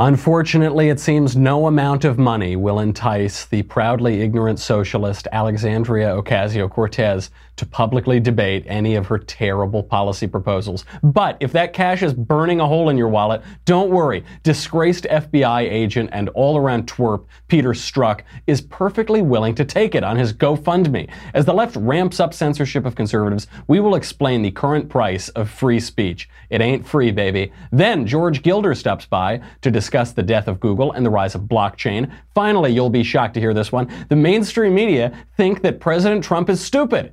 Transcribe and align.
Unfortunately, 0.00 0.90
it 0.90 1.00
seems 1.00 1.36
no 1.36 1.66
amount 1.66 2.04
of 2.04 2.20
money 2.20 2.54
will 2.54 2.78
entice 2.78 3.46
the 3.46 3.64
proudly 3.64 4.20
ignorant 4.20 4.60
socialist 4.60 5.26
Alexandria 5.32 6.10
Ocasio 6.10 6.70
Cortez 6.70 7.30
to 7.56 7.66
publicly 7.66 8.20
debate 8.20 8.62
any 8.68 8.94
of 8.94 9.08
her 9.08 9.18
terrible 9.18 9.82
policy 9.82 10.28
proposals. 10.28 10.84
But 11.02 11.36
if 11.40 11.50
that 11.50 11.72
cash 11.72 12.04
is 12.04 12.14
burning 12.14 12.60
a 12.60 12.66
hole 12.68 12.90
in 12.90 12.96
your 12.96 13.08
wallet, 13.08 13.42
don't 13.64 13.90
worry. 13.90 14.24
Disgraced 14.44 15.02
FBI 15.10 15.68
agent 15.68 16.10
and 16.12 16.28
all 16.28 16.56
around 16.56 16.86
twerp 16.86 17.24
Peter 17.48 17.70
Strzok 17.70 18.20
is 18.46 18.60
perfectly 18.60 19.20
willing 19.20 19.56
to 19.56 19.64
take 19.64 19.96
it 19.96 20.04
on 20.04 20.16
his 20.16 20.32
GoFundMe. 20.32 21.10
As 21.34 21.44
the 21.44 21.52
left 21.52 21.74
ramps 21.74 22.20
up 22.20 22.32
censorship 22.32 22.86
of 22.86 22.94
conservatives, 22.94 23.48
we 23.66 23.80
will 23.80 23.96
explain 23.96 24.42
the 24.42 24.52
current 24.52 24.88
price 24.88 25.28
of 25.30 25.50
free 25.50 25.80
speech. 25.80 26.28
It 26.50 26.60
ain't 26.60 26.86
free, 26.86 27.10
baby. 27.10 27.50
Then 27.72 28.06
George 28.06 28.42
Gilder 28.42 28.76
stops 28.76 29.04
by 29.04 29.40
to 29.62 29.72
discuss 29.72 29.87
the 29.90 30.22
death 30.22 30.48
of 30.48 30.60
Google 30.60 30.92
and 30.92 31.04
the 31.04 31.10
rise 31.10 31.34
of 31.34 31.42
blockchain. 31.42 32.12
Finally, 32.34 32.72
you'll 32.72 32.90
be 32.90 33.02
shocked 33.02 33.34
to 33.34 33.40
hear 33.40 33.54
this 33.54 33.72
one. 33.72 33.90
The 34.08 34.16
mainstream 34.16 34.74
media 34.74 35.12
think 35.36 35.62
that 35.62 35.80
President 35.80 36.22
Trump 36.22 36.50
is 36.50 36.60
stupid. 36.60 37.12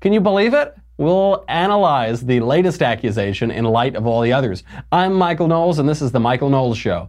Can 0.00 0.12
you 0.12 0.20
believe 0.20 0.54
it? 0.54 0.74
We'll 0.98 1.44
analyze 1.48 2.20
the 2.20 2.40
latest 2.40 2.82
accusation 2.82 3.50
in 3.50 3.64
light 3.64 3.96
of 3.96 4.06
all 4.06 4.20
the 4.20 4.32
others. 4.32 4.62
I'm 4.92 5.14
Michael 5.14 5.48
Knowles, 5.48 5.78
and 5.78 5.88
this 5.88 6.00
is 6.00 6.12
The 6.12 6.20
Michael 6.20 6.48
Knowles 6.48 6.78
Show. 6.78 7.08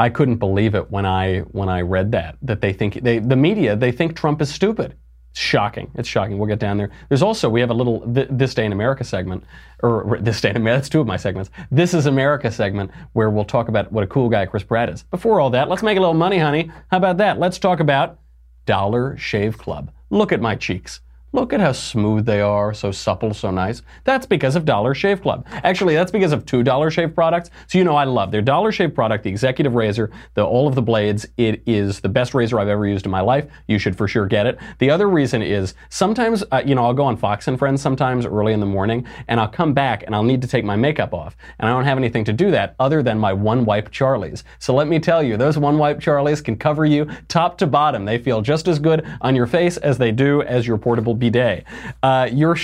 I 0.00 0.08
couldn't 0.08 0.36
believe 0.36 0.74
it 0.74 0.90
when 0.90 1.04
I 1.04 1.40
when 1.40 1.68
I 1.68 1.82
read 1.82 2.12
that 2.12 2.38
that 2.40 2.62
they 2.62 2.72
think 2.72 3.02
they 3.02 3.18
the 3.18 3.36
media 3.36 3.76
they 3.76 3.92
think 3.92 4.16
Trump 4.16 4.40
is 4.40 4.48
stupid. 4.48 4.94
Shocking. 5.32 5.90
It's 5.94 6.08
shocking. 6.08 6.38
We'll 6.38 6.48
get 6.48 6.58
down 6.58 6.76
there. 6.76 6.90
There's 7.08 7.22
also 7.22 7.48
we 7.48 7.60
have 7.60 7.70
a 7.70 7.74
little 7.74 8.02
this 8.06 8.52
day 8.52 8.64
in 8.64 8.72
America 8.72 9.04
segment, 9.04 9.44
or 9.82 10.18
this 10.20 10.40
day 10.40 10.50
in 10.50 10.56
America. 10.56 10.80
That's 10.80 10.88
two 10.88 11.00
of 11.00 11.06
my 11.06 11.16
segments. 11.16 11.50
This 11.70 11.94
is 11.94 12.06
America 12.06 12.50
segment 12.50 12.90
where 13.12 13.30
we'll 13.30 13.44
talk 13.44 13.68
about 13.68 13.92
what 13.92 14.02
a 14.02 14.08
cool 14.08 14.28
guy 14.28 14.46
Chris 14.46 14.64
Pratt 14.64 14.88
is. 14.88 15.04
Before 15.04 15.40
all 15.40 15.50
that, 15.50 15.68
let's 15.68 15.82
make 15.84 15.96
a 15.96 16.00
little 16.00 16.14
money, 16.14 16.38
honey. 16.38 16.70
How 16.90 16.96
about 16.96 17.18
that? 17.18 17.38
Let's 17.38 17.58
talk 17.58 17.78
about 17.78 18.18
Dollar 18.66 19.16
Shave 19.16 19.56
Club. 19.56 19.92
Look 20.10 20.32
at 20.32 20.40
my 20.40 20.56
cheeks. 20.56 21.00
Look 21.32 21.52
at 21.52 21.60
how 21.60 21.70
smooth 21.70 22.26
they 22.26 22.40
are, 22.40 22.74
so 22.74 22.90
supple, 22.90 23.32
so 23.34 23.52
nice. 23.52 23.82
That's 24.02 24.26
because 24.26 24.56
of 24.56 24.64
Dollar 24.64 24.94
Shave 24.94 25.22
Club. 25.22 25.46
Actually, 25.62 25.94
that's 25.94 26.10
because 26.10 26.32
of 26.32 26.44
two 26.44 26.64
Dollar 26.64 26.90
Shave 26.90 27.14
products. 27.14 27.50
So 27.68 27.78
you 27.78 27.84
know 27.84 27.94
I 27.94 28.02
love 28.02 28.32
their 28.32 28.42
Dollar 28.42 28.72
Shave 28.72 28.96
product, 28.96 29.22
the 29.22 29.30
Executive 29.30 29.76
Razor, 29.76 30.10
the 30.34 30.44
all 30.44 30.66
of 30.66 30.74
the 30.74 30.82
blades. 30.82 31.26
It 31.36 31.62
is 31.66 32.00
the 32.00 32.08
best 32.08 32.34
razor 32.34 32.58
I've 32.58 32.66
ever 32.66 32.84
used 32.84 33.04
in 33.04 33.12
my 33.12 33.20
life. 33.20 33.46
You 33.68 33.78
should 33.78 33.96
for 33.96 34.08
sure 34.08 34.26
get 34.26 34.44
it. 34.46 34.58
The 34.80 34.90
other 34.90 35.08
reason 35.08 35.40
is 35.40 35.74
sometimes, 35.88 36.42
uh, 36.50 36.62
you 36.66 36.74
know, 36.74 36.84
I'll 36.84 36.94
go 36.94 37.04
on 37.04 37.16
Fox 37.16 37.46
and 37.46 37.56
Friends 37.56 37.80
sometimes 37.80 38.26
early 38.26 38.52
in 38.52 38.58
the 38.58 38.66
morning, 38.66 39.06
and 39.28 39.38
I'll 39.38 39.46
come 39.46 39.72
back 39.72 40.02
and 40.02 40.16
I'll 40.16 40.24
need 40.24 40.42
to 40.42 40.48
take 40.48 40.64
my 40.64 40.74
makeup 40.74 41.14
off, 41.14 41.36
and 41.60 41.68
I 41.68 41.72
don't 41.72 41.84
have 41.84 41.96
anything 41.96 42.24
to 42.24 42.32
do 42.32 42.50
that 42.50 42.74
other 42.80 43.04
than 43.04 43.20
my 43.20 43.32
one 43.32 43.64
wipe 43.64 43.92
Charlies. 43.92 44.42
So 44.58 44.74
let 44.74 44.88
me 44.88 44.98
tell 44.98 45.22
you, 45.22 45.36
those 45.36 45.56
one 45.56 45.78
wipe 45.78 46.00
Charlies 46.00 46.42
can 46.42 46.56
cover 46.56 46.86
you 46.86 47.08
top 47.28 47.56
to 47.58 47.68
bottom. 47.68 48.04
They 48.04 48.18
feel 48.18 48.42
just 48.42 48.66
as 48.66 48.80
good 48.80 49.06
on 49.20 49.36
your 49.36 49.46
face 49.46 49.76
as 49.76 49.96
they 49.96 50.10
do 50.10 50.42
as 50.42 50.66
your 50.66 50.76
portable 50.76 51.19
bidet. 51.20 51.64
Uh, 52.02 52.28
you 52.32 52.56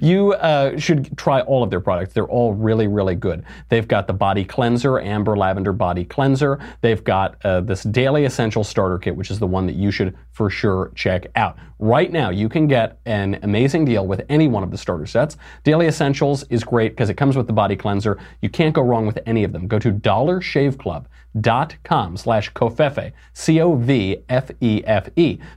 you 0.00 0.32
uh, 0.32 0.76
should 0.78 1.16
try 1.16 1.42
all 1.42 1.62
of 1.62 1.70
their 1.70 1.80
products. 1.80 2.14
They're 2.14 2.26
all 2.26 2.54
really 2.54 2.88
really 2.88 3.14
good. 3.14 3.44
They've 3.68 3.86
got 3.86 4.06
the 4.06 4.12
body 4.12 4.44
cleanser, 4.44 4.98
amber 4.98 5.36
lavender 5.36 5.72
body 5.72 6.04
cleanser. 6.04 6.58
They've 6.80 7.04
got 7.04 7.36
uh, 7.44 7.60
this 7.60 7.84
daily 7.84 8.24
essential 8.24 8.64
starter 8.64 8.98
kit, 8.98 9.14
which 9.14 9.30
is 9.30 9.38
the 9.38 9.46
one 9.46 9.66
that 9.66 9.76
you 9.76 9.90
should 9.90 10.16
for 10.32 10.50
sure 10.50 10.90
check 10.94 11.26
out. 11.36 11.58
Right 11.78 12.12
now, 12.12 12.30
you 12.30 12.48
can 12.48 12.68
get 12.68 13.00
an 13.06 13.40
amazing 13.42 13.84
deal 13.84 14.06
with 14.06 14.24
any 14.28 14.46
one 14.48 14.62
of 14.62 14.70
the 14.70 14.78
starter 14.78 15.04
sets. 15.04 15.36
Daily 15.64 15.86
Essentials 15.86 16.44
is 16.44 16.62
great 16.62 16.92
because 16.92 17.10
it 17.10 17.14
comes 17.14 17.36
with 17.36 17.48
the 17.48 17.52
body 17.52 17.76
cleanser. 17.76 18.18
You 18.40 18.48
can't 18.48 18.72
go 18.72 18.82
wrong 18.82 19.04
with 19.04 19.18
any 19.26 19.42
of 19.42 19.52
them. 19.52 19.66
Go 19.66 19.78
to 19.80 19.90
Dollar 19.90 20.40
Shave 20.40 20.78
Club 20.78 21.08
dot 21.40 21.74
com 21.82 22.16
slash 22.16 22.52
covfefe 22.52 23.12
c-o-v-f-e-f-e 23.32 24.18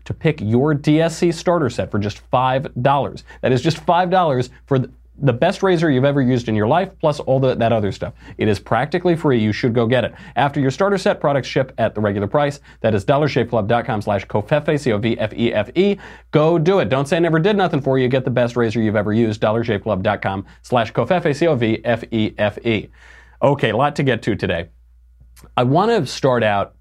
to 0.06 0.14
pick 0.14 0.40
your 0.42 0.74
dsc 0.74 1.34
starter 1.34 1.70
set 1.70 1.92
for 1.92 2.00
just 2.00 2.20
five 2.20 2.68
dollars 2.82 3.24
that 3.42 3.52
is 3.52 3.62
just 3.62 3.80
five 3.80 4.10
dollars 4.10 4.50
for 4.66 4.80
the, 4.80 4.90
the 5.20 5.34
best 5.34 5.64
razor 5.64 5.90
you've 5.90 6.04
ever 6.06 6.22
used 6.22 6.50
in 6.50 6.56
your 6.56 6.68
life, 6.68 6.92
plus 7.00 7.20
all 7.22 7.40
the, 7.40 7.56
that 7.56 7.72
other 7.72 7.92
stuff. 7.92 8.14
It 8.38 8.48
is 8.48 8.60
practically 8.60 9.16
free. 9.16 9.40
You 9.42 9.54
should 9.54 9.74
go 9.74 9.88
get 9.88 10.04
it. 10.04 10.14
After 10.36 10.60
your 10.60 10.72
starter 10.72 10.98
set 10.98 11.22
products 11.22 11.48
ship 11.48 11.74
at 11.78 11.96
the 11.96 12.02
regular 12.02 12.28
price, 12.28 12.60
that 12.82 12.94
is 12.94 13.06
dollarshaveclub.com 13.06 14.02
slash 14.02 14.26
covfefe, 14.26 14.80
C-O-V-F-E-F-E. 14.80 15.98
Go 16.32 16.60
do 16.60 16.80
it. 16.80 16.90
Don't 16.90 17.08
say 17.08 17.16
I 17.18 17.20
never 17.20 17.40
did 17.40 17.56
nothing 17.56 17.82
for 17.82 17.98
you. 17.98 18.08
Get 18.10 18.26
the 18.26 18.32
best 18.32 18.56
razor 18.58 18.82
you've 18.82 18.96
ever 18.96 19.14
used, 19.14 19.42
dollarshaveclub.com 19.42 20.46
slash 20.64 20.92
covfefe, 20.92 21.36
C-O-V-F-E-F-E. 21.36 22.90
Okay, 23.42 23.70
a 23.70 23.78
lot 23.78 23.96
to 23.96 24.04
get 24.04 24.22
to 24.24 24.36
today. 24.36 24.68
I 25.58 25.64
want 25.64 25.92
to 25.92 26.06
start 26.12 26.44
out 26.44 26.76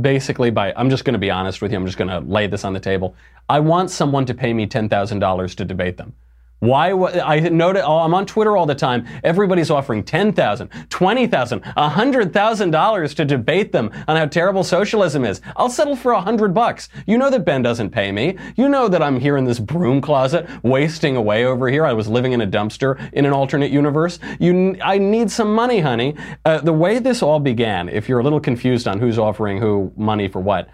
basically 0.00 0.50
by, 0.50 0.72
I'm 0.76 0.90
just 0.90 1.04
going 1.04 1.14
to 1.14 1.18
be 1.18 1.30
honest 1.30 1.60
with 1.62 1.72
you, 1.72 1.78
I'm 1.78 1.86
just 1.86 1.98
going 1.98 2.10
to 2.10 2.20
lay 2.20 2.46
this 2.46 2.64
on 2.64 2.72
the 2.72 2.80
table. 2.80 3.14
I 3.48 3.60
want 3.60 3.90
someone 3.90 4.24
to 4.26 4.34
pay 4.34 4.52
me 4.52 4.66
$10,000 4.66 5.54
to 5.56 5.64
debate 5.64 5.96
them. 5.96 6.14
Why? 6.60 6.92
I 6.92 7.40
noted. 7.40 7.84
Oh, 7.84 7.98
I'm 7.98 8.12
on 8.12 8.26
Twitter 8.26 8.56
all 8.56 8.66
the 8.66 8.74
time. 8.74 9.06
Everybody's 9.24 9.70
offering 9.70 10.04
ten 10.04 10.32
thousand, 10.32 10.68
twenty 10.90 11.26
thousand, 11.26 11.62
a 11.76 11.88
hundred 11.88 12.34
thousand 12.34 12.70
dollars 12.70 13.14
to 13.14 13.24
debate 13.24 13.72
them 13.72 13.90
on 14.06 14.16
how 14.16 14.26
terrible 14.26 14.62
socialism 14.62 15.24
is. 15.24 15.40
I'll 15.56 15.70
settle 15.70 15.96
for 15.96 16.12
a 16.12 16.20
hundred 16.20 16.52
bucks. 16.52 16.90
You 17.06 17.16
know 17.16 17.30
that 17.30 17.46
Ben 17.46 17.62
doesn't 17.62 17.90
pay 17.90 18.12
me. 18.12 18.36
You 18.56 18.68
know 18.68 18.88
that 18.88 19.02
I'm 19.02 19.18
here 19.18 19.38
in 19.38 19.46
this 19.46 19.58
broom 19.58 20.02
closet, 20.02 20.46
wasting 20.62 21.16
away 21.16 21.46
over 21.46 21.68
here. 21.68 21.86
I 21.86 21.94
was 21.94 22.08
living 22.08 22.32
in 22.32 22.42
a 22.42 22.46
dumpster 22.46 23.10
in 23.14 23.24
an 23.24 23.32
alternate 23.32 23.70
universe. 23.70 24.18
You, 24.38 24.76
I 24.82 24.98
need 24.98 25.30
some 25.30 25.54
money, 25.54 25.80
honey. 25.80 26.14
Uh, 26.44 26.58
the 26.58 26.74
way 26.74 26.98
this 26.98 27.22
all 27.22 27.40
began, 27.40 27.88
if 27.88 28.06
you're 28.06 28.20
a 28.20 28.24
little 28.24 28.40
confused 28.40 28.86
on 28.86 29.00
who's 29.00 29.18
offering 29.18 29.58
who 29.58 29.92
money 29.96 30.28
for 30.28 30.40
what. 30.40 30.68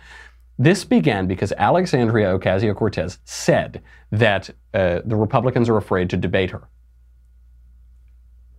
This 0.58 0.84
began 0.84 1.26
because 1.26 1.52
Alexandria 1.52 2.38
Ocasio 2.38 2.74
Cortez 2.74 3.18
said 3.24 3.82
that 4.10 4.50
uh, 4.72 5.00
the 5.04 5.16
Republicans 5.16 5.68
are 5.68 5.76
afraid 5.76 6.08
to 6.10 6.16
debate 6.16 6.50
her. 6.50 6.68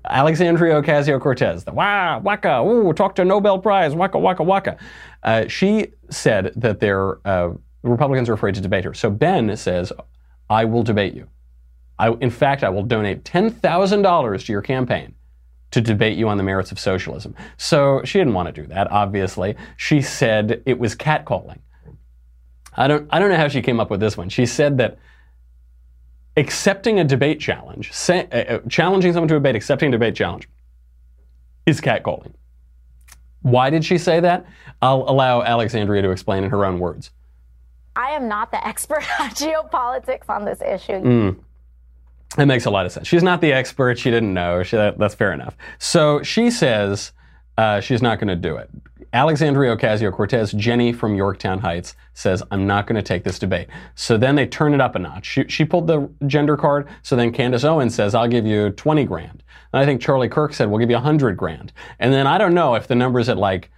Alexandria 0.10 0.82
Ocasio 0.82 1.20
Cortez, 1.20 1.64
the 1.64 1.74
wah, 1.74 2.20
waka, 2.20 2.62
ooh, 2.62 2.94
talk 2.94 3.16
to 3.16 3.26
Nobel 3.26 3.60
Prize, 3.60 3.94
waka, 3.94 4.18
waka, 4.18 4.44
waka. 4.44 4.78
Uh, 5.24 5.48
she 5.48 5.88
said 6.10 6.54
that 6.56 6.80
their 6.80 7.20
uh, 7.28 7.54
Republicans 7.84 8.30
are 8.30 8.34
afraid 8.34 8.56
to 8.56 8.62
debate 8.62 8.86
her. 8.86 8.94
So 8.94 9.10
Ben 9.10 9.56
says, 9.58 9.92
I 10.50 10.66
will 10.66 10.84
debate 10.84 11.14
you. 11.14 11.28
I, 12.00 12.12
in 12.12 12.30
fact, 12.30 12.64
I 12.64 12.70
will 12.70 12.84
donate 12.84 13.24
$10,000 13.24 14.46
to 14.46 14.52
your 14.52 14.62
campaign 14.62 15.16
to 15.72 15.82
debate 15.82 16.18
you 16.18 16.30
on 16.30 16.38
the 16.38 16.44
merits 16.44 16.72
of 16.72 16.80
socialism. 16.80 17.36
So 17.58 18.02
she 18.06 18.20
didn't 18.20 18.34
want 18.34 18.54
to 18.54 18.62
do 18.62 18.68
that, 18.68 18.90
obviously. 18.92 19.56
She 19.76 20.02
said 20.02 20.62
it 20.66 20.80
was 20.80 20.96
catcalling. 20.96 21.60
I 22.78 22.88
don't, 22.88 23.08
I 23.12 23.20
don't 23.20 23.30
know 23.30 23.38
how 23.38 23.48
she 23.48 23.62
came 23.62 23.80
up 23.80 23.90
with 23.90 24.00
this 24.00 24.16
one. 24.16 24.30
She 24.30 24.46
said 24.46 24.78
that 24.78 25.00
accepting 26.38 27.00
a 27.00 27.04
debate 27.04 27.40
challenge, 27.40 27.92
say, 27.92 28.28
uh, 28.32 28.56
uh, 28.56 28.60
challenging 28.70 29.12
someone 29.14 29.28
to 29.30 29.36
a 29.36 29.40
debate, 29.40 29.56
accepting 29.56 29.90
a 29.90 29.92
debate 29.92 30.16
challenge, 30.16 30.48
is 31.66 31.82
catcalling. 31.82 32.34
Why 33.42 33.70
did 33.70 33.84
she 33.84 33.98
say 33.98 34.20
that? 34.20 34.46
I'll 34.82 35.06
allow 35.08 35.42
Alexandria 35.42 36.02
to 36.04 36.12
explain 36.12 36.44
in 36.44 36.50
her 36.52 36.66
own 36.66 36.80
words. 36.80 37.12
I 37.96 38.12
am 38.12 38.28
not 38.28 38.52
the 38.52 38.66
expert 38.66 39.04
on 39.20 39.32
geopolitics 39.32 40.30
on 40.30 40.46
this 40.46 40.62
issue. 40.62 41.02
Mm. 41.02 41.40
It 42.38 42.46
makes 42.46 42.66
a 42.66 42.70
lot 42.70 42.86
of 42.86 42.92
sense. 42.92 43.08
She's 43.08 43.24
not 43.24 43.42
the 43.42 43.54
expert. 43.54 43.98
She 43.98 44.12
didn't 44.12 44.34
know. 44.34 44.62
She, 44.62 44.76
that, 44.76 44.98
that's 45.00 45.16
fair 45.16 45.32
enough. 45.32 45.58
So 45.80 46.22
she 46.22 46.52
says 46.52 47.14
uh, 47.58 47.80
she's 47.80 48.02
not 48.02 48.20
going 48.20 48.28
to 48.28 48.36
do 48.36 48.58
it. 48.58 48.70
Alexandria 49.14 49.76
Ocasio 49.76 50.12
Cortez, 50.12 50.52
Jenny 50.52 50.92
from 50.92 51.16
Yorktown 51.16 51.60
Heights, 51.60 51.96
says, 52.14 52.44
I'm 52.52 52.68
not 52.68 52.88
going 52.88 52.98
to 52.98 53.02
take 53.02 53.24
this 53.24 53.40
debate. 53.40 53.68
So 53.96 54.18
then 54.18 54.36
they 54.36 54.46
turn 54.46 54.74
it 54.74 54.82
up 54.82 54.96
a 54.96 55.00
notch. 55.00 55.26
She, 55.26 55.46
she, 55.48 55.66
pulled 55.66 55.88
the 55.88 56.10
gender 56.28 56.58
card. 56.58 56.88
So 57.04 57.16
then 57.16 57.32
Candace 57.32 57.64
Owens 57.64 57.96
says, 57.96 58.14
I'll 58.14 58.28
give 58.28 58.46
you 58.46 58.72
20 58.72 59.06
grand. 59.06 59.44
And 59.74 59.82
I 59.82 59.86
think 59.86 60.02
Charlie 60.02 60.30
Kirk 60.30 60.54
said, 60.54 60.70
we'll 60.70 60.80
give 60.80 60.90
you 60.90 60.98
100 60.98 61.38
grand. 61.38 61.72
And 62.00 62.14
then 62.14 62.28
I 62.28 62.38
don't 62.38 62.54
know 62.54 62.76
if 62.76 62.88
the 62.88 62.96
number's 62.96 63.30
at 63.30 63.38
like 63.38 63.72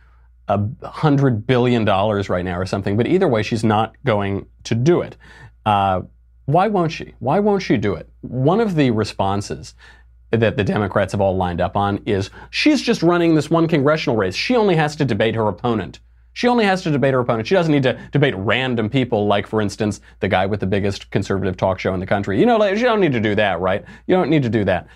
a 0.47 0.59
hundred 0.87 1.45
billion 1.45 1.85
dollars 1.85 2.27
right 2.27 2.43
now 2.43 2.57
or 2.57 2.65
something, 2.65 2.97
but 2.97 3.07
either 3.07 3.27
way, 3.27 3.43
she's 3.43 3.63
not 3.63 3.95
going 4.03 4.47
to 4.63 4.75
do 4.75 5.01
it. 5.01 5.15
Uh, 5.65 6.01
why 6.45 6.67
won't 6.67 6.91
she? 6.91 7.13
Why 7.19 7.39
won't 7.39 7.61
she 7.61 7.77
do 7.77 7.93
it? 7.93 8.09
One 8.21 8.59
of 8.59 8.73
the 8.73 8.89
responses 8.89 9.75
that 10.31 10.57
the 10.57 10.63
Democrats 10.63 11.11
have 11.13 11.21
all 11.21 11.35
lined 11.35 11.61
up 11.61 11.75
on 11.75 12.01
is 12.05 12.29
she's 12.51 12.81
just 12.81 13.01
running 13.01 13.35
this 13.35 13.49
one 13.49 13.67
congressional 13.67 14.15
race. 14.15 14.35
She 14.35 14.55
only 14.55 14.75
has 14.75 14.95
to 14.97 15.05
debate 15.05 15.35
her 15.35 15.47
opponent. 15.47 15.99
She 16.33 16.47
only 16.47 16.65
has 16.65 16.83
to 16.83 16.91
debate 16.91 17.13
her 17.13 17.19
opponent. 17.19 17.47
She 17.47 17.55
doesn't 17.55 17.71
need 17.71 17.83
to 17.83 17.99
debate 18.11 18.35
random 18.37 18.89
people, 18.89 19.27
like, 19.27 19.47
for 19.47 19.61
instance, 19.61 19.99
the 20.19 20.27
guy 20.27 20.45
with 20.45 20.59
the 20.59 20.67
biggest 20.67 21.09
conservative 21.11 21.57
talk 21.57 21.79
show 21.79 21.93
in 21.93 21.99
the 21.99 22.05
country. 22.05 22.39
You 22.39 22.45
know, 22.45 22.57
like, 22.57 22.77
you 22.77 22.83
don't 22.83 23.01
need 23.01 23.13
to 23.13 23.19
do 23.19 23.35
that, 23.35 23.59
right? 23.59 23.83
You 24.07 24.15
don't 24.15 24.29
need 24.29 24.43
to 24.43 24.49
do 24.49 24.63
that. 24.65 24.87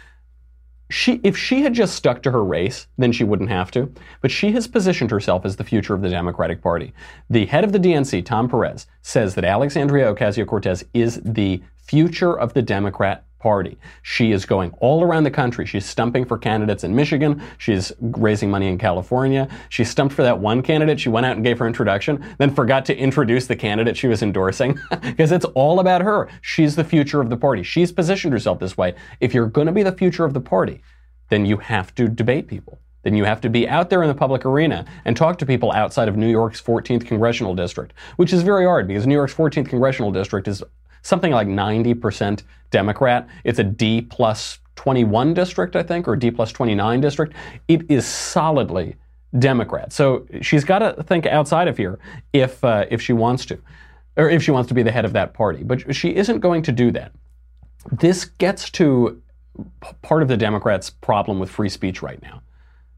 She, 0.89 1.19
if 1.23 1.35
she 1.35 1.63
had 1.63 1.73
just 1.73 1.95
stuck 1.95 2.21
to 2.23 2.31
her 2.31 2.45
race, 2.45 2.87
then 2.97 3.11
she 3.11 3.23
wouldn't 3.23 3.49
have 3.49 3.71
to. 3.71 3.91
But 4.21 4.29
she 4.29 4.51
has 4.51 4.67
positioned 4.67 5.09
herself 5.09 5.43
as 5.43 5.55
the 5.55 5.63
future 5.63 5.95
of 5.95 6.01
the 6.01 6.09
Democratic 6.09 6.61
Party. 6.61 6.93
The 7.29 7.47
head 7.47 7.63
of 7.63 7.71
the 7.71 7.79
DNC, 7.79 8.23
Tom 8.25 8.47
Perez, 8.47 8.85
says 9.01 9.33
that 9.33 9.43
Alexandria 9.43 10.13
Ocasio 10.13 10.45
Cortez 10.45 10.85
is 10.93 11.19
the 11.25 11.63
future 11.75 12.37
of 12.37 12.53
the 12.53 12.61
Democrat 12.61 13.25
party. 13.43 13.77
She 14.03 14.31
is 14.31 14.45
going 14.45 14.71
all 14.79 15.03
around 15.03 15.25
the 15.25 15.31
country. 15.31 15.65
She's 15.65 15.85
stumping 15.85 16.23
for 16.23 16.37
candidates 16.37 16.85
in 16.85 16.95
Michigan. 16.95 17.43
She's 17.57 17.91
raising 17.99 18.49
money 18.49 18.69
in 18.69 18.77
California. 18.77 19.49
She 19.67 19.83
stumped 19.83 20.15
for 20.15 20.23
that 20.23 20.39
one 20.39 20.61
candidate. 20.61 20.97
She 20.97 21.09
went 21.09 21.25
out 21.25 21.35
and 21.35 21.43
gave 21.43 21.59
her 21.59 21.67
introduction, 21.67 22.25
then 22.37 22.55
forgot 22.55 22.85
to 22.85 22.95
introduce 22.95 23.45
the 23.47 23.57
candidate 23.57 23.97
she 23.97 24.07
was 24.07 24.23
endorsing 24.23 24.79
because 25.01 25.33
it's 25.33 25.43
all 25.55 25.81
about 25.81 26.01
her. 26.01 26.29
She's 26.41 26.77
the 26.77 26.85
future 26.85 27.19
of 27.19 27.29
the 27.29 27.35
party. 27.35 27.63
She's 27.63 27.91
positioned 27.91 28.31
herself 28.31 28.59
this 28.59 28.77
way. 28.77 28.95
If 29.19 29.33
you're 29.33 29.47
going 29.47 29.67
to 29.67 29.73
be 29.73 29.83
the 29.83 29.91
future 29.91 30.23
of 30.23 30.33
the 30.33 30.39
party, 30.39 30.81
then 31.27 31.45
you 31.45 31.57
have 31.57 31.93
to 31.95 32.07
debate 32.07 32.47
people. 32.47 32.79
Then 33.01 33.13
you 33.13 33.25
have 33.25 33.41
to 33.41 33.49
be 33.49 33.67
out 33.67 33.89
there 33.89 34.03
in 34.03 34.07
the 34.07 34.15
public 34.15 34.45
arena 34.45 34.85
and 35.03 35.17
talk 35.17 35.37
to 35.39 35.45
people 35.45 35.73
outside 35.73 36.07
of 36.07 36.15
New 36.15 36.31
York's 36.31 36.61
14th 36.61 37.05
congressional 37.05 37.53
district, 37.53 37.93
which 38.15 38.31
is 38.31 38.41
very 38.41 38.63
hard 38.63 38.87
because 38.87 39.05
New 39.05 39.15
York's 39.15 39.33
14th 39.33 39.67
congressional 39.67 40.13
district 40.13 40.47
is 40.47 40.63
something 41.03 41.31
like 41.31 41.47
90% 41.47 42.43
Democrat. 42.71 43.27
It's 43.43 43.59
a 43.59 43.63
D 43.63 44.01
plus 44.01 44.59
21 44.75 45.33
district, 45.33 45.75
I 45.75 45.83
think, 45.83 46.07
or 46.07 46.15
D 46.15 46.31
plus 46.31 46.51
29 46.51 46.99
district. 46.99 47.33
It 47.67 47.89
is 47.89 48.05
solidly 48.05 48.95
Democrat. 49.39 49.93
So 49.93 50.25
she's 50.41 50.63
got 50.63 50.79
to 50.79 51.03
think 51.03 51.25
outside 51.25 51.67
of 51.67 51.77
here 51.77 51.99
if 52.33 52.63
uh, 52.63 52.85
if 52.89 53.01
she 53.01 53.13
wants 53.13 53.45
to, 53.47 53.59
or 54.17 54.29
if 54.29 54.43
she 54.43 54.51
wants 54.51 54.67
to 54.69 54.73
be 54.73 54.83
the 54.83 54.91
head 54.91 55.05
of 55.05 55.13
that 55.13 55.33
party. 55.33 55.63
But 55.63 55.95
she 55.95 56.15
isn't 56.15 56.39
going 56.39 56.63
to 56.63 56.71
do 56.71 56.91
that. 56.91 57.11
This 57.91 58.25
gets 58.25 58.69
to 58.71 59.21
part 60.01 60.21
of 60.21 60.27
the 60.27 60.37
Democrats' 60.37 60.89
problem 60.89 61.39
with 61.39 61.49
free 61.49 61.69
speech 61.69 62.01
right 62.01 62.21
now, 62.21 62.41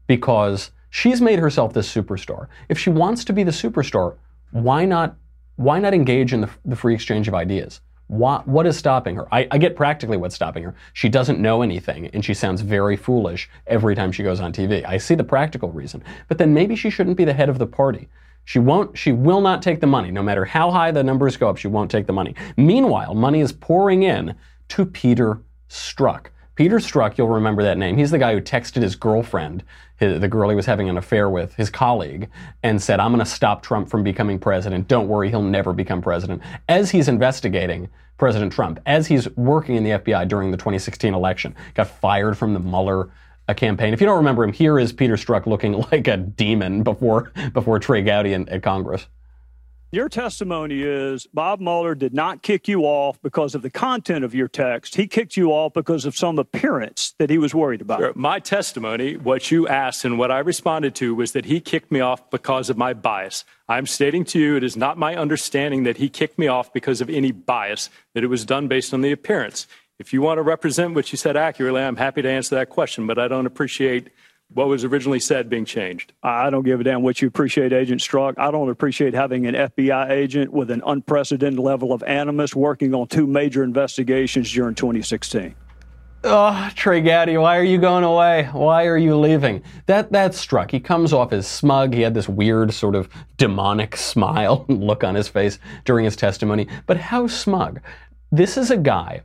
because 0.06 0.70
she's 0.90 1.20
made 1.20 1.38
herself 1.38 1.72
this 1.72 1.92
superstar. 1.92 2.48
If 2.68 2.78
she 2.78 2.90
wants 2.90 3.24
to 3.24 3.32
be 3.32 3.42
the 3.42 3.50
superstar, 3.50 4.16
why 4.50 4.84
not? 4.84 5.16
Why 5.56 5.78
not 5.78 5.94
engage 5.94 6.34
in 6.34 6.42
the, 6.42 6.50
the 6.66 6.76
free 6.76 6.94
exchange 6.94 7.28
of 7.28 7.34
ideas? 7.34 7.80
What, 8.08 8.46
what 8.46 8.66
is 8.66 8.76
stopping 8.76 9.16
her? 9.16 9.26
I, 9.34 9.48
I, 9.50 9.58
get 9.58 9.74
practically 9.74 10.16
what's 10.16 10.36
stopping 10.36 10.62
her. 10.62 10.74
She 10.92 11.08
doesn't 11.08 11.40
know 11.40 11.62
anything, 11.62 12.06
and 12.06 12.24
she 12.24 12.34
sounds 12.34 12.60
very 12.60 12.96
foolish 12.96 13.50
every 13.66 13.96
time 13.96 14.12
she 14.12 14.22
goes 14.22 14.38
on 14.38 14.52
TV. 14.52 14.84
I 14.86 14.96
see 14.98 15.16
the 15.16 15.24
practical 15.24 15.72
reason, 15.72 16.04
but 16.28 16.38
then 16.38 16.54
maybe 16.54 16.76
she 16.76 16.88
shouldn't 16.88 17.16
be 17.16 17.24
the 17.24 17.32
head 17.32 17.48
of 17.48 17.58
the 17.58 17.66
party. 17.66 18.08
She 18.44 18.60
won't. 18.60 18.96
She 18.96 19.10
will 19.10 19.40
not 19.40 19.60
take 19.60 19.80
the 19.80 19.88
money, 19.88 20.12
no 20.12 20.22
matter 20.22 20.44
how 20.44 20.70
high 20.70 20.92
the 20.92 21.02
numbers 21.02 21.36
go 21.36 21.48
up. 21.48 21.56
She 21.56 21.66
won't 21.66 21.90
take 21.90 22.06
the 22.06 22.12
money. 22.12 22.36
Meanwhile, 22.56 23.14
money 23.14 23.40
is 23.40 23.50
pouring 23.50 24.04
in 24.04 24.36
to 24.68 24.86
Peter 24.86 25.40
Strzok. 25.68 26.26
Peter 26.56 26.78
Strzok, 26.78 27.18
you'll 27.18 27.28
remember 27.28 27.62
that 27.62 27.76
name. 27.76 27.98
He's 27.98 28.10
the 28.10 28.18
guy 28.18 28.32
who 28.32 28.40
texted 28.40 28.80
his 28.82 28.96
girlfriend, 28.96 29.62
his, 29.98 30.20
the 30.20 30.28
girl 30.28 30.48
he 30.48 30.56
was 30.56 30.64
having 30.64 30.88
an 30.88 30.96
affair 30.96 31.28
with, 31.28 31.54
his 31.54 31.68
colleague, 31.68 32.30
and 32.62 32.82
said, 32.82 32.98
I'm 32.98 33.12
going 33.12 33.24
to 33.24 33.30
stop 33.30 33.62
Trump 33.62 33.90
from 33.90 34.02
becoming 34.02 34.38
president. 34.38 34.88
Don't 34.88 35.06
worry, 35.06 35.28
he'll 35.28 35.42
never 35.42 35.74
become 35.74 36.00
president. 36.00 36.42
As 36.68 36.90
he's 36.90 37.08
investigating 37.08 37.90
President 38.16 38.50
Trump, 38.50 38.80
as 38.86 39.06
he's 39.06 39.28
working 39.36 39.76
in 39.76 39.84
the 39.84 39.90
FBI 39.90 40.26
during 40.26 40.50
the 40.50 40.56
2016 40.56 41.12
election, 41.12 41.54
got 41.74 41.88
fired 41.88 42.38
from 42.38 42.54
the 42.54 42.60
Mueller 42.60 43.10
uh, 43.48 43.54
campaign. 43.54 43.92
If 43.92 44.00
you 44.00 44.06
don't 44.06 44.16
remember 44.16 44.42
him, 44.42 44.54
here 44.54 44.78
is 44.78 44.92
Peter 44.92 45.16
Strzok 45.16 45.44
looking 45.44 45.72
like 45.92 46.08
a 46.08 46.16
demon 46.16 46.82
before, 46.82 47.32
before 47.52 47.78
Trey 47.78 48.00
Gowdy 48.00 48.32
in, 48.32 48.48
at 48.48 48.62
Congress. 48.62 49.06
Your 49.96 50.10
testimony 50.10 50.82
is 50.82 51.26
Bob 51.32 51.58
Mueller 51.58 51.94
did 51.94 52.12
not 52.12 52.42
kick 52.42 52.68
you 52.68 52.82
off 52.82 53.18
because 53.22 53.54
of 53.54 53.62
the 53.62 53.70
content 53.70 54.26
of 54.26 54.34
your 54.34 54.46
text. 54.46 54.94
He 54.94 55.06
kicked 55.06 55.38
you 55.38 55.52
off 55.52 55.72
because 55.72 56.04
of 56.04 56.14
some 56.14 56.38
appearance 56.38 57.14
that 57.18 57.30
he 57.30 57.38
was 57.38 57.54
worried 57.54 57.80
about. 57.80 58.00
Sure. 58.00 58.12
My 58.14 58.38
testimony, 58.38 59.16
what 59.16 59.50
you 59.50 59.66
asked 59.66 60.04
and 60.04 60.18
what 60.18 60.30
I 60.30 60.40
responded 60.40 60.94
to, 60.96 61.14
was 61.14 61.32
that 61.32 61.46
he 61.46 61.60
kicked 61.60 61.90
me 61.90 62.00
off 62.00 62.28
because 62.28 62.68
of 62.68 62.76
my 62.76 62.92
bias. 62.92 63.46
I'm 63.70 63.86
stating 63.86 64.26
to 64.26 64.38
you 64.38 64.56
it 64.56 64.64
is 64.64 64.76
not 64.76 64.98
my 64.98 65.16
understanding 65.16 65.84
that 65.84 65.96
he 65.96 66.10
kicked 66.10 66.38
me 66.38 66.46
off 66.46 66.74
because 66.74 67.00
of 67.00 67.08
any 67.08 67.32
bias, 67.32 67.88
that 68.12 68.22
it 68.22 68.26
was 68.26 68.44
done 68.44 68.68
based 68.68 68.92
on 68.92 69.00
the 69.00 69.12
appearance. 69.12 69.66
If 69.98 70.12
you 70.12 70.20
want 70.20 70.36
to 70.36 70.42
represent 70.42 70.92
what 70.92 71.10
you 71.10 71.16
said 71.16 71.38
accurately, 71.38 71.80
I'm 71.80 71.96
happy 71.96 72.20
to 72.20 72.28
answer 72.28 72.54
that 72.56 72.68
question, 72.68 73.06
but 73.06 73.18
I 73.18 73.28
don't 73.28 73.46
appreciate 73.46 74.10
what 74.52 74.68
was 74.68 74.84
originally 74.84 75.20
said 75.20 75.48
being 75.48 75.64
changed. 75.64 76.12
I 76.22 76.50
don't 76.50 76.64
give 76.64 76.80
a 76.80 76.84
damn 76.84 77.02
what 77.02 77.20
you 77.20 77.28
appreciate, 77.28 77.72
Agent 77.72 78.00
Strzok. 78.00 78.34
I 78.38 78.50
don't 78.50 78.70
appreciate 78.70 79.14
having 79.14 79.46
an 79.46 79.54
FBI 79.54 80.10
agent 80.10 80.52
with 80.52 80.70
an 80.70 80.82
unprecedented 80.86 81.58
level 81.58 81.92
of 81.92 82.02
animus 82.04 82.54
working 82.54 82.94
on 82.94 83.08
two 83.08 83.26
major 83.26 83.62
investigations 83.62 84.52
during 84.52 84.74
2016. 84.74 85.54
Oh, 86.24 86.70
Trey 86.74 87.02
Gowdy, 87.02 87.36
why 87.36 87.56
are 87.56 87.62
you 87.62 87.78
going 87.78 88.02
away? 88.02 88.48
Why 88.52 88.86
are 88.86 88.96
you 88.96 89.16
leaving? 89.16 89.62
That 89.86 90.10
that 90.12 90.32
Strzok. 90.32 90.70
He 90.70 90.80
comes 90.80 91.12
off 91.12 91.32
as 91.32 91.46
smug. 91.46 91.94
He 91.94 92.00
had 92.00 92.14
this 92.14 92.28
weird 92.28 92.72
sort 92.72 92.96
of 92.96 93.08
demonic 93.36 93.96
smile 93.96 94.64
look 94.68 95.04
on 95.04 95.14
his 95.14 95.28
face 95.28 95.58
during 95.84 96.04
his 96.04 96.16
testimony. 96.16 96.66
But 96.86 96.96
how 96.96 97.26
smug? 97.26 97.80
This 98.32 98.56
is 98.56 98.70
a 98.70 98.76
guy 98.76 99.22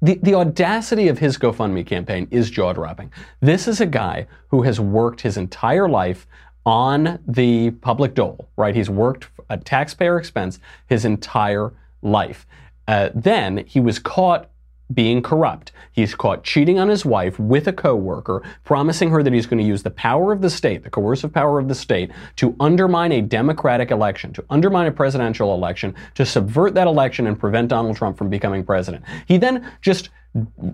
the, 0.00 0.18
the 0.22 0.34
audacity 0.34 1.08
of 1.08 1.18
his 1.18 1.38
GoFundMe 1.38 1.86
campaign 1.86 2.28
is 2.30 2.50
jaw 2.50 2.72
dropping. 2.72 3.12
This 3.40 3.66
is 3.66 3.80
a 3.80 3.86
guy 3.86 4.26
who 4.48 4.62
has 4.62 4.78
worked 4.80 5.20
his 5.20 5.36
entire 5.36 5.88
life 5.88 6.26
on 6.64 7.18
the 7.26 7.70
public 7.70 8.14
dole, 8.14 8.48
right? 8.56 8.74
He's 8.74 8.90
worked 8.90 9.28
at 9.50 9.64
taxpayer 9.64 10.18
expense 10.18 10.60
his 10.86 11.04
entire 11.04 11.72
life. 12.02 12.46
Uh, 12.86 13.10
then 13.14 13.64
he 13.66 13.80
was 13.80 13.98
caught 13.98 14.50
being 14.94 15.22
corrupt. 15.22 15.72
He's 15.92 16.14
caught 16.14 16.44
cheating 16.44 16.78
on 16.78 16.88
his 16.88 17.04
wife 17.04 17.38
with 17.38 17.68
a 17.68 17.72
coworker, 17.72 18.42
promising 18.64 19.10
her 19.10 19.22
that 19.22 19.32
he's 19.32 19.46
going 19.46 19.58
to 19.58 19.64
use 19.64 19.82
the 19.82 19.90
power 19.90 20.32
of 20.32 20.40
the 20.40 20.50
state, 20.50 20.82
the 20.82 20.90
coercive 20.90 21.32
power 21.32 21.58
of 21.58 21.68
the 21.68 21.74
state, 21.74 22.10
to 22.36 22.56
undermine 22.60 23.12
a 23.12 23.20
democratic 23.20 23.90
election, 23.90 24.32
to 24.32 24.44
undermine 24.50 24.86
a 24.86 24.92
presidential 24.92 25.54
election, 25.54 25.94
to 26.14 26.24
subvert 26.24 26.74
that 26.74 26.86
election 26.86 27.26
and 27.26 27.38
prevent 27.38 27.68
Donald 27.68 27.96
Trump 27.96 28.16
from 28.16 28.30
becoming 28.30 28.64
president. 28.64 29.04
He 29.26 29.36
then 29.36 29.70
just 29.82 30.10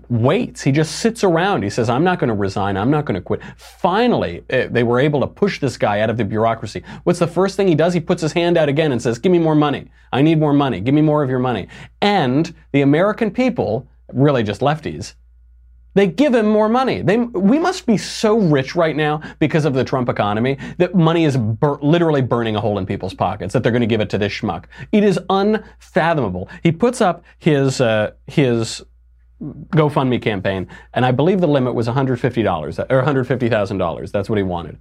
waits. 0.09 0.61
He 0.61 0.71
just 0.71 0.97
sits 0.97 1.23
around. 1.23 1.63
He 1.63 1.69
says, 1.69 1.89
I'm 1.89 2.03
not 2.03 2.19
going 2.19 2.27
to 2.27 2.33
resign. 2.33 2.77
I'm 2.77 2.91
not 2.91 3.05
going 3.05 3.15
to 3.15 3.21
quit. 3.21 3.41
Finally, 3.57 4.43
eh, 4.49 4.67
they 4.69 4.83
were 4.83 4.99
able 4.99 5.21
to 5.21 5.27
push 5.27 5.59
this 5.59 5.77
guy 5.77 6.01
out 6.01 6.09
of 6.09 6.17
the 6.17 6.25
bureaucracy. 6.25 6.83
What's 7.03 7.19
the 7.19 7.27
first 7.27 7.55
thing 7.55 7.67
he 7.67 7.75
does? 7.75 7.93
He 7.93 7.99
puts 7.99 8.21
his 8.21 8.33
hand 8.33 8.57
out 8.57 8.69
again 8.69 8.91
and 8.91 9.01
says, 9.01 9.17
Give 9.17 9.31
me 9.31 9.39
more 9.39 9.55
money. 9.55 9.89
I 10.11 10.21
need 10.21 10.39
more 10.39 10.53
money. 10.53 10.81
Give 10.81 10.93
me 10.93 11.01
more 11.01 11.23
of 11.23 11.29
your 11.29 11.39
money. 11.39 11.67
And 12.01 12.53
the 12.73 12.81
American 12.81 13.31
people, 13.31 13.87
really 14.13 14.43
just 14.43 14.61
lefties, 14.61 15.15
they 15.95 16.07
give 16.07 16.35
him 16.35 16.45
more 16.45 16.69
money. 16.69 17.01
They, 17.01 17.17
we 17.17 17.57
must 17.57 17.85
be 17.85 17.97
so 17.97 18.37
rich 18.37 18.75
right 18.75 18.95
now 18.95 19.21
because 19.39 19.65
of 19.65 19.73
the 19.73 19.83
Trump 19.83 20.09
economy 20.09 20.57
that 20.77 20.93
money 20.93 21.23
is 21.23 21.37
bur- 21.37 21.79
literally 21.81 22.21
burning 22.21 22.57
a 22.57 22.61
hole 22.61 22.77
in 22.77 22.85
people's 22.85 23.13
pockets 23.13 23.53
that 23.53 23.63
they're 23.63 23.71
going 23.71 23.81
to 23.81 23.87
give 23.87 24.01
it 24.01 24.09
to 24.11 24.17
this 24.17 24.33
schmuck. 24.33 24.65
It 24.91 25.05
is 25.05 25.17
unfathomable. 25.29 26.49
He 26.63 26.73
puts 26.73 27.01
up 27.01 27.23
his 27.39 27.79
uh, 27.79 28.11
his 28.27 28.83
GoFundMe 29.41 30.21
campaign, 30.21 30.67
and 30.93 31.05
I 31.05 31.11
believe 31.11 31.41
the 31.41 31.47
limit 31.47 31.75
was 31.75 31.87
$150 31.87 32.79
or 32.89 33.03
$150,000. 33.03 34.11
That's 34.11 34.29
what 34.29 34.37
he 34.37 34.43
wanted. 34.43 34.79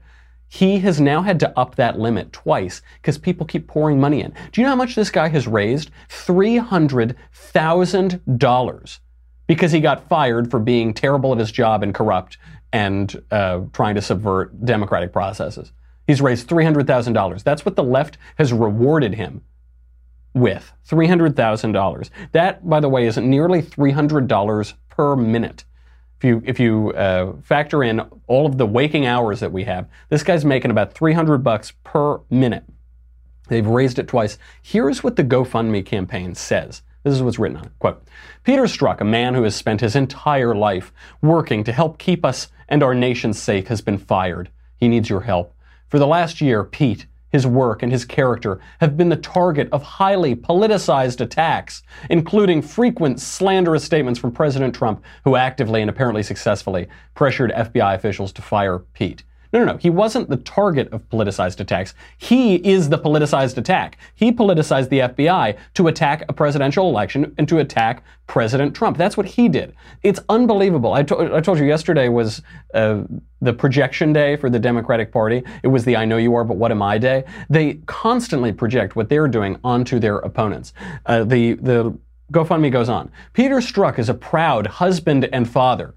He 0.49 0.78
has 0.80 1.00
now 1.00 1.22
had 1.22 1.40
to 1.40 1.58
up 1.58 1.76
that 1.76 1.99
limit 1.99 2.30
twice 2.32 2.82
because 3.00 3.16
people 3.18 3.46
keep 3.46 3.66
pouring 3.66 3.99
money 4.00 4.20
in. 4.20 4.34
Do 4.52 4.60
you 4.60 4.64
know 4.64 4.70
how 4.70 4.76
much 4.76 4.94
this 4.94 5.10
guy 5.10 5.28
has 5.28 5.49
raised? 5.49 5.90
$300,000 6.08 8.99
because 9.46 9.72
he 9.72 9.80
got 9.80 10.08
fired 10.08 10.50
for 10.50 10.58
being 10.58 10.94
terrible 10.94 11.32
at 11.32 11.38
his 11.38 11.52
job 11.52 11.82
and 11.82 11.94
corrupt 11.94 12.38
and 12.72 13.22
uh, 13.30 13.60
trying 13.72 13.94
to 13.94 14.02
subvert 14.02 14.64
democratic 14.64 15.12
processes. 15.12 15.72
He's 16.06 16.20
raised 16.20 16.48
$300,000. 16.48 17.42
That's 17.42 17.64
what 17.64 17.76
the 17.76 17.84
left 17.84 18.18
has 18.36 18.52
rewarded 18.52 19.14
him 19.14 19.42
with 20.34 20.72
$300,000. 20.88 22.10
That, 22.32 22.68
by 22.68 22.80
the 22.80 22.88
way, 22.88 23.06
is 23.06 23.16
nearly 23.16 23.62
$300 23.62 24.74
per 24.90 25.16
minute. 25.16 25.64
If 26.18 26.24
you, 26.24 26.42
if 26.44 26.60
you 26.60 26.90
uh, 26.92 27.34
factor 27.42 27.82
in 27.82 28.00
all 28.26 28.46
of 28.46 28.58
the 28.58 28.66
waking 28.66 29.06
hours 29.06 29.40
that 29.40 29.52
we 29.52 29.64
have, 29.64 29.88
this 30.08 30.22
guy's 30.22 30.44
making 30.44 30.70
about 30.70 30.94
300 30.94 31.38
bucks 31.38 31.72
per 31.84 32.20
minute. 32.30 32.64
They've 33.48 33.66
raised 33.66 33.98
it 33.98 34.08
twice. 34.08 34.38
Here's 34.62 35.04
what 35.04 35.16
the 35.16 35.24
GoFundMe 35.24 35.84
campaign 35.84 36.34
says. 36.34 36.82
This 37.04 37.14
is 37.14 37.23
what's 37.23 37.38
written 37.38 37.58
on 37.58 37.66
it. 37.66 37.78
Quote, 37.78 38.02
Peter 38.42 38.64
Strzok, 38.64 39.00
a 39.00 39.04
man 39.04 39.34
who 39.34 39.44
has 39.44 39.54
spent 39.54 39.80
his 39.80 39.94
entire 39.94 40.54
life 40.54 40.92
working 41.23 41.62
to 41.64 41.73
help 41.73 41.99
keep 41.99 42.25
us 42.25 42.49
and 42.68 42.82
our 42.82 42.94
nation 42.94 43.32
safe, 43.32 43.68
has 43.68 43.80
been 43.80 43.99
fired. 43.99 44.50
He 44.76 44.88
needs 44.88 45.08
your 45.08 45.20
help. 45.20 45.54
For 45.88 45.99
the 45.99 46.06
last 46.06 46.40
year, 46.40 46.64
Pete 46.64 47.06
his 47.34 47.46
work, 47.49 47.82
and 47.82 47.90
his 47.90 48.04
character 48.04 48.61
have 48.78 48.96
been 48.96 49.08
the 49.08 49.16
target 49.16 49.68
of 49.73 49.82
highly 49.82 50.37
politicized 50.37 51.20
attacks, 51.20 51.82
including 52.08 52.62
frequent 52.62 53.20
slanderous 53.20 53.82
statements 53.82 54.20
from 54.20 54.30
President 54.30 54.73
Trump, 54.73 55.02
who 55.25 55.34
actively 55.34 55.80
and 55.80 55.90
apparently 55.90 56.23
successfully 56.23 56.87
pressured 57.16 57.50
FBI 57.50 57.96
officials 57.96 58.32
to 58.32 58.40
fire 58.40 58.78
Pete. 58.78 59.25
No, 59.54 59.61
no, 59.64 59.73
no. 59.75 59.78
He 59.78 59.88
wasn't 59.88 60.28
the 60.28 60.37
target 60.38 60.92
of 60.92 61.08
politicized 61.11 61.61
attacks. 61.61 61.94
He 62.18 62.56
is 62.56 62.88
the 62.88 62.99
politicized 62.99 63.56
attack. 63.56 63.99
He 64.16 64.32
politicized 64.32 64.88
the 64.88 64.99
FBI 64.99 65.56
to 65.75 65.87
attack 65.87 66.25
a 66.28 66.32
presidential 66.32 66.88
election 66.88 67.32
and 67.38 67.46
to 67.46 67.58
attack 67.58 68.02
President 68.26 68.75
Trump. 68.75 68.99
That's 68.99 69.16
what 69.16 69.26
he 69.26 69.49
did. 69.49 69.76
It's 70.02 70.18
unbelievable. 70.28 70.92
I, 70.92 71.04
to- 71.04 71.37
I 71.37 71.40
told 71.40 71.61
you 71.61 71.66
yesterday 71.66 72.08
was 72.08 72.42
uh, 72.75 73.02
the 73.40 73.52
projection 73.52 74.12
day 74.12 74.34
for 74.34 74.50
the 74.50 74.58
Democratic 74.58 75.12
Party. 75.12 75.44
It 75.62 75.68
was 75.68 75.84
the 75.84 75.96
I 75.96 76.04
know 76.04 76.16
you 76.16 76.34
are, 76.34 76.42
but 76.42 76.56
what 76.56 76.73
am 76.73 76.82
I 76.82 76.99
day. 76.99 77.23
They 77.49 77.75
constantly 77.87 78.52
project 78.52 78.96
what 78.96 79.08
they're 79.08 79.28
doing 79.28 79.56
onto 79.62 80.00
their 80.00 80.16
opponents. 80.16 80.73
Uh, 81.06 81.23
the 81.23 81.54
the 81.54 81.96
GoFundMe 82.32 82.73
goes 82.73 82.88
on. 82.88 83.08
Peter 83.34 83.56
Strzok 83.58 84.00
is 84.00 84.08
a 84.08 84.14
proud 84.14 84.66
husband 84.66 85.28
and 85.32 85.49
father. 85.49 85.94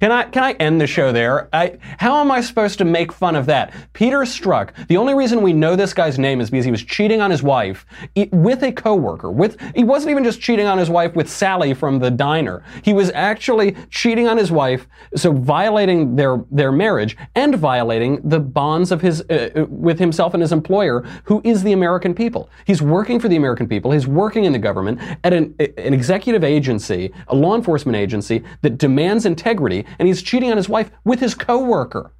Can 0.00 0.10
I 0.12 0.24
can 0.24 0.42
I 0.42 0.52
end 0.52 0.80
the 0.80 0.86
show 0.86 1.12
there? 1.12 1.50
I, 1.52 1.76
how 1.98 2.20
am 2.20 2.30
I 2.30 2.40
supposed 2.40 2.78
to 2.78 2.86
make 2.86 3.12
fun 3.12 3.36
of 3.36 3.44
that? 3.46 3.74
Peter 3.92 4.20
Strzok. 4.20 4.88
The 4.88 4.96
only 4.96 5.12
reason 5.12 5.42
we 5.42 5.52
know 5.52 5.76
this 5.76 5.92
guy's 5.92 6.18
name 6.18 6.40
is 6.40 6.48
because 6.48 6.64
he 6.64 6.70
was 6.70 6.82
cheating 6.82 7.20
on 7.20 7.30
his 7.30 7.42
wife 7.42 7.84
with 8.32 8.62
a 8.62 8.72
coworker. 8.72 9.30
With 9.30 9.60
he 9.74 9.84
wasn't 9.84 10.12
even 10.12 10.24
just 10.24 10.40
cheating 10.40 10.66
on 10.66 10.78
his 10.78 10.88
wife 10.88 11.14
with 11.14 11.30
Sally 11.30 11.74
from 11.74 11.98
the 11.98 12.10
diner. 12.10 12.64
He 12.82 12.94
was 12.94 13.10
actually 13.10 13.76
cheating 13.90 14.26
on 14.26 14.38
his 14.38 14.50
wife, 14.50 14.88
so 15.16 15.32
violating 15.32 16.16
their 16.16 16.42
their 16.50 16.72
marriage 16.72 17.18
and 17.34 17.56
violating 17.56 18.26
the 18.26 18.40
bonds 18.40 18.92
of 18.92 19.02
his 19.02 19.20
uh, 19.28 19.50
uh 19.54 19.66
with 19.68 19.98
himself 19.98 20.32
and 20.32 20.40
his 20.40 20.52
employer, 20.52 21.02
who 21.24 21.42
is 21.44 21.62
the 21.62 21.72
American 21.72 22.14
people. 22.14 22.48
He's 22.64 22.80
working 22.80 23.20
for 23.20 23.28
the 23.28 23.36
American 23.36 23.68
people. 23.68 23.90
He's 23.90 24.06
working 24.06 24.44
in 24.44 24.52
the 24.52 24.58
government 24.58 24.98
at 25.24 25.34
an, 25.34 25.54
an 25.58 25.92
executive 25.92 26.42
agency, 26.42 27.12
a 27.28 27.34
law 27.34 27.54
enforcement 27.54 27.96
agency 27.96 28.42
that 28.62 28.78
demands 28.78 29.26
integrity 29.26 29.84
and 29.98 30.08
he's 30.08 30.22
cheating 30.22 30.50
on 30.50 30.56
his 30.56 30.68
wife 30.68 30.90
with 31.04 31.20
his 31.20 31.34
coworker. 31.34 32.12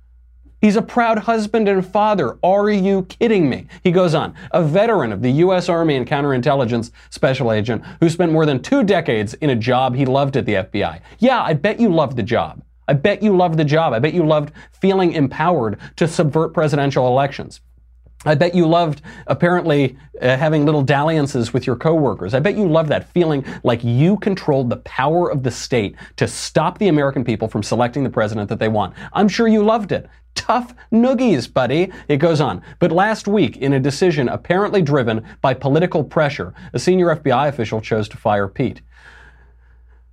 He's 0.60 0.76
a 0.76 0.82
proud 0.82 1.20
husband 1.20 1.68
and 1.68 1.86
father. 1.86 2.36
Are 2.42 2.68
you 2.68 3.04
kidding 3.04 3.48
me? 3.48 3.66
He 3.82 3.90
goes 3.90 4.14
on. 4.14 4.34
A 4.50 4.62
veteran 4.62 5.10
of 5.10 5.22
the 5.22 5.32
U.S. 5.32 5.70
Army 5.70 5.96
and 5.96 6.06
counterintelligence 6.06 6.90
special 7.08 7.50
agent 7.50 7.82
who 8.00 8.10
spent 8.10 8.30
more 8.30 8.44
than 8.44 8.60
two 8.60 8.84
decades 8.84 9.32
in 9.34 9.50
a 9.50 9.56
job 9.56 9.94
he 9.94 10.04
loved 10.04 10.36
at 10.36 10.44
the 10.44 10.54
FBI. 10.54 11.00
Yeah, 11.18 11.42
I 11.42 11.54
bet 11.54 11.80
you 11.80 11.88
loved 11.88 12.16
the 12.16 12.22
job. 12.22 12.62
I 12.88 12.92
bet 12.92 13.22
you 13.22 13.34
loved 13.34 13.56
the 13.56 13.64
job. 13.64 13.94
I 13.94 14.00
bet 14.00 14.12
you 14.12 14.26
loved 14.26 14.52
feeling 14.72 15.12
empowered 15.12 15.78
to 15.96 16.06
subvert 16.06 16.52
presidential 16.52 17.06
elections. 17.06 17.60
I 18.26 18.34
bet 18.34 18.54
you 18.54 18.66
loved 18.66 19.00
apparently 19.28 19.96
uh, 20.20 20.36
having 20.36 20.66
little 20.66 20.82
dalliances 20.82 21.54
with 21.54 21.66
your 21.66 21.76
coworkers. 21.76 22.34
I 22.34 22.40
bet 22.40 22.54
you 22.54 22.68
loved 22.68 22.90
that 22.90 23.08
feeling 23.08 23.42
like 23.64 23.82
you 23.82 24.18
controlled 24.18 24.68
the 24.68 24.76
power 24.78 25.30
of 25.30 25.42
the 25.42 25.50
state 25.50 25.96
to 26.16 26.28
stop 26.28 26.76
the 26.76 26.88
American 26.88 27.24
people 27.24 27.48
from 27.48 27.62
selecting 27.62 28.04
the 28.04 28.10
president 28.10 28.50
that 28.50 28.58
they 28.58 28.68
want. 28.68 28.94
I'm 29.14 29.26
sure 29.26 29.48
you 29.48 29.64
loved 29.64 29.90
it. 29.90 30.06
Tough 30.34 30.74
noogies, 30.92 31.50
buddy. 31.50 31.90
It 32.08 32.18
goes 32.18 32.42
on. 32.42 32.62
But 32.78 32.92
last 32.92 33.26
week, 33.26 33.56
in 33.56 33.72
a 33.72 33.80
decision 33.80 34.28
apparently 34.28 34.82
driven 34.82 35.24
by 35.40 35.54
political 35.54 36.04
pressure, 36.04 36.52
a 36.74 36.78
senior 36.78 37.16
FBI 37.16 37.48
official 37.48 37.80
chose 37.80 38.06
to 38.10 38.18
fire 38.18 38.48
Pete. 38.48 38.82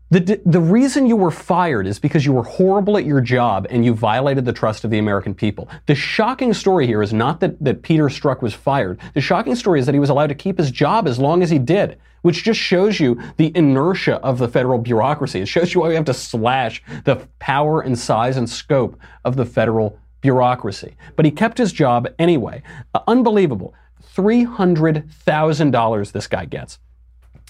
The, 0.09 0.39
the 0.45 0.61
reason 0.61 1.05
you 1.05 1.17
were 1.17 1.31
fired 1.31 1.85
is 1.85 1.99
because 1.99 2.25
you 2.25 2.31
were 2.31 2.43
horrible 2.43 2.97
at 2.97 3.03
your 3.03 3.19
job 3.19 3.67
and 3.69 3.83
you 3.83 3.93
violated 3.93 4.45
the 4.45 4.53
trust 4.53 4.85
of 4.85 4.91
the 4.91 4.99
American 4.99 5.35
people. 5.35 5.67
The 5.85 5.95
shocking 5.95 6.53
story 6.53 6.87
here 6.87 7.03
is 7.03 7.11
not 7.11 7.41
that, 7.41 7.61
that 7.61 7.81
Peter 7.81 8.05
Strzok 8.05 8.41
was 8.41 8.53
fired. 8.53 9.01
The 9.15 9.21
shocking 9.21 9.55
story 9.55 9.81
is 9.81 9.85
that 9.85 9.93
he 9.93 9.99
was 9.99 10.09
allowed 10.09 10.27
to 10.27 10.35
keep 10.35 10.59
his 10.59 10.71
job 10.71 11.09
as 11.09 11.19
long 11.19 11.43
as 11.43 11.49
he 11.49 11.59
did, 11.59 11.97
which 12.21 12.45
just 12.45 12.57
shows 12.57 13.01
you 13.01 13.21
the 13.35 13.51
inertia 13.53 14.15
of 14.17 14.37
the 14.37 14.47
federal 14.47 14.79
bureaucracy. 14.79 15.41
It 15.41 15.49
shows 15.49 15.73
you 15.73 15.81
why 15.81 15.89
we 15.89 15.95
have 15.95 16.05
to 16.05 16.13
slash 16.13 16.81
the 17.03 17.27
power 17.39 17.81
and 17.81 17.99
size 17.99 18.37
and 18.37 18.49
scope 18.49 18.97
of 19.25 19.35
the 19.35 19.45
federal 19.45 19.99
bureaucracy. 20.21 20.95
But 21.17 21.25
he 21.25 21.31
kept 21.31 21.57
his 21.57 21.73
job 21.73 22.07
anyway. 22.17 22.63
Uh, 22.93 23.01
unbelievable. 23.07 23.73
$300,000 24.15 26.11
this 26.13 26.27
guy 26.27 26.45
gets. 26.45 26.79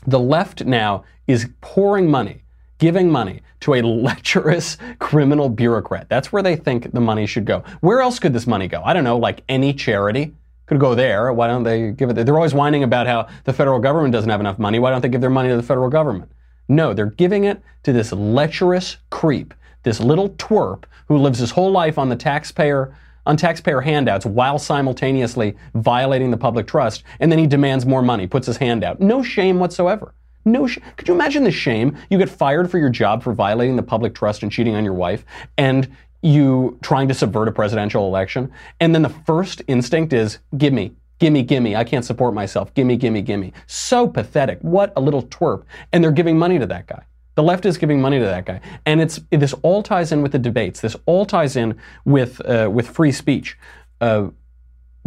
The 0.08 0.20
left 0.20 0.66
now 0.66 1.04
is 1.28 1.50
pouring 1.62 2.10
money 2.10 2.42
giving 2.78 3.10
money 3.10 3.42
to 3.62 3.76
a 3.76 3.82
lecherous 3.82 4.78
criminal 5.00 5.50
bureaucrat. 5.50 6.08
That's 6.10 6.32
where 6.32 6.44
they 6.44 6.56
think 6.56 6.92
the 6.92 7.02
money 7.02 7.26
should 7.26 7.46
go. 7.46 7.64
Where 7.82 8.02
else 8.02 8.20
could 8.20 8.34
this 8.34 8.48
money 8.48 8.68
go? 8.68 8.82
I 8.84 8.94
don't 8.94 9.04
know, 9.04 9.18
like 9.18 9.44
any 9.50 9.74
charity 9.74 10.34
could 10.68 10.80
go 10.80 10.96
there. 10.96 11.32
Why 11.34 11.48
don't 11.48 11.64
they 11.64 11.92
give 11.92 12.10
it? 12.10 12.26
They're 12.26 12.36
always 12.36 12.54
whining 12.54 12.84
about 12.84 13.08
how 13.08 13.28
the 13.46 13.54
federal 13.54 13.80
government 13.80 14.12
doesn't 14.12 14.30
have 14.30 14.40
enough 14.40 14.60
money. 14.60 14.80
Why 14.80 14.92
don't 14.92 15.02
they 15.02 15.10
give 15.10 15.22
their 15.22 15.30
money 15.30 15.50
to 15.50 15.56
the 15.56 15.64
federal 15.64 15.90
government? 15.90 16.32
No, 16.68 16.94
they're 16.94 17.06
giving 17.06 17.46
it 17.46 17.62
to 17.84 17.94
this 17.94 18.12
lecherous 18.12 18.98
creep, 19.10 19.54
this 19.84 20.00
little 20.00 20.30
twerp 20.32 20.84
who 21.08 21.18
lives 21.18 21.40
his 21.40 21.52
whole 21.52 21.72
life 21.72 21.98
on 21.98 22.10
the 22.10 22.16
taxpayer 22.16 22.94
on 23.26 23.36
taxpayer 23.36 23.82
handouts 23.82 24.26
while 24.26 24.58
simultaneously 24.58 25.54
violating 25.76 26.32
the 26.32 26.38
public 26.38 26.66
trust, 26.66 27.04
and 27.20 27.30
then 27.30 27.38
he 27.38 27.46
demands 27.46 27.86
more 27.86 28.02
money, 28.02 28.26
puts 28.26 28.48
his 28.48 28.56
hand 28.56 28.86
out. 28.86 29.02
No 29.02 29.22
shame 29.22 29.60
whatsoever. 29.60 30.14
No, 30.48 30.66
sh- 30.66 30.80
could 30.96 31.08
you 31.08 31.14
imagine 31.14 31.44
the 31.44 31.52
shame? 31.52 31.98
You 32.10 32.18
get 32.18 32.30
fired 32.30 32.72
for 32.72 32.80
your 32.80 32.90
job 32.90 33.22
for 33.22 33.34
violating 33.34 33.76
the 33.76 33.84
public 33.84 34.16
trust 34.16 34.44
and 34.44 34.52
cheating 34.52 34.76
on 34.76 34.86
your 34.86 34.94
wife, 34.94 35.26
and 35.58 35.88
you 36.22 36.80
trying 36.82 37.08
to 37.10 37.14
subvert 37.14 37.48
a 37.48 37.52
presidential 37.52 38.08
election, 38.08 38.52
and 38.80 38.96
then 38.96 39.02
the 39.02 39.10
first 39.10 39.62
instinct 39.68 40.14
is, 40.14 40.40
give 40.58 40.74
me, 40.74 40.94
gimme, 41.20 41.44
gimme, 41.44 41.76
I 41.76 41.84
can't 41.84 42.06
support 42.06 42.34
myself, 42.34 42.74
gimme, 42.74 42.96
gimme, 42.96 43.22
gimme. 43.22 43.54
So 43.68 44.08
pathetic. 44.08 44.60
What 44.62 44.94
a 44.96 45.02
little 45.02 45.24
twerp. 45.24 45.64
And 45.92 46.04
they're 46.04 46.12
giving 46.12 46.38
money 46.40 46.60
to 46.60 46.66
that 46.66 46.88
guy. 46.88 47.04
The 47.36 47.44
left 47.44 47.66
is 47.66 47.78
giving 47.78 48.02
money 48.02 48.18
to 48.18 48.26
that 48.26 48.46
guy, 48.46 48.62
and 48.88 49.00
it's 49.00 49.20
this 49.30 49.54
all 49.62 49.84
ties 49.84 50.12
in 50.12 50.24
with 50.24 50.32
the 50.32 50.40
debates. 50.40 50.82
This 50.82 50.96
all 51.06 51.24
ties 51.24 51.56
in 51.56 51.76
with 52.04 52.42
uh, 52.44 52.68
with 52.74 52.88
free 52.90 53.12
speech, 53.12 53.56
uh, 54.02 54.30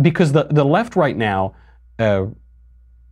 because 0.00 0.30
the 0.30 0.44
the 0.44 0.64
left 0.64 0.94
right 0.94 1.16
now 1.16 1.56
uh, 1.98 2.26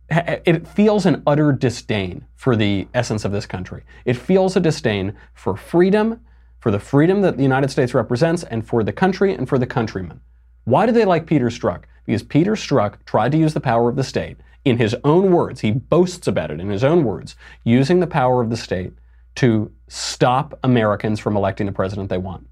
it 0.09 0.67
feels 0.67 1.05
an 1.05 1.21
utter 1.27 1.51
disdain 1.51 2.25
for 2.35 2.55
the 2.55 2.87
essence 2.93 3.25
of 3.25 3.31
this 3.31 3.45
country. 3.45 3.83
It 4.05 4.15
feels 4.15 4.55
a 4.55 4.59
disdain 4.59 5.15
for 5.33 5.55
freedom, 5.55 6.21
for 6.59 6.71
the 6.71 6.79
freedom 6.79 7.21
that 7.21 7.37
the 7.37 7.43
United 7.43 7.69
States 7.69 7.93
represents, 7.93 8.43
and 8.43 8.65
for 8.65 8.83
the 8.83 8.93
country 8.93 9.33
and 9.33 9.47
for 9.47 9.57
the 9.57 9.67
countrymen. 9.67 10.21
Why 10.65 10.85
do 10.85 10.91
they 10.91 11.05
like 11.05 11.25
Peter 11.25 11.47
Strzok? 11.47 11.83
Because 12.05 12.23
Peter 12.23 12.53
Strzok 12.53 13.05
tried 13.05 13.31
to 13.31 13.37
use 13.37 13.53
the 13.53 13.61
power 13.61 13.89
of 13.89 13.95
the 13.95 14.03
state 14.03 14.37
in 14.65 14.77
his 14.77 14.95
own 15.03 15.31
words. 15.31 15.61
He 15.61 15.71
boasts 15.71 16.27
about 16.27 16.51
it 16.51 16.59
in 16.59 16.69
his 16.69 16.83
own 16.83 17.03
words, 17.03 17.35
using 17.63 17.99
the 17.99 18.07
power 18.07 18.41
of 18.41 18.49
the 18.49 18.57
state 18.57 18.93
to 19.35 19.71
stop 19.87 20.57
Americans 20.63 21.19
from 21.19 21.37
electing 21.37 21.65
the 21.65 21.71
president 21.71 22.09
they 22.09 22.17
want. 22.17 22.47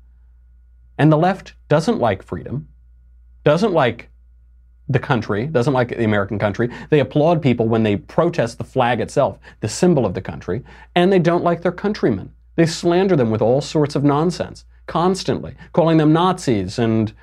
And 0.98 1.12
the 1.12 1.18
left 1.18 1.54
doesn't 1.70 2.00
like 2.00 2.24
freedom, 2.24 2.70
doesn't 3.44 3.74
like 3.74 4.10
the 4.90 5.00
country, 5.00 5.48
doesn't 5.48 5.74
like 5.74 5.90
the 5.90 6.04
American 6.04 6.40
country. 6.40 6.70
They 6.90 7.00
applaud 7.00 7.42
people 7.42 7.68
when 7.68 7.84
they 7.84 7.98
protest 7.98 8.58
the 8.58 8.64
flag 8.64 9.02
itself, 9.02 9.38
the 9.60 9.68
symbol 9.68 10.06
of 10.06 10.14
the 10.14 10.22
country, 10.22 10.64
and 10.96 11.12
they 11.12 11.20
don't 11.20 11.44
like 11.44 11.62
their 11.62 11.72
countrymen. 11.72 12.34
They 12.56 12.66
slander 12.66 13.16
them 13.16 13.30
with 13.30 13.42
all 13.42 13.62
sorts 13.62 13.96
of 13.96 14.04
nonsense, 14.04 14.66
constantly, 14.86 15.56
calling 15.74 15.98
them 15.98 16.14
Nazis 16.14 16.80
and 16.80 17.14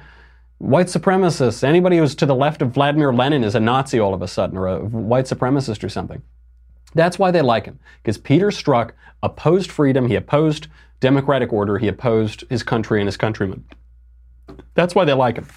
white 0.58 0.86
supremacists. 0.86 1.64
Anybody 1.64 1.98
who's 1.98 2.14
to 2.16 2.26
the 2.26 2.34
left 2.34 2.62
of 2.62 2.70
Vladimir 2.70 3.12
Lenin 3.12 3.44
is 3.44 3.54
a 3.54 3.60
Nazi 3.60 3.98
all 3.98 4.14
of 4.14 4.22
a 4.22 4.28
sudden, 4.28 4.56
or 4.56 4.68
a 4.68 4.78
white 4.80 5.24
supremacist 5.24 5.82
or 5.82 5.88
something. 5.88 6.22
That's 6.94 7.18
why 7.18 7.30
they 7.30 7.42
like 7.42 7.64
him, 7.64 7.80
because 8.02 8.18
Peter 8.18 8.48
Strzok 8.48 8.92
opposed 9.22 9.70
freedom, 9.70 10.06
he 10.06 10.14
opposed 10.14 10.68
democratic 11.00 11.52
order, 11.52 11.78
he 11.78 11.88
opposed 11.88 12.44
his 12.48 12.62
country 12.62 13.00
and 13.00 13.08
his 13.08 13.16
countrymen. 13.16 13.64
That's 14.74 14.94
why 14.94 15.04
they 15.04 15.12
like 15.12 15.36
him. 15.36 15.48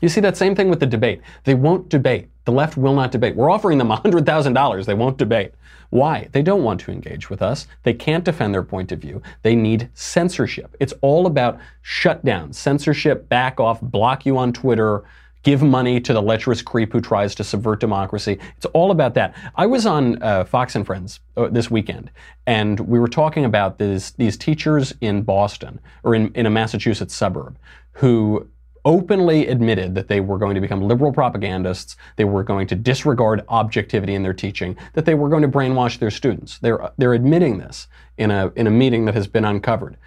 You 0.00 0.08
see 0.08 0.20
that 0.20 0.36
same 0.36 0.54
thing 0.54 0.68
with 0.68 0.80
the 0.80 0.86
debate. 0.86 1.20
They 1.44 1.54
won't 1.54 1.88
debate. 1.88 2.28
The 2.44 2.52
left 2.52 2.76
will 2.76 2.94
not 2.94 3.10
debate. 3.10 3.36
We're 3.36 3.50
offering 3.50 3.78
them 3.78 3.88
$100,000. 3.90 4.86
They 4.86 4.94
won't 4.94 5.18
debate. 5.18 5.52
Why? 5.90 6.28
They 6.32 6.42
don't 6.42 6.64
want 6.64 6.80
to 6.80 6.92
engage 6.92 7.30
with 7.30 7.40
us. 7.40 7.66
They 7.82 7.94
can't 7.94 8.24
defend 8.24 8.52
their 8.52 8.62
point 8.62 8.92
of 8.92 8.98
view. 8.98 9.22
They 9.42 9.56
need 9.56 9.88
censorship. 9.94 10.76
It's 10.80 10.92
all 11.00 11.26
about 11.26 11.58
shutdown, 11.82 12.52
censorship, 12.52 13.28
back 13.28 13.58
off, 13.58 13.80
block 13.80 14.26
you 14.26 14.36
on 14.36 14.52
Twitter, 14.52 15.04
give 15.42 15.62
money 15.62 16.00
to 16.00 16.12
the 16.12 16.20
lecherous 16.20 16.60
creep 16.60 16.92
who 16.92 17.00
tries 17.00 17.34
to 17.36 17.44
subvert 17.44 17.80
democracy. 17.80 18.38
It's 18.56 18.66
all 18.66 18.90
about 18.90 19.14
that. 19.14 19.34
I 19.54 19.66
was 19.66 19.86
on 19.86 20.22
uh, 20.22 20.44
Fox 20.44 20.74
and 20.74 20.84
Friends 20.84 21.20
uh, 21.36 21.48
this 21.48 21.70
weekend, 21.70 22.10
and 22.46 22.78
we 22.80 22.98
were 22.98 23.08
talking 23.08 23.46
about 23.46 23.78
this, 23.78 24.10
these 24.10 24.36
teachers 24.36 24.92
in 25.00 25.22
Boston 25.22 25.80
or 26.02 26.14
in, 26.14 26.32
in 26.34 26.44
a 26.44 26.50
Massachusetts 26.50 27.14
suburb 27.14 27.56
who 27.92 28.46
openly 28.88 29.46
admitted 29.48 29.94
that 29.94 30.08
they 30.08 30.18
were 30.18 30.38
going 30.38 30.54
to 30.54 30.62
become 30.62 30.80
liberal 30.80 31.12
propagandists, 31.12 31.94
they 32.16 32.24
were 32.24 32.42
going 32.42 32.66
to 32.66 32.74
disregard 32.74 33.44
objectivity 33.50 34.14
in 34.14 34.22
their 34.22 34.32
teaching, 34.32 34.74
that 34.94 35.04
they 35.04 35.14
were 35.14 35.28
going 35.28 35.42
to 35.42 35.48
brainwash 35.48 35.98
their 35.98 36.10
students. 36.10 36.58
They're, 36.58 36.90
they're 36.96 37.12
admitting 37.12 37.58
this 37.58 37.86
in 38.16 38.30
a, 38.30 38.50
in 38.56 38.66
a 38.66 38.70
meeting 38.70 39.04
that 39.04 39.14
has 39.14 39.26
been 39.26 39.44
uncovered. 39.44 39.98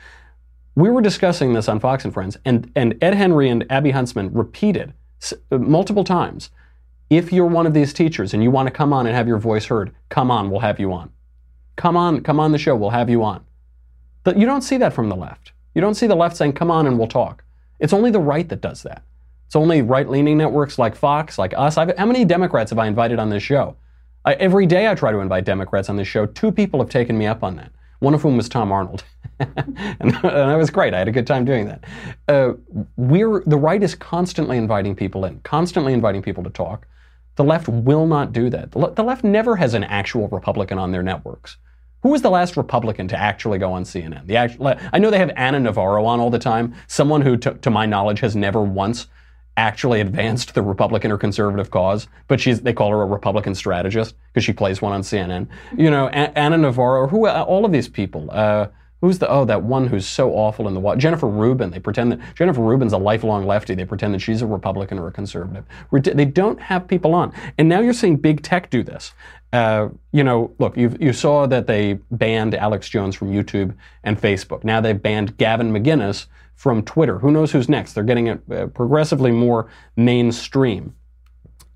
We 0.73 0.89
were 0.89 1.01
discussing 1.01 1.53
this 1.53 1.69
on 1.69 1.79
Fox 1.79 2.03
and 2.05 2.13
Friends, 2.13 2.37
and, 2.43 2.71
and 2.75 2.97
Ed 3.03 3.13
Henry 3.13 3.49
and 3.49 3.71
Abby 3.71 3.91
Huntsman 3.91 4.33
repeated 4.33 4.93
multiple 5.51 6.03
times 6.03 6.49
if 7.11 7.31
you're 7.31 7.45
one 7.45 7.67
of 7.67 7.75
these 7.75 7.93
teachers 7.93 8.33
and 8.33 8.41
you 8.41 8.49
want 8.49 8.65
to 8.65 8.71
come 8.71 8.93
on 8.93 9.05
and 9.05 9.15
have 9.15 9.27
your 9.27 9.37
voice 9.37 9.65
heard, 9.65 9.93
come 10.09 10.31
on, 10.31 10.49
we'll 10.49 10.61
have 10.61 10.79
you 10.79 10.91
on. 10.91 11.11
Come 11.75 11.95
on, 11.95 12.21
come 12.21 12.39
on 12.39 12.51
the 12.51 12.57
show, 12.57 12.75
we'll 12.75 12.89
have 12.89 13.11
you 13.11 13.23
on. 13.23 13.45
But 14.23 14.37
you 14.37 14.47
don't 14.47 14.61
see 14.63 14.77
that 14.77 14.93
from 14.93 15.09
the 15.09 15.15
left. 15.15 15.51
You 15.75 15.81
don't 15.81 15.93
see 15.93 16.07
the 16.07 16.15
left 16.15 16.35
saying, 16.35 16.53
come 16.53 16.71
on 16.71 16.87
and 16.87 16.97
we'll 16.97 17.07
talk. 17.07 17.43
It's 17.81 17.93
only 17.93 18.11
the 18.11 18.19
right 18.19 18.47
that 18.47 18.61
does 18.61 18.83
that. 18.83 19.03
It's 19.47 19.55
only 19.55 19.81
right 19.81 20.07
leaning 20.07 20.37
networks 20.37 20.79
like 20.79 20.95
Fox, 20.95 21.37
like 21.37 21.53
us. 21.57 21.77
I've, 21.77 21.97
how 21.97 22.05
many 22.05 22.23
Democrats 22.23 22.69
have 22.69 22.79
I 22.79 22.87
invited 22.87 23.19
on 23.19 23.29
this 23.29 23.43
show? 23.43 23.75
I, 24.23 24.35
every 24.35 24.65
day 24.65 24.87
I 24.87 24.95
try 24.95 25.11
to 25.11 25.17
invite 25.17 25.43
Democrats 25.43 25.89
on 25.89 25.97
this 25.97 26.07
show. 26.07 26.25
Two 26.25 26.51
people 26.51 26.79
have 26.79 26.89
taken 26.89 27.17
me 27.17 27.25
up 27.25 27.43
on 27.43 27.57
that, 27.57 27.71
one 27.99 28.13
of 28.13 28.21
whom 28.21 28.37
was 28.37 28.47
Tom 28.47 28.71
Arnold. 28.71 29.03
and, 29.39 30.13
that 30.21 30.55
was 30.55 30.69
great. 30.69 30.93
I 30.93 30.99
had 30.99 31.07
a 31.07 31.11
good 31.11 31.27
time 31.27 31.43
doing 31.43 31.65
that. 31.65 31.83
Uh, 32.27 32.53
we're, 32.95 33.43
the 33.45 33.57
right 33.57 33.81
is 33.81 33.95
constantly 33.95 34.57
inviting 34.57 34.95
people 34.95 35.25
in, 35.25 35.39
constantly 35.39 35.91
inviting 35.91 36.21
people 36.21 36.43
to 36.43 36.51
talk. 36.51 36.87
The 37.35 37.43
left 37.43 37.67
will 37.67 38.05
not 38.05 38.31
do 38.31 38.49
that. 38.51 38.71
The, 38.71 38.79
le- 38.79 38.93
the 38.93 39.03
left 39.03 39.23
never 39.23 39.55
has 39.55 39.73
an 39.73 39.83
actual 39.83 40.27
Republican 40.27 40.77
on 40.77 40.91
their 40.91 41.03
networks. 41.03 41.57
Who 42.03 42.09
was 42.09 42.21
the 42.21 42.29
last 42.31 42.57
Republican 42.57 43.07
to 43.09 43.17
actually 43.17 43.59
go 43.59 43.71
on 43.73 43.83
CNN? 43.83 44.25
The 44.25 44.37
act- 44.37 44.57
I 44.91 44.97
know 44.99 45.11
they 45.11 45.19
have 45.19 45.31
Ana 45.35 45.59
Navarro 45.59 46.05
on 46.05 46.19
all 46.19 46.29
the 46.29 46.39
time, 46.39 46.73
someone 46.87 47.21
who, 47.21 47.37
to, 47.37 47.53
to 47.53 47.69
my 47.69 47.85
knowledge, 47.85 48.19
has 48.21 48.35
never 48.35 48.61
once 48.61 49.07
actually 49.57 50.01
advanced 50.01 50.53
the 50.55 50.61
Republican 50.61 51.11
or 51.11 51.17
conservative 51.17 51.69
cause, 51.69 52.07
but 52.27 52.39
she's 52.39 52.61
they 52.61 52.73
call 52.73 52.89
her 52.89 53.01
a 53.01 53.05
Republican 53.05 53.53
strategist 53.53 54.15
because 54.33 54.43
she 54.43 54.53
plays 54.53 54.81
one 54.81 54.93
on 54.93 55.01
CNN. 55.01 55.47
You 55.77 55.91
know, 55.91 56.07
a- 56.07 56.37
Ana 56.37 56.57
Navarro, 56.57 57.07
who 57.07 57.27
all 57.27 57.65
of 57.65 57.71
these 57.71 57.87
people. 57.87 58.29
Uh, 58.31 58.67
Who's 59.01 59.17
the 59.17 59.27
oh 59.27 59.45
that 59.45 59.63
one 59.63 59.87
who's 59.87 60.05
so 60.05 60.29
awful 60.35 60.67
in 60.67 60.75
the 60.75 60.95
Jennifer 60.95 61.27
Rubin? 61.27 61.71
They 61.71 61.79
pretend 61.79 62.11
that 62.11 62.19
Jennifer 62.35 62.61
Rubin's 62.61 62.93
a 62.93 62.99
lifelong 62.99 63.47
lefty. 63.47 63.73
They 63.73 63.83
pretend 63.83 64.13
that 64.13 64.19
she's 64.19 64.43
a 64.43 64.45
Republican 64.45 64.99
or 64.99 65.07
a 65.07 65.11
conservative. 65.11 65.65
They 65.91 66.25
don't 66.25 66.61
have 66.61 66.87
people 66.87 67.15
on, 67.15 67.33
and 67.57 67.67
now 67.67 67.79
you're 67.79 67.93
seeing 67.93 68.15
big 68.17 68.43
tech 68.43 68.69
do 68.69 68.83
this. 68.83 69.13
Uh, 69.53 69.89
you 70.13 70.23
know, 70.23 70.53
look, 70.59 70.77
you 70.77 71.11
saw 71.11 71.45
that 71.45 71.67
they 71.67 71.93
banned 72.09 72.55
Alex 72.55 72.87
Jones 72.87 73.15
from 73.15 73.31
YouTube 73.31 73.75
and 74.03 74.19
Facebook. 74.19 74.63
Now 74.63 74.79
they've 74.79 75.01
banned 75.01 75.37
Gavin 75.37 75.73
McInnes 75.73 76.27
from 76.55 76.83
Twitter. 76.83 77.19
Who 77.19 77.31
knows 77.31 77.51
who's 77.51 77.67
next? 77.67 77.93
They're 77.93 78.03
getting 78.03 78.27
it 78.27 78.41
uh, 78.51 78.67
progressively 78.67 79.31
more 79.31 79.69
mainstream. 79.95 80.95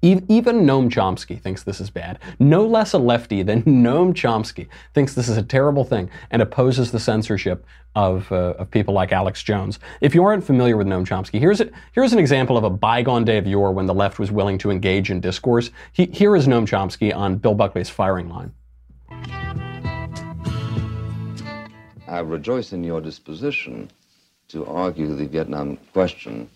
Even 0.05 0.67
Noam 0.67 0.91
Chomsky 0.91 1.41
thinks 1.41 1.63
this 1.63 1.81
is 1.81 1.89
bad. 1.89 2.19
No 2.37 2.63
less 2.63 2.93
a 2.93 2.99
lefty 2.99 3.41
than 3.41 3.63
Noam 3.63 4.13
Chomsky 4.13 4.67
thinks 4.93 5.15
this 5.15 5.27
is 5.27 5.35
a 5.35 5.41
terrible 5.41 5.83
thing 5.83 6.11
and 6.29 6.43
opposes 6.43 6.91
the 6.91 6.99
censorship 6.99 7.65
of, 7.95 8.31
uh, 8.31 8.53
of 8.59 8.69
people 8.69 8.93
like 8.93 9.11
Alex 9.11 9.41
Jones. 9.41 9.79
If 10.01 10.13
you 10.13 10.23
aren't 10.23 10.43
familiar 10.43 10.77
with 10.77 10.85
Noam 10.85 11.07
Chomsky, 11.07 11.39
here's, 11.39 11.59
a, 11.59 11.71
here's 11.93 12.13
an 12.13 12.19
example 12.19 12.55
of 12.55 12.63
a 12.63 12.69
bygone 12.69 13.25
day 13.25 13.39
of 13.39 13.47
yore 13.47 13.71
when 13.71 13.87
the 13.87 13.95
left 13.95 14.19
was 14.19 14.31
willing 14.31 14.59
to 14.59 14.69
engage 14.69 15.09
in 15.09 15.21
discourse. 15.21 15.71
He, 15.91 16.05
here 16.05 16.35
is 16.35 16.45
Noam 16.45 16.67
Chomsky 16.67 17.15
on 17.15 17.37
Bill 17.37 17.55
Buckley's 17.55 17.89
firing 17.89 18.29
line. 18.29 18.53
I 22.07 22.19
rejoice 22.19 22.73
in 22.73 22.83
your 22.83 23.01
disposition 23.01 23.89
to 24.49 24.67
argue 24.67 25.15
the 25.15 25.25
Vietnam 25.25 25.77
question 25.93 26.47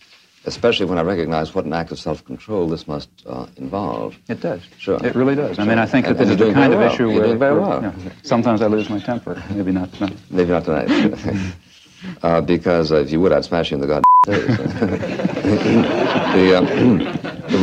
especially 0.45 0.85
when 0.85 0.97
I 0.97 1.01
recognize 1.01 1.53
what 1.53 1.65
an 1.65 1.73
act 1.73 1.91
of 1.91 1.99
self-control 1.99 2.67
this 2.69 2.87
must 2.87 3.09
uh, 3.27 3.45
involve. 3.57 4.15
It 4.27 4.41
does. 4.41 4.61
Sure. 4.77 4.99
It 5.05 5.15
really 5.15 5.35
does. 5.35 5.55
Sure. 5.55 5.65
I 5.65 5.67
mean, 5.67 5.77
I 5.79 5.85
think 5.85 6.05
that 6.07 6.17
this 6.17 6.29
is 6.29 6.37
the 6.37 6.53
kind 6.53 6.73
of 6.73 6.79
well. 6.79 6.91
issue 6.93 7.09
you're 7.09 7.15
where, 7.19 7.25
doing 7.27 7.39
very 7.39 7.59
where, 7.59 7.69
well. 7.69 7.81
you 7.81 7.87
know, 7.87 8.11
sometimes 8.23 8.61
I 8.61 8.67
lose 8.67 8.89
my 8.89 8.99
temper. 8.99 9.41
Maybe 9.51 9.71
not 9.71 9.91
tonight. 9.93 10.17
Maybe 10.29 10.49
not 10.49 10.63
tonight. 10.65 10.89
uh, 12.23 12.41
because 12.41 12.91
uh, 12.91 12.97
if 12.97 13.11
you 13.11 13.19
would, 13.21 13.31
I'd 13.33 13.45
smash 13.45 13.71
you 13.71 13.75
in 13.75 13.81
the 13.81 13.87
god 13.87 14.03
face. 14.25 14.45
the, 15.49 16.55
um, 16.57 16.67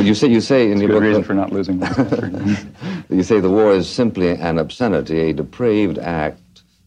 you 0.06 0.14
say 0.14 0.28
you 0.28 0.40
say 0.40 0.66
in 0.66 0.72
It's 0.72 0.80
your 0.82 0.88
good 0.88 0.94
book 0.94 1.02
reason 1.02 1.20
that- 1.22 1.26
for 1.26 1.34
not 1.34 1.52
losing 1.52 1.78
my 1.78 1.88
you 3.14 3.22
say 3.22 3.40
the 3.40 3.50
war 3.50 3.72
is 3.72 3.88
simply 3.88 4.30
an 4.30 4.58
obscenity, 4.58 5.20
a 5.30 5.32
depraved 5.32 5.98
act 5.98 6.40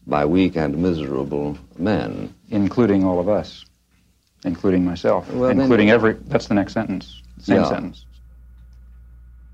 by 0.06 0.24
weak 0.24 0.56
and 0.56 0.76
miserable 0.78 1.56
men. 1.78 2.32
including 2.50 3.04
all 3.04 3.18
of 3.20 3.28
us, 3.28 3.64
including 4.44 4.84
myself, 4.84 5.30
Well, 5.32 5.48
then- 5.48 5.60
including 5.60 5.90
every. 5.90 6.14
That's 6.28 6.46
the 6.46 6.54
next 6.54 6.72
sentence. 6.72 7.22
Same 7.38 7.58
Yeah. 7.58 7.68
sentence. 7.68 8.04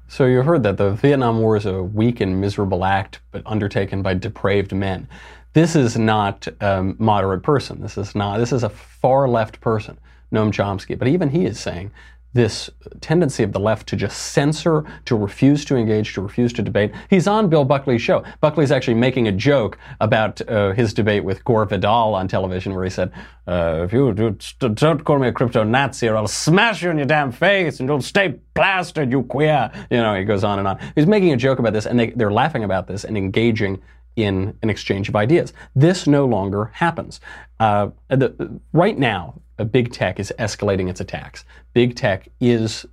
So 0.09 0.25
you 0.26 0.43
heard 0.43 0.62
that 0.62 0.76
the 0.76 0.90
Vietnam 0.93 1.40
War 1.40 1.57
is 1.57 1.66
a 1.66 1.83
weak 1.83 2.21
and 2.21 2.40
miserable 2.40 2.85
act, 2.85 3.21
but 3.33 3.43
undertaken 3.45 4.02
by 4.02 4.14
depraved 4.14 4.73
men. 4.73 5.09
This 5.52 5.75
is 5.75 5.97
not 5.99 6.47
a 6.61 6.95
moderate 6.99 7.43
person. 7.43 7.81
This 7.81 7.99
is 7.99 8.14
not. 8.14 8.38
This 8.38 8.52
is 8.52 8.62
a 8.62 8.69
far 8.69 9.28
left 9.28 9.61
person, 9.61 9.99
Noam 10.33 10.52
Chomsky. 10.52 10.97
But 10.99 11.09
even 11.09 11.31
he 11.31 11.45
is 11.45 11.59
saying 11.59 11.90
this 12.37 12.71
tendency 13.00 13.43
of 13.43 13.52
the 13.52 13.59
left 13.59 13.88
to 13.88 13.97
just 13.97 14.33
censor, 14.33 14.85
to 15.07 15.16
refuse 15.16 15.64
to 15.64 15.76
engage, 15.76 16.14
to 16.14 16.21
refuse 16.21 16.52
to 16.52 16.62
debate. 16.62 16.93
He's 17.11 17.26
on 17.26 17.49
Bill 17.49 17.64
Buckley's 17.64 18.02
show. 18.02 18.23
Buckley's 18.40 18.71
actually 18.71 18.95
making 18.95 19.26
a 19.26 19.33
joke 19.33 19.78
about 20.00 20.40
uh, 20.49 20.73
his 20.73 20.95
debate 20.95 21.25
with 21.25 21.45
Gore 21.45 21.64
Vidal 21.64 22.14
on 22.14 22.28
television, 22.28 22.75
where 22.75 22.85
he 22.85 22.90
said, 22.90 23.11
uh, 23.49 23.83
"If 23.85 23.92
you 23.92 24.12
do, 24.12 24.37
don't 24.61 25.05
call 25.05 25.18
me 25.18 25.29
a 25.29 25.33
crypto 25.33 25.64
Nazi, 25.64 26.09
or 26.09 26.16
I'll 26.16 26.29
smash 26.29 26.83
you 26.83 26.90
in 26.90 26.99
your 26.99 27.07
damn 27.07 27.33
face, 27.33 27.81
and 27.81 27.88
you'll 27.88 28.03
stay 28.03 28.37
plastered, 28.55 29.11
you 29.11 29.22
queer." 29.25 29.70
You 29.90 29.99
know, 29.99 30.14
he 30.14 30.25
goes 30.25 30.44
on 30.44 30.59
and 30.59 30.68
on. 30.68 30.79
He's 30.94 31.07
making 31.07 31.33
a 31.33 31.37
joke 31.37 31.59
about 31.59 31.72
this, 31.72 31.87
and 31.87 31.99
they, 31.99 32.11
they're 32.11 32.33
laughing 32.33 32.62
about 32.62 32.87
this 32.87 33.05
and 33.05 33.16
engaging 33.16 33.83
in 34.16 34.57
an 34.62 34.70
exchange 34.70 35.09
of 35.09 35.16
ideas. 35.16 35.53
This 35.75 36.07
no 36.07 36.25
longer 36.27 36.70
happens. 36.75 37.20
Uh, 37.61 37.88
the, 38.09 38.61
right 38.72 38.99
now, 38.99 39.40
big 39.64 39.92
tech 39.92 40.21
is 40.21 40.33
escalating 40.38 40.88
its 40.88 41.01
attacks. 41.01 41.45
Big 41.73 41.97
tech 41.97 42.29
is 42.40 42.87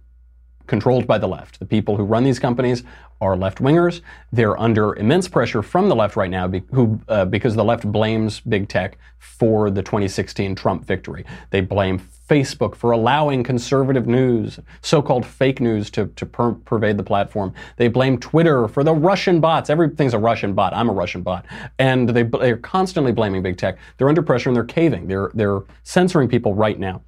controlled 0.68 1.08
by 1.08 1.18
the 1.18 1.28
left. 1.28 1.60
The 1.60 1.66
people 1.66 1.98
who 1.98 2.04
run 2.04 2.24
these 2.24 2.40
companies 2.40 2.84
are 3.22 3.38
left 3.38 3.60
wingers. 3.60 4.02
They're 4.32 4.60
under 4.60 4.96
immense 4.96 5.28
pressure 5.28 5.62
from 5.62 5.90
the 5.90 5.96
left 5.96 6.16
right 6.16 6.30
now, 6.30 6.48
be, 6.48 6.64
who, 6.72 7.00
uh, 7.08 7.26
because 7.26 7.56
the 7.56 7.64
left 7.64 7.90
blames 7.90 8.42
big 8.42 8.68
tech 8.68 8.98
for 9.18 9.70
the 9.70 9.82
2016 9.82 10.56
Trump 10.56 10.86
victory. 10.86 11.26
They 11.50 11.62
blame 11.62 12.02
Facebook 12.30 12.76
for 12.76 12.92
allowing 12.92 13.44
conservative 13.44 14.08
news, 14.08 14.60
so-called 14.82 15.26
fake 15.26 15.62
news, 15.62 15.90
to, 15.92 16.08
to 16.08 16.26
per- 16.26 16.54
pervade 16.54 16.98
the 16.98 17.04
platform. 17.04 17.54
They 17.78 17.88
blame 17.88 18.18
Twitter 18.18 18.68
for 18.68 18.84
the 18.84 18.94
Russian 18.94 19.40
bots. 19.40 19.70
Everything's 19.70 20.14
a 20.14 20.20
Russian 20.20 20.54
bot. 20.54 20.74
I'm 20.74 20.90
a 20.90 20.94
Russian 20.94 21.22
bot, 21.22 21.46
and 21.80 22.10
they, 22.10 22.24
they're 22.24 22.58
constantly 22.58 23.12
blaming 23.12 23.42
big 23.42 23.58
tech. 23.58 23.78
They're 23.98 24.10
under 24.10 24.22
pressure 24.22 24.50
and 24.50 24.56
they're 24.56 24.64
caving. 24.64 25.08
They're 25.08 25.32
they're 25.34 25.62
censoring 25.84 26.28
people 26.28 26.54
right 26.54 26.80
now. 26.80 27.02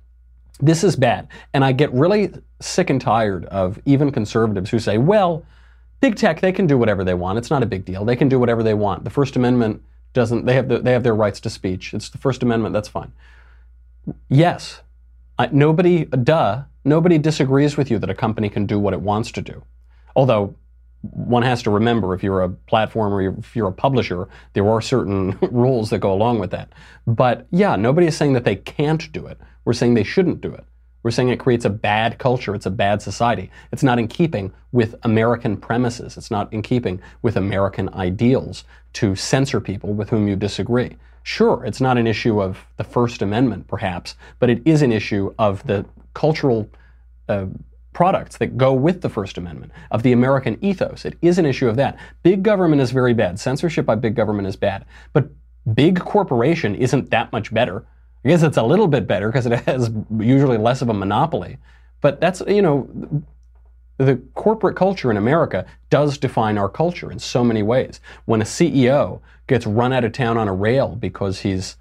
This 0.60 0.84
is 0.84 0.96
bad. 0.96 1.28
And 1.54 1.66
I 1.66 1.72
get 1.72 1.92
really 1.94 2.32
sick 2.62 2.90
and 2.90 3.02
tired 3.02 3.46
of 3.46 3.80
even 3.86 4.12
conservatives 4.12 4.70
who 4.70 4.80
say, 4.80 4.98
well, 4.98 5.46
big 6.00 6.16
tech, 6.16 6.40
they 6.40 6.52
can 6.52 6.68
do 6.68 6.78
whatever 6.78 7.04
they 7.04 7.14
want. 7.14 7.38
It's 7.38 7.50
not 7.50 7.64
a 7.64 7.66
big 7.66 7.86
deal. 7.86 8.06
They 8.06 8.16
can 8.16 8.30
do 8.30 8.40
whatever 8.40 8.64
they 8.64 8.74
want. 8.74 9.04
The 9.04 9.10
First 9.10 9.36
Amendment 9.36 9.84
doesn't, 10.14 10.46
they 10.46 10.54
have, 10.54 10.70
the, 10.70 10.80
they 10.80 10.94
have 10.94 11.04
their 11.04 11.16
rights 11.16 11.40
to 11.42 11.50
speech. 11.50 11.94
It's 11.94 12.10
the 12.10 12.18
First 12.18 12.42
Amendment, 12.42 12.74
that's 12.74 12.88
fine. 12.88 13.12
Yes, 14.30 14.82
I, 15.38 15.50
nobody, 15.52 16.06
duh, 16.06 16.64
nobody 16.86 17.18
disagrees 17.18 17.76
with 17.76 17.92
you 17.92 18.00
that 18.00 18.10
a 18.10 18.16
company 18.16 18.50
can 18.50 18.66
do 18.66 18.80
what 18.80 18.94
it 18.94 19.02
wants 19.02 19.32
to 19.34 19.42
do. 19.42 19.64
Although, 20.16 20.56
one 21.12 21.44
has 21.44 21.64
to 21.64 21.72
remember 21.72 22.14
if 22.14 22.24
you're 22.24 22.44
a 22.44 22.50
platform 22.50 23.14
or 23.14 23.22
if 23.22 23.56
you're 23.56 23.68
a 23.68 23.74
publisher, 23.74 24.28
there 24.54 24.68
are 24.70 24.82
certain 24.82 25.38
rules 25.42 25.90
that 25.90 26.00
go 26.00 26.14
along 26.14 26.40
with 26.40 26.52
that. 26.52 26.70
But 27.08 27.48
yeah, 27.52 27.76
nobody 27.76 28.08
is 28.08 28.18
saying 28.18 28.34
that 28.34 28.44
they 28.44 28.56
can't 28.56 29.12
do 29.12 29.26
it. 29.28 29.40
We're 29.66 29.74
saying 29.74 29.94
they 29.94 30.04
shouldn't 30.04 30.42
do 30.42 30.54
it. 30.54 30.64
We're 31.04 31.12
saying 31.12 31.30
it 31.30 31.40
creates 31.40 31.66
a 31.66 31.70
bad 31.70 32.18
culture. 32.18 32.56
It's 32.56 32.66
a 32.66 32.72
bad 32.72 33.00
society. 33.02 33.52
It's 33.72 33.84
not 33.84 34.00
in 34.00 34.08
keeping 34.08 34.52
with 34.72 34.96
American 35.04 35.56
premises. 35.56 36.18
It's 36.18 36.32
not 36.32 36.52
in 36.52 36.64
keeping 36.64 37.00
with 37.22 37.38
American 37.38 37.94
ideals 37.94 38.64
to 38.94 39.16
censor 39.16 39.62
people 39.62 39.94
with 39.94 40.10
whom 40.10 40.28
you 40.28 40.36
disagree. 40.36 40.98
Sure, 41.22 41.64
it's 41.66 41.82
not 41.82 41.98
an 41.98 42.08
issue 42.08 42.42
of 42.42 42.66
the 42.78 42.84
First 42.84 43.22
Amendment, 43.22 43.68
perhaps, 43.68 44.16
but 44.40 44.50
it 44.50 44.62
is 44.66 44.82
an 44.82 44.92
issue 44.92 45.34
of 45.38 45.66
the 45.68 45.86
cultural 46.16 46.70
uh, 47.30 47.46
products 47.96 48.38
that 48.38 48.58
go 48.58 48.74
with 48.74 49.02
the 49.02 49.10
First 49.10 49.38
Amendment, 49.38 49.72
of 49.90 50.04
the 50.04 50.12
American 50.12 50.64
ethos. 50.64 51.06
It 51.06 51.18
is 51.22 51.40
an 51.40 51.46
issue 51.46 51.70
of 51.70 51.78
that. 51.78 51.98
Big 52.24 52.44
government 52.44 52.82
is 52.82 52.92
very 52.92 53.14
bad. 53.14 53.40
Censorship 53.40 53.86
by 53.86 53.96
big 53.96 54.16
government 54.16 54.50
is 54.50 54.58
bad. 54.58 54.86
But 55.14 55.30
big 55.74 56.02
corporation 56.02 56.76
isn't 56.76 57.10
that 57.12 57.32
much 57.32 57.54
better. 57.54 57.86
I 58.26 58.30
guess 58.30 58.44
it's 58.44 58.58
a 58.58 58.64
little 58.64 58.88
bit 58.88 59.08
better 59.08 59.30
because 59.30 59.46
it 59.46 59.60
has 59.62 59.90
usually 60.20 60.58
less 60.58 60.82
of 60.82 60.90
a 60.90 60.94
monopoly. 60.94 61.58
But 62.02 62.20
that's, 62.20 62.44
you 62.48 62.62
know, 62.62 62.90
the 63.98 64.18
corporate 64.34 64.76
culture 64.76 65.10
in 65.10 65.16
America 65.16 65.66
does 65.90 66.18
define 66.18 66.58
our 66.58 66.68
culture 66.68 67.10
in 67.10 67.20
so 67.20 67.46
many 67.46 67.64
ways. 67.64 68.02
When 68.26 68.42
a 68.42 68.46
CEO 68.46 69.22
gets 69.48 69.66
run 69.66 69.94
out 69.94 70.04
of 70.04 70.12
town 70.12 70.38
on 70.38 70.50
a 70.50 70.54
rail 70.54 70.98
because 70.98 71.40
he's 71.40 71.78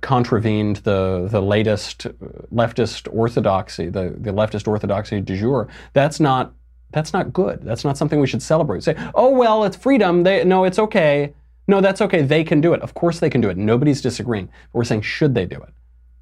contravened 0.00 0.76
the, 0.76 1.28
the 1.30 1.40
latest 1.40 2.06
leftist 2.52 3.12
orthodoxy, 3.12 3.88
the, 3.88 4.14
the 4.18 4.30
leftist 4.30 4.68
orthodoxy 4.68 5.20
du 5.20 5.36
jour, 5.36 5.68
that's 5.92 6.20
not, 6.20 6.54
that's 6.90 7.12
not 7.12 7.32
good. 7.32 7.62
That's 7.62 7.84
not 7.84 7.98
something 7.98 8.20
we 8.20 8.26
should 8.26 8.42
celebrate. 8.42 8.82
Say, 8.82 8.96
oh, 9.14 9.30
well, 9.30 9.64
it's 9.64 9.76
freedom. 9.76 10.22
They, 10.22 10.44
no, 10.44 10.64
it's 10.64 10.78
okay. 10.78 11.34
No, 11.66 11.80
that's 11.80 12.00
okay. 12.00 12.22
They 12.22 12.44
can 12.44 12.60
do 12.60 12.72
it. 12.72 12.80
Of 12.80 12.94
course 12.94 13.20
they 13.20 13.28
can 13.28 13.40
do 13.40 13.50
it. 13.50 13.56
Nobody's 13.56 14.00
disagreeing. 14.00 14.46
But 14.46 14.78
we're 14.78 14.84
saying, 14.84 15.02
should 15.02 15.34
they 15.34 15.44
do 15.44 15.60
it? 15.60 15.74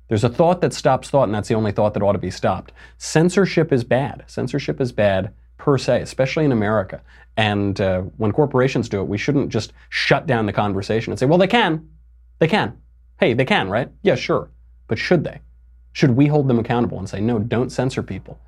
There's 0.09 0.25
a 0.25 0.29
thought 0.29 0.61
that 0.61 0.73
stops 0.73 1.11
thought, 1.11 1.25
and 1.25 1.35
that's 1.35 1.49
the 1.49 1.55
only 1.55 1.73
thought 1.73 1.95
that 1.95 2.03
ought 2.03 2.12
to 2.12 2.19
be 2.19 2.31
stopped. 2.31 2.73
Censorship 2.99 3.73
is 3.73 3.85
bad. 3.85 4.25
Censorship 4.27 4.81
is 4.81 4.93
bad 4.93 5.33
per 5.57 5.79
se, 5.79 6.01
especially 6.01 6.45
in 6.45 6.53
America. 6.53 7.01
And 7.37 7.81
uh, 7.81 8.03
when 8.17 8.33
corporations 8.33 8.89
do 8.89 9.01
it, 9.01 9.09
we 9.09 9.19
shouldn't 9.19 9.51
just 9.51 9.73
shut 9.89 10.27
down 10.27 10.47
the 10.47 10.53
conversation 10.53 11.12
and 11.12 11.19
say, 11.19 11.27
well, 11.27 11.39
they 11.39 11.47
can. 11.47 11.89
They 12.39 12.49
can. 12.49 12.81
Hey, 13.19 13.33
they 13.35 13.45
can, 13.45 13.69
right? 13.69 13.91
Yeah, 14.03 14.15
sure. 14.15 14.51
But 14.89 14.99
should 14.99 15.25
they? 15.25 15.41
Should 15.93 16.11
we 16.11 16.27
hold 16.27 16.49
them 16.49 16.59
accountable 16.59 16.99
and 16.99 17.09
say, 17.09 17.21
no, 17.21 17.39
don't 17.39 17.71
censor 17.71 18.03
people? 18.03 18.39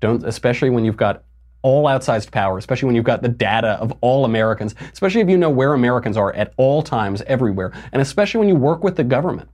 Don't, 0.00 0.24
especially 0.24 0.70
when 0.70 0.84
you've 0.84 0.96
got 0.96 1.24
all 1.62 1.84
outsized 1.84 2.30
power, 2.30 2.58
especially 2.58 2.86
when 2.86 2.96
you've 2.96 3.04
got 3.04 3.22
the 3.22 3.28
data 3.28 3.72
of 3.80 3.92
all 4.00 4.24
Americans, 4.24 4.74
especially 4.92 5.20
if 5.20 5.28
you 5.28 5.36
know 5.36 5.50
where 5.50 5.74
Americans 5.74 6.16
are 6.16 6.32
at 6.34 6.52
all 6.56 6.82
times, 6.82 7.22
everywhere, 7.22 7.72
and 7.92 8.00
especially 8.00 8.38
when 8.38 8.48
you 8.48 8.54
work 8.54 8.82
with 8.82 8.96
the 8.96 9.04
government, 9.04 9.48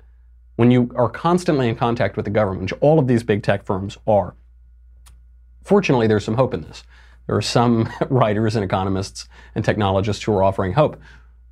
when 0.56 0.70
you 0.70 0.90
are 0.96 1.08
constantly 1.08 1.68
in 1.68 1.76
contact 1.76 2.16
with 2.16 2.24
the 2.24 2.30
government, 2.30 2.62
which 2.62 2.80
all 2.80 2.98
of 2.98 3.06
these 3.06 3.22
big 3.22 3.42
tech 3.42 3.64
firms 3.64 3.98
are. 4.06 4.34
Fortunately, 5.62 6.06
there's 6.06 6.24
some 6.24 6.36
hope 6.36 6.54
in 6.54 6.62
this. 6.62 6.84
There 7.26 7.36
are 7.36 7.42
some 7.42 7.88
writers 8.08 8.54
and 8.54 8.64
economists 8.64 9.28
and 9.54 9.64
technologists 9.64 10.22
who 10.22 10.32
are 10.32 10.42
offering 10.42 10.72
hope. 10.72 11.00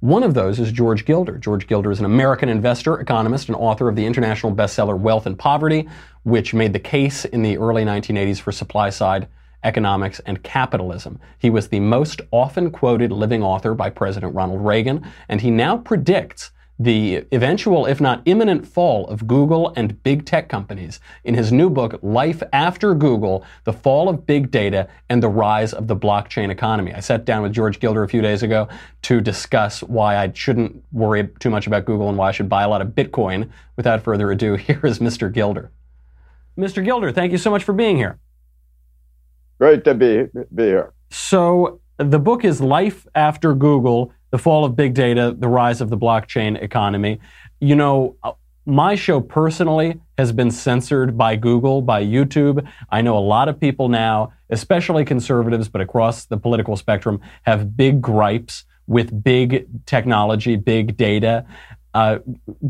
One 0.04 0.22
of 0.22 0.34
those 0.34 0.60
is 0.60 0.70
George 0.70 1.06
Gilder. 1.06 1.38
George 1.38 1.66
Gilder 1.66 1.90
is 1.90 1.98
an 1.98 2.04
American 2.04 2.50
investor, 2.50 3.00
economist, 3.00 3.48
and 3.48 3.56
author 3.56 3.88
of 3.88 3.96
the 3.96 4.04
international 4.04 4.54
bestseller 4.54 4.98
Wealth 4.98 5.24
and 5.24 5.38
Poverty, 5.38 5.88
which 6.24 6.52
made 6.52 6.74
the 6.74 6.78
case 6.78 7.24
in 7.24 7.40
the 7.40 7.56
early 7.56 7.84
1980s 7.86 8.38
for 8.38 8.52
supply 8.52 8.90
side 8.90 9.28
economics 9.62 10.20
and 10.26 10.42
capitalism. 10.42 11.20
He 11.38 11.48
was 11.48 11.68
the 11.68 11.80
most 11.80 12.20
often 12.30 12.70
quoted 12.70 13.12
living 13.12 13.42
author 13.42 13.72
by 13.72 13.88
President 13.88 14.34
Ronald 14.34 14.62
Reagan, 14.62 15.10
and 15.30 15.40
he 15.40 15.50
now 15.50 15.78
predicts 15.78 16.50
the 16.78 17.24
eventual, 17.30 17.86
if 17.86 18.00
not 18.00 18.22
imminent, 18.24 18.66
fall 18.66 19.06
of 19.06 19.26
Google 19.28 19.72
and 19.76 20.02
big 20.02 20.26
tech 20.26 20.48
companies 20.48 20.98
in 21.22 21.34
his 21.34 21.52
new 21.52 21.70
book, 21.70 22.00
Life 22.02 22.42
After 22.52 22.94
Google 22.94 23.44
The 23.62 23.72
Fall 23.72 24.08
of 24.08 24.26
Big 24.26 24.50
Data 24.50 24.88
and 25.08 25.22
the 25.22 25.28
Rise 25.28 25.72
of 25.72 25.86
the 25.86 25.96
Blockchain 25.96 26.50
Economy. 26.50 26.92
I 26.92 27.00
sat 27.00 27.24
down 27.24 27.42
with 27.42 27.52
George 27.52 27.78
Gilder 27.78 28.02
a 28.02 28.08
few 28.08 28.22
days 28.22 28.42
ago 28.42 28.68
to 29.02 29.20
discuss 29.20 29.82
why 29.84 30.16
I 30.16 30.32
shouldn't 30.32 30.82
worry 30.90 31.28
too 31.38 31.50
much 31.50 31.68
about 31.68 31.84
Google 31.84 32.08
and 32.08 32.18
why 32.18 32.30
I 32.30 32.32
should 32.32 32.48
buy 32.48 32.64
a 32.64 32.68
lot 32.68 32.82
of 32.82 32.88
Bitcoin. 32.88 33.50
Without 33.76 34.02
further 34.02 34.30
ado, 34.32 34.54
here 34.56 34.80
is 34.84 34.98
Mr. 34.98 35.32
Gilder. 35.32 35.70
Mr. 36.58 36.84
Gilder, 36.84 37.12
thank 37.12 37.30
you 37.30 37.38
so 37.38 37.50
much 37.50 37.62
for 37.62 37.72
being 37.72 37.96
here. 37.96 38.18
Great 39.58 39.84
to 39.84 39.94
be, 39.94 40.26
be 40.52 40.64
here. 40.64 40.92
So, 41.10 41.80
the 41.98 42.18
book 42.18 42.44
is 42.44 42.60
Life 42.60 43.06
After 43.14 43.54
Google 43.54 44.12
the 44.34 44.38
fall 44.38 44.64
of 44.64 44.74
big 44.74 44.94
data, 44.94 45.32
the 45.38 45.46
rise 45.46 45.80
of 45.80 45.90
the 45.90 45.96
blockchain 45.96 46.60
economy. 46.60 47.20
You 47.60 47.76
know, 47.76 48.16
uh, 48.24 48.32
my 48.66 48.96
show 48.96 49.20
personally 49.20 50.00
has 50.18 50.32
been 50.32 50.50
censored 50.50 51.16
by 51.16 51.36
Google, 51.36 51.82
by 51.82 52.04
YouTube. 52.04 52.66
I 52.90 53.00
know 53.00 53.16
a 53.16 53.20
lot 53.20 53.48
of 53.48 53.60
people 53.60 53.88
now, 53.88 54.32
especially 54.50 55.04
conservatives, 55.04 55.68
but 55.68 55.80
across 55.80 56.24
the 56.24 56.36
political 56.36 56.76
spectrum, 56.76 57.20
have 57.42 57.76
big 57.76 58.02
gripes 58.02 58.64
with 58.88 59.22
big 59.22 59.68
technology, 59.86 60.56
big 60.56 60.96
data. 60.96 61.46
Uh, 61.94 62.18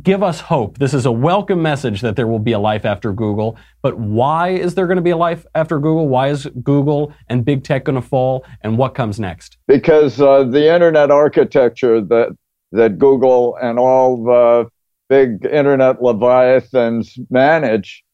give 0.03 0.23
us 0.23 0.39
hope. 0.39 0.77
This 0.77 0.93
is 0.93 1.07
a 1.07 1.13
welcome 1.13 1.63
message 1.63 2.03
that 2.03 2.15
there 2.15 2.27
will 2.27 2.39
be 2.39 2.53
a 2.53 2.59
life 2.59 2.85
after 2.85 3.11
Google. 3.11 3.57
But 3.81 3.99
why 3.99 4.51
is 4.51 4.75
there 4.75 4.87
going 4.87 4.97
to 4.97 5.03
be 5.03 5.11
a 5.11 5.17
life 5.17 5.47
after 5.55 5.79
Google? 5.79 6.09
Why 6.09 6.29
is 6.29 6.47
Google 6.63 7.15
and 7.29 7.43
big 7.43 7.65
tech 7.65 7.85
going 7.85 8.01
to 8.01 8.07
fall? 8.07 8.45
And 8.61 8.77
what 8.77 8.95
comes 8.95 9.19
next? 9.19 9.57
Because 9.67 10.21
uh, 10.21 10.45
the 10.45 10.73
internet 10.73 11.11
architecture 11.11 12.03
that 12.03 12.37
that 12.73 12.99
Google 12.99 13.57
and 13.63 13.79
all 13.79 14.25
the 14.25 14.69
big 15.09 15.47
internet 15.47 16.03
leviathans 16.03 17.17
manage 17.31 18.05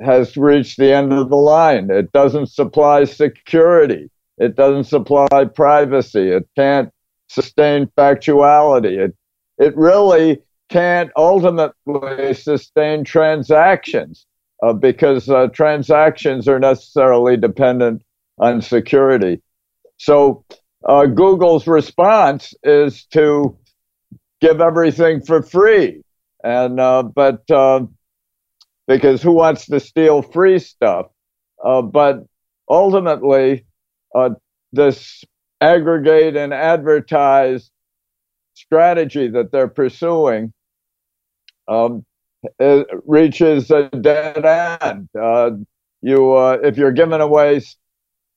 has 0.00 0.36
reached 0.36 0.78
the 0.78 0.92
end 0.92 1.12
of 1.12 1.30
the 1.30 1.36
line. 1.36 1.90
It 1.90 2.12
doesn't 2.12 2.46
supply 2.46 3.04
security. 3.04 4.08
It 4.38 4.54
doesn't 4.54 4.84
supply 4.84 5.46
privacy. 5.52 6.30
It 6.30 6.48
can't 6.56 6.90
sustain 7.28 7.86
factuality. 7.98 8.98
It 8.98 9.16
it 9.58 9.76
really 9.76 10.40
can't 10.70 11.10
ultimately 11.16 12.32
sustain 12.32 13.04
transactions 13.04 14.26
uh, 14.62 14.72
because 14.72 15.28
uh, 15.28 15.48
transactions 15.48 16.48
are 16.48 16.60
necessarily 16.60 17.36
dependent 17.36 18.02
on 18.38 18.62
security. 18.62 19.42
So 19.98 20.44
uh, 20.88 21.06
Google's 21.06 21.66
response 21.66 22.54
is 22.62 23.04
to 23.06 23.58
give 24.40 24.60
everything 24.60 25.20
for 25.20 25.42
free, 25.42 26.02
and 26.42 26.80
uh, 26.80 27.02
but 27.02 27.50
uh, 27.50 27.84
because 28.86 29.22
who 29.22 29.32
wants 29.32 29.66
to 29.66 29.80
steal 29.80 30.22
free 30.22 30.58
stuff? 30.58 31.06
Uh, 31.62 31.82
but 31.82 32.24
ultimately, 32.68 33.66
this 34.72 35.24
aggregate 35.60 36.36
and 36.36 36.54
advertise 36.54 37.70
strategy 38.54 39.28
that 39.28 39.52
they're 39.52 39.68
pursuing 39.68 40.52
um, 41.70 42.04
reaches 43.06 43.70
a 43.70 43.88
dead 43.88 44.44
end. 44.44 45.08
Uh, 45.18 45.52
you, 46.02 46.32
uh, 46.32 46.58
if 46.62 46.76
you're 46.76 46.92
giving 46.92 47.20
away 47.20 47.62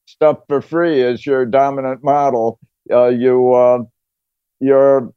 stuff 0.06 0.40
for 0.48 0.62
free 0.62 1.02
as 1.02 1.26
your 1.26 1.46
dominant 1.46 2.04
model, 2.04 2.60
uh, 2.92 3.08
you, 3.08 3.54
uh, 3.54 3.80
your 4.60 5.14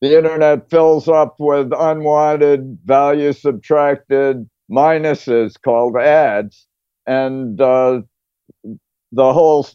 the 0.00 0.18
internet 0.18 0.68
fills 0.68 1.08
up 1.08 1.36
with 1.38 1.72
unwanted 1.72 2.78
value 2.84 3.32
subtracted 3.32 4.48
minuses 4.70 5.54
called 5.62 5.96
ads, 5.96 6.66
and 7.06 7.58
uh, 7.58 8.02
the 9.12 9.32
whole 9.32 9.66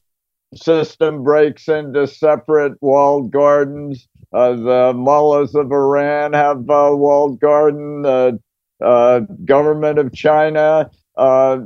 system 0.53 1.23
breaks 1.23 1.67
into 1.67 2.05
separate 2.05 2.73
walled 2.79 3.32
gardens 3.32 4.08
the 4.31 4.93
mullahs 4.95 5.55
of 5.55 5.71
Iran 5.71 6.33
have 6.33 6.69
a 6.69 6.95
walled 6.95 7.39
garden. 7.39 8.03
The 8.03 8.39
uh, 8.83 9.21
government 9.45 9.99
of 9.99 10.13
China, 10.13 10.89
uh, 11.17 11.59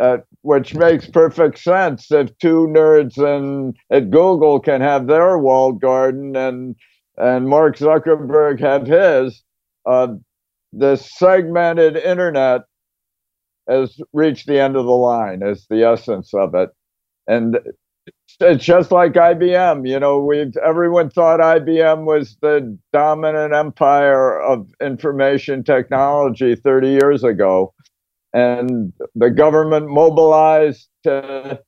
uh, 0.00 0.18
which 0.42 0.74
makes 0.74 1.08
perfect 1.08 1.58
sense 1.58 2.10
if 2.10 2.36
two 2.38 2.66
nerds 2.70 3.16
in, 3.18 3.74
at 3.90 4.10
Google 4.10 4.60
can 4.60 4.80
have 4.80 5.06
their 5.06 5.38
walled 5.38 5.80
garden 5.80 6.36
and 6.36 6.76
and 7.16 7.48
Mark 7.48 7.76
Zuckerberg 7.76 8.58
have 8.60 8.86
his. 8.86 9.42
Uh, 9.86 10.14
the 10.72 10.96
segmented 10.96 11.96
internet 11.96 12.62
has 13.68 13.96
reached 14.12 14.48
the 14.48 14.58
end 14.58 14.76
of 14.76 14.84
the 14.84 14.90
line. 14.90 15.42
Is 15.42 15.66
the 15.70 15.84
essence 15.84 16.34
of 16.34 16.54
it, 16.54 16.70
and 17.26 17.58
it's 18.40 18.64
just 18.64 18.90
like 18.90 19.12
IBM. 19.12 19.88
You 19.88 20.00
know, 20.00 20.18
we've 20.18 20.56
everyone 20.56 21.10
thought 21.10 21.40
IBM 21.40 22.04
was 22.04 22.36
the 22.40 22.76
dominant 22.92 23.54
empire 23.54 24.40
of 24.40 24.68
information 24.80 25.64
technology 25.64 26.54
30 26.54 26.88
years 26.88 27.24
ago, 27.24 27.74
and 28.32 28.92
the 29.14 29.30
government 29.30 29.88
mobilized 29.88 30.88
to 31.04 31.60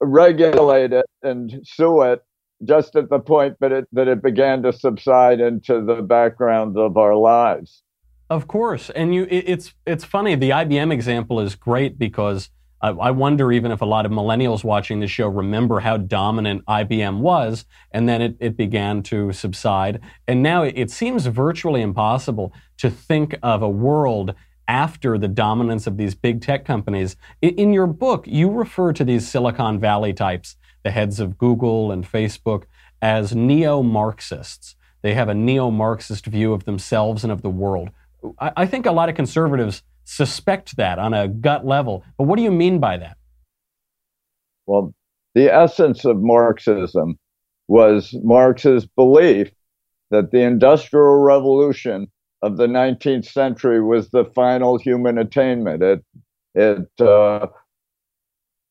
regulate 0.00 0.92
it 0.92 1.06
and 1.22 1.60
sue 1.64 2.02
it 2.02 2.22
just 2.64 2.96
at 2.96 3.10
the 3.10 3.18
point 3.18 3.56
that 3.60 3.72
it 3.72 3.88
that 3.92 4.08
it 4.08 4.22
began 4.22 4.62
to 4.62 4.72
subside 4.72 5.40
into 5.40 5.84
the 5.84 6.02
background 6.02 6.76
of 6.78 6.96
our 6.96 7.16
lives. 7.16 7.82
Of 8.30 8.48
course, 8.48 8.90
and 8.90 9.14
you 9.14 9.24
it, 9.24 9.44
it's 9.46 9.74
it's 9.86 10.04
funny. 10.04 10.34
The 10.34 10.50
IBM 10.50 10.92
example 10.92 11.40
is 11.40 11.54
great 11.54 11.98
because 11.98 12.50
I 12.90 13.10
wonder 13.12 13.50
even 13.50 13.70
if 13.72 13.80
a 13.80 13.86
lot 13.86 14.04
of 14.04 14.12
millennials 14.12 14.62
watching 14.62 15.00
the 15.00 15.06
show 15.06 15.28
remember 15.28 15.80
how 15.80 15.96
dominant 15.96 16.64
IBM 16.66 17.18
was, 17.18 17.64
and 17.92 18.08
then 18.08 18.20
it, 18.20 18.36
it 18.40 18.56
began 18.56 19.02
to 19.04 19.32
subside. 19.32 20.00
And 20.28 20.42
now 20.42 20.64
it, 20.64 20.74
it 20.76 20.90
seems 20.90 21.26
virtually 21.26 21.80
impossible 21.80 22.52
to 22.78 22.90
think 22.90 23.36
of 23.42 23.62
a 23.62 23.68
world 23.68 24.34
after 24.68 25.18
the 25.18 25.28
dominance 25.28 25.86
of 25.86 25.96
these 25.96 26.14
big 26.14 26.42
tech 26.42 26.64
companies. 26.64 27.16
In, 27.40 27.54
in 27.54 27.72
your 27.72 27.86
book, 27.86 28.26
you 28.26 28.50
refer 28.50 28.92
to 28.92 29.04
these 29.04 29.28
Silicon 29.28 29.78
Valley 29.78 30.12
types, 30.12 30.56
the 30.82 30.90
heads 30.90 31.20
of 31.20 31.38
Google 31.38 31.90
and 31.90 32.04
Facebook, 32.04 32.64
as 33.00 33.34
neo 33.34 33.82
Marxists. 33.82 34.76
They 35.02 35.14
have 35.14 35.28
a 35.28 35.34
neo 35.34 35.70
Marxist 35.70 36.26
view 36.26 36.52
of 36.52 36.64
themselves 36.64 37.24
and 37.24 37.32
of 37.32 37.42
the 37.42 37.50
world. 37.50 37.90
I, 38.38 38.52
I 38.58 38.66
think 38.66 38.86
a 38.86 38.92
lot 38.92 39.08
of 39.08 39.14
conservatives 39.14 39.82
suspect 40.04 40.76
that 40.76 40.98
on 40.98 41.14
a 41.14 41.28
gut 41.28 41.66
level. 41.66 42.04
But 42.18 42.24
what 42.24 42.36
do 42.36 42.42
you 42.42 42.50
mean 42.50 42.78
by 42.78 42.98
that? 42.98 43.16
Well, 44.66 44.94
the 45.34 45.52
essence 45.52 46.04
of 46.04 46.18
Marxism 46.20 47.18
was 47.68 48.14
Marx's 48.22 48.86
belief 48.86 49.50
that 50.10 50.30
the 50.30 50.42
Industrial 50.42 51.16
Revolution 51.16 52.08
of 52.42 52.56
the 52.56 52.66
19th 52.66 53.24
century 53.24 53.82
was 53.82 54.10
the 54.10 54.24
final 54.26 54.78
human 54.78 55.18
attainment. 55.18 55.82
It, 55.82 56.04
it 56.54 57.00
uh, 57.00 57.46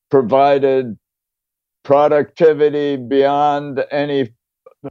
provided 0.10 0.98
productivity 1.84 2.96
beyond 2.96 3.84
any 3.92 4.30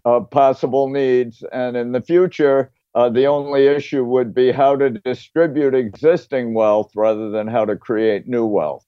uh, 0.04 0.20
possible 0.20 0.88
needs. 0.88 1.42
And 1.52 1.76
in 1.76 1.92
the 1.92 2.02
future, 2.02 2.72
uh, 2.94 3.08
the 3.10 3.26
only 3.26 3.66
issue 3.66 4.04
would 4.04 4.34
be 4.34 4.52
how 4.52 4.76
to 4.76 4.90
distribute 4.90 5.74
existing 5.74 6.54
wealth 6.54 6.92
rather 6.96 7.30
than 7.30 7.48
how 7.48 7.64
to 7.64 7.76
create 7.76 8.28
new 8.28 8.46
wealth. 8.46 8.84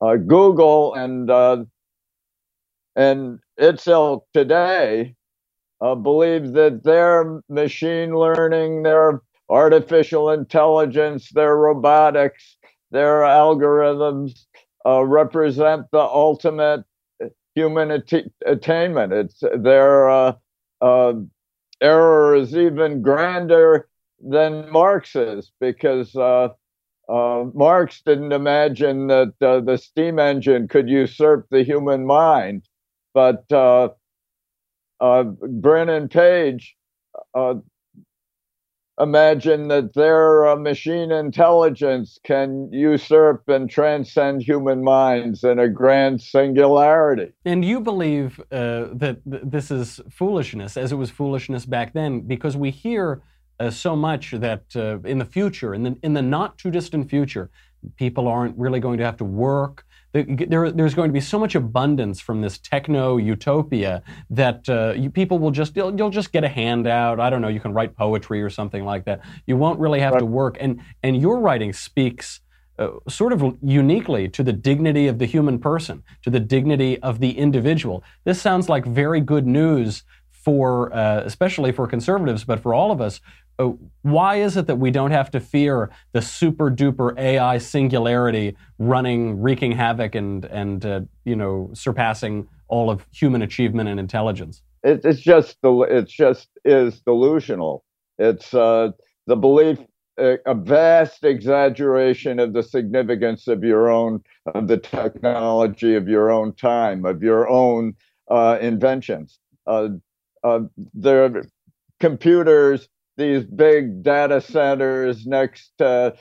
Uh, 0.00 0.16
Google 0.16 0.94
and 0.94 1.30
uh, 1.30 1.64
and 2.96 3.38
itself 3.58 4.24
today 4.34 5.14
uh, 5.80 5.96
believe 5.96 6.54
that 6.54 6.84
their 6.84 7.42
machine 7.50 8.16
learning, 8.16 8.84
their 8.84 9.22
artificial 9.50 10.30
intelligence, 10.30 11.30
their 11.30 11.56
robotics, 11.56 12.58
their 12.92 13.20
algorithms 13.22 14.46
uh, 14.86 15.04
represent 15.04 15.86
the 15.92 16.00
ultimate 16.00 16.84
human 17.54 17.92
att- 17.92 18.32
attainment. 18.46 19.12
It's 19.12 19.42
their 19.56 20.10
uh, 20.10 20.34
error 21.80 22.34
is 22.34 22.56
even 22.56 23.02
grander 23.02 23.88
than 24.20 24.70
Marx's 24.70 25.52
because 25.60 26.14
uh, 26.16 26.48
uh, 27.08 27.44
Marx 27.54 28.02
didn't 28.04 28.32
imagine 28.32 29.08
that 29.08 29.34
uh, 29.42 29.60
the 29.60 29.76
steam 29.76 30.18
engine 30.18 30.68
could 30.68 30.88
usurp 30.88 31.46
the 31.50 31.62
human 31.62 32.06
mind, 32.06 32.68
but 33.12 33.44
uh, 33.52 33.88
uh 35.00 35.24
Brin 35.24 36.08
Page 36.08 36.76
uh, 37.34 37.54
imagine 39.00 39.68
that 39.68 39.94
their 39.94 40.46
uh, 40.46 40.56
machine 40.56 41.10
intelligence 41.10 42.18
can 42.24 42.70
usurp 42.72 43.48
and 43.48 43.68
transcend 43.68 44.42
human 44.42 44.82
minds 44.84 45.42
in 45.44 45.58
a 45.58 45.68
grand 45.68 46.20
singularity. 46.20 47.32
And 47.44 47.64
you 47.64 47.80
believe 47.80 48.40
uh, 48.52 48.86
that 48.92 49.18
th- 49.28 49.42
this 49.44 49.70
is 49.70 50.00
foolishness, 50.10 50.76
as 50.76 50.92
it 50.92 50.96
was 50.96 51.10
foolishness 51.10 51.66
back 51.66 51.92
then, 51.92 52.20
because 52.20 52.56
we 52.56 52.70
hear 52.70 53.22
uh, 53.60 53.70
so 53.70 53.96
much 53.96 54.32
that 54.32 54.64
uh, 54.76 55.00
in 55.00 55.18
the 55.18 55.24
future, 55.24 55.74
in 55.74 55.82
the, 55.82 55.96
in 56.02 56.14
the 56.14 56.22
not 56.22 56.58
too 56.58 56.70
distant 56.70 57.10
future, 57.10 57.50
people 57.96 58.28
aren't 58.28 58.56
really 58.56 58.80
going 58.80 58.98
to 58.98 59.04
have 59.04 59.16
to 59.16 59.24
work 59.24 59.84
there, 60.14 60.70
there's 60.70 60.94
going 60.94 61.08
to 61.08 61.12
be 61.12 61.20
so 61.20 61.40
much 61.40 61.56
abundance 61.56 62.20
from 62.20 62.40
this 62.40 62.58
techno 62.58 63.16
utopia 63.16 64.02
that 64.30 64.68
uh, 64.68 64.94
you, 64.96 65.10
people 65.10 65.40
will 65.40 65.50
just 65.50 65.74
you'll, 65.74 65.94
you'll, 65.96 66.10
just 66.10 66.30
get 66.30 66.44
a 66.44 66.48
handout. 66.48 67.18
I 67.18 67.28
don't 67.30 67.42
know. 67.42 67.48
You 67.48 67.58
can 67.58 67.72
write 67.72 67.96
poetry 67.96 68.40
or 68.40 68.48
something 68.48 68.84
like 68.84 69.04
that. 69.06 69.22
You 69.46 69.56
won't 69.56 69.80
really 69.80 69.98
have 69.98 70.12
right. 70.12 70.20
to 70.20 70.26
work. 70.26 70.56
And 70.60 70.80
and 71.02 71.20
your 71.20 71.40
writing 71.40 71.72
speaks. 71.72 72.40
Uh, 72.76 72.88
sort 73.08 73.32
of 73.32 73.56
uniquely 73.62 74.28
to 74.28 74.42
the 74.42 74.52
dignity 74.52 75.06
of 75.06 75.20
the 75.20 75.26
human 75.26 75.60
person, 75.60 76.02
to 76.24 76.28
the 76.28 76.40
dignity 76.40 77.00
of 77.02 77.20
the 77.20 77.38
individual. 77.38 78.02
This 78.24 78.42
sounds 78.42 78.68
like 78.68 78.84
very 78.84 79.20
good 79.20 79.46
news 79.46 80.02
for, 80.32 80.92
uh, 80.92 81.22
especially 81.24 81.70
for 81.70 81.86
conservatives, 81.86 82.42
but 82.42 82.58
for 82.58 82.74
all 82.74 82.90
of 82.90 83.00
us 83.00 83.20
why 84.02 84.36
is 84.36 84.56
it 84.56 84.66
that 84.66 84.76
we 84.76 84.90
don't 84.90 85.12
have 85.12 85.30
to 85.30 85.40
fear 85.40 85.90
the 86.12 86.20
super 86.20 86.70
duper 86.70 87.16
AI 87.18 87.58
singularity 87.58 88.56
running, 88.78 89.40
wreaking 89.40 89.72
havoc, 89.72 90.14
and 90.14 90.44
and 90.46 90.84
uh, 90.84 91.00
you 91.24 91.36
know 91.36 91.70
surpassing 91.72 92.48
all 92.68 92.90
of 92.90 93.06
human 93.12 93.42
achievement 93.42 93.88
and 93.88 94.00
intelligence? 94.00 94.62
It, 94.82 95.04
it's 95.04 95.20
just 95.20 95.58
it's 95.62 96.12
just 96.12 96.48
is 96.64 97.00
delusional. 97.00 97.84
It's 98.18 98.54
uh, 98.54 98.90
the 99.26 99.36
belief, 99.36 99.78
uh, 100.20 100.36
a 100.46 100.54
vast 100.54 101.24
exaggeration 101.24 102.38
of 102.40 102.52
the 102.52 102.62
significance 102.62 103.46
of 103.46 103.62
your 103.62 103.88
own 103.88 104.22
of 104.54 104.66
the 104.66 104.78
technology 104.78 105.94
of 105.94 106.08
your 106.08 106.30
own 106.30 106.54
time 106.54 107.04
of 107.04 107.22
your 107.22 107.48
own 107.48 107.94
uh, 108.30 108.58
inventions. 108.60 109.38
Uh, 109.66 109.88
there, 110.92 111.44
computers 112.00 112.88
these 113.16 113.44
big 113.44 114.02
data 114.02 114.40
centers 114.40 115.26
next 115.26 115.72
to 115.78 116.14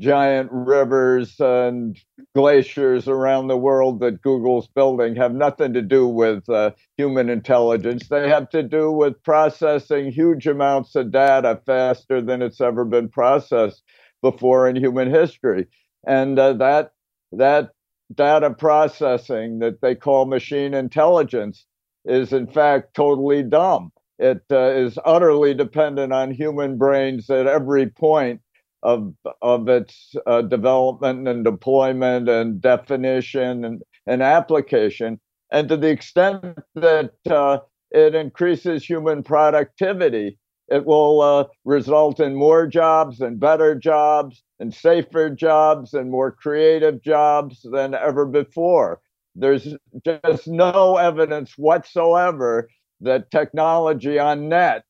giant 0.00 0.48
rivers 0.50 1.38
and 1.38 1.98
glaciers 2.34 3.06
around 3.06 3.48
the 3.48 3.56
world 3.56 4.00
that 4.00 4.22
Google's 4.22 4.66
building 4.68 5.14
have 5.14 5.34
nothing 5.34 5.74
to 5.74 5.82
do 5.82 6.08
with 6.08 6.48
uh, 6.48 6.70
human 6.96 7.28
intelligence. 7.28 8.08
They 8.08 8.28
have 8.28 8.48
to 8.50 8.62
do 8.62 8.90
with 8.90 9.22
processing 9.22 10.10
huge 10.10 10.46
amounts 10.46 10.94
of 10.96 11.10
data 11.12 11.60
faster 11.66 12.22
than 12.22 12.40
it's 12.40 12.62
ever 12.62 12.86
been 12.86 13.10
processed 13.10 13.82
before 14.22 14.68
in 14.68 14.76
human 14.76 15.10
history. 15.10 15.68
And 16.06 16.38
uh, 16.38 16.54
that 16.54 16.92
that 17.32 17.70
data 18.14 18.50
processing 18.50 19.58
that 19.60 19.82
they 19.82 19.94
call 19.94 20.24
machine 20.24 20.74
intelligence 20.74 21.66
is 22.06 22.32
in 22.32 22.46
fact 22.46 22.94
totally 22.94 23.42
dumb. 23.42 23.92
It 24.20 24.42
uh, 24.50 24.70
is 24.72 24.98
utterly 25.06 25.54
dependent 25.54 26.12
on 26.12 26.30
human 26.30 26.76
brains 26.76 27.30
at 27.30 27.46
every 27.46 27.86
point 27.86 28.42
of 28.82 29.14
of 29.40 29.66
its 29.66 30.14
uh, 30.26 30.42
development 30.42 31.26
and 31.26 31.42
deployment 31.42 32.28
and 32.28 32.60
definition 32.60 33.64
and, 33.64 33.82
and 34.06 34.22
application. 34.22 35.18
And 35.50 35.70
to 35.70 35.76
the 35.78 35.88
extent 35.88 36.44
that 36.74 37.12
uh, 37.30 37.60
it 37.90 38.14
increases 38.14 38.84
human 38.84 39.22
productivity, 39.22 40.38
it 40.68 40.84
will 40.84 41.22
uh, 41.22 41.44
result 41.64 42.20
in 42.20 42.34
more 42.34 42.66
jobs 42.66 43.22
and 43.22 43.40
better 43.40 43.74
jobs 43.74 44.42
and 44.60 44.74
safer 44.74 45.30
jobs 45.30 45.94
and 45.94 46.10
more 46.10 46.30
creative 46.30 47.02
jobs 47.02 47.66
than 47.72 47.94
ever 47.94 48.26
before. 48.26 49.00
There's 49.34 49.74
just 50.04 50.46
no 50.46 50.98
evidence 50.98 51.54
whatsoever 51.56 52.68
that 53.00 53.30
technology 53.30 54.18
on 54.18 54.48
net 54.48 54.84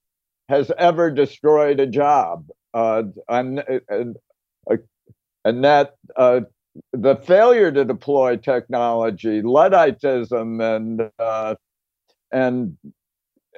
has 0.48 0.70
ever 0.78 1.10
destroyed 1.10 1.80
a 1.80 1.86
job. 1.86 2.46
Uh, 2.72 3.02
on, 3.28 3.58
uh, 3.58 4.76
and 5.44 5.64
that 5.64 5.94
uh, 6.16 6.40
the 6.92 7.16
failure 7.16 7.72
to 7.72 7.84
deploy 7.84 8.36
technology, 8.36 9.42
Ludditism, 9.42 10.60
and 10.76 11.10
uh, 11.18 11.54
and 12.32 12.76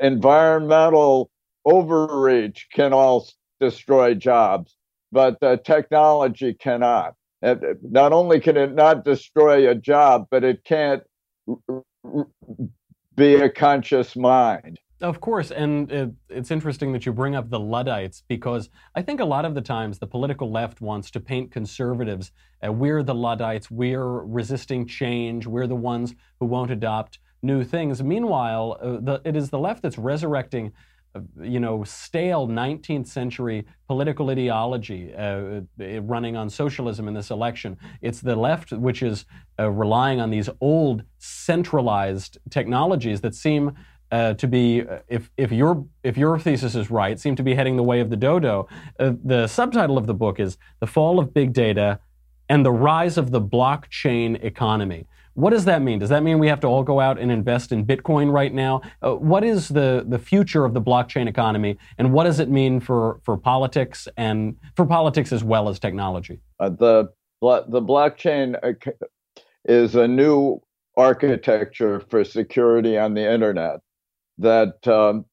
environmental 0.01 1.31
overreach 1.65 2.69
can 2.73 2.93
all 2.93 3.29
destroy 3.61 4.15
jobs, 4.15 4.77
but 5.11 5.37
uh, 5.43 5.57
technology 5.59 6.55
cannot. 6.55 7.15
And 7.43 7.61
not 7.83 8.12
only 8.12 8.41
can 8.41 8.57
it 8.57 8.75
not 8.75 9.05
destroy 9.05 9.69
a 9.69 9.75
job, 9.75 10.27
but 10.31 10.45
it 10.45 10.65
can't 10.65 11.03
be 13.16 13.35
a 13.35 13.48
conscious 13.48 14.16
mind. 14.16 14.79
Of 15.01 15.20
course, 15.20 15.51
and 15.51 15.90
it, 15.90 16.11
it's 16.29 16.53
interesting 16.53 16.92
that 16.92 17.05
you 17.05 17.12
bring 17.12 17.35
up 17.35 17.51
the 17.51 17.59
Luddites 17.59 18.22
because 18.29 18.70
I 18.94 19.03
think 19.03 19.18
a 19.18 19.25
lot 19.25 19.44
of 19.44 19.55
the 19.57 19.61
times 19.61 19.98
the 19.98 20.07
political 20.07 20.48
left 20.48 20.81
wants 20.81 21.11
to 21.11 21.20
paint 21.20 21.51
conservatives. 21.51 22.31
Uh, 22.64 22.72
we're 22.72 23.03
the 23.03 23.14
Luddites. 23.14 23.68
We're 23.68 24.20
resisting 24.22 24.87
change. 24.87 25.44
We're 25.44 25.66
the 25.66 25.75
ones 25.75 26.14
who 26.38 26.46
won't 26.46 26.70
adopt 26.70 27.18
new 27.42 27.64
things. 27.64 28.01
Meanwhile, 28.01 28.79
uh, 28.81 28.87
the, 29.01 29.20
it 29.25 29.35
is 29.35 29.51
the 29.51 29.59
left 29.59 29.83
that's 29.83 29.98
resurrecting 29.98 30.72
you 31.40 31.61
know, 31.61 31.85
stale 31.85 32.48
19th 32.48 33.07
century 33.07 33.66
political 33.87 34.31
ideology 34.31 35.12
uh, 35.14 35.61
uh, 35.81 36.01
running 36.03 36.37
on 36.37 36.48
socialism 36.48 37.09
in 37.09 37.14
this 37.14 37.31
election. 37.31 37.77
It's 38.01 38.20
the 38.20 38.37
left 38.37 38.72
which 38.72 39.03
is 39.03 39.27
uh, 39.59 39.70
relying 39.70 40.20
on 40.20 40.31
these 40.31 40.48
old 40.61 41.03
centralized 41.18 42.38
technologies 42.51 43.20
that 43.20 43.35
seem 43.35 43.72
uh, 44.11 44.35
to 44.35 44.46
be, 44.46 44.83
uh, 44.83 44.98
if, 45.09 45.31
if, 45.37 45.53
your, 45.53 45.87
if 46.03 46.16
your 46.16 46.38
thesis 46.38 46.75
is 46.75 46.90
right, 46.90 47.18
seem 47.18 47.35
to 47.37 47.42
be 47.42 47.55
heading 47.55 47.77
the 47.77 47.83
way 47.83 48.01
of 48.01 48.11
the 48.11 48.16
dodo. 48.16 48.68
Uh, 48.98 49.12
the 49.25 49.46
subtitle 49.46 49.96
of 49.96 50.07
the 50.07 50.14
book 50.14 50.38
is 50.38 50.59
The 50.81 50.87
Fall 50.87 51.18
of 51.18 51.33
Big 51.33 51.53
Data 51.53 51.98
and 52.48 52.64
the 52.64 52.72
Rise 52.72 53.16
of 53.16 53.31
the 53.31 53.40
Blockchain 53.40 54.42
Economy. 54.44 55.07
What 55.35 55.51
does 55.51 55.64
that 55.64 55.83
mean? 55.83 55.99
Does 55.99 56.11
that 56.11 56.23
mean 56.23 56.38
we 56.38 56.49
have 56.49 56.61
to 56.61 56.66
all 56.66 56.83
go 56.83 57.01
out 57.01 57.18
and 57.18 57.33
invest 57.33 57.73
in 57.73 57.87
Bitcoin 57.87 58.31
right 58.31 58.53
now? 58.53 58.83
Uh, 59.01 59.14
what 59.14 59.45
is 59.45 59.68
the, 59.68 60.05
the 60.07 60.18
future 60.18 60.64
of 60.64 60.75
the 60.75 60.81
blockchain 60.81 61.29
economy, 61.29 61.79
and 61.99 62.12
what 62.12 62.25
does 62.25 62.38
it 62.38 62.51
mean 62.51 62.81
for, 62.81 63.21
for 63.25 63.37
politics 63.38 64.09
and 64.16 64.57
for 64.77 64.85
politics 64.87 65.33
as 65.33 65.42
well 65.42 65.68
as 65.68 65.79
technology? 65.79 66.40
Uh, 66.61 66.68
the 66.68 67.09
the 67.42 67.83
blockchain 67.83 68.55
is 69.64 69.97
a 69.97 70.07
new 70.07 70.61
architecture 70.97 72.01
for 72.09 72.23
security 72.23 72.97
on 72.97 73.14
the 73.14 73.33
internet 73.33 73.81
that 74.38 74.87
um, 74.87 75.25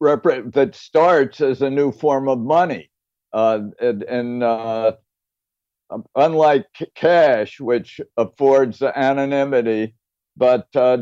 that 0.00 0.70
starts 0.74 1.40
as 1.40 1.60
a 1.60 1.68
new 1.68 1.92
form 1.92 2.28
of 2.28 2.38
money. 2.38 2.90
Uh, 3.32 3.60
uh, 3.82 4.92
unlike 6.14 6.66
cash, 6.94 7.60
which 7.60 8.00
affords 8.16 8.82
anonymity 8.82 9.94
but 10.36 10.68
uh, 10.74 10.98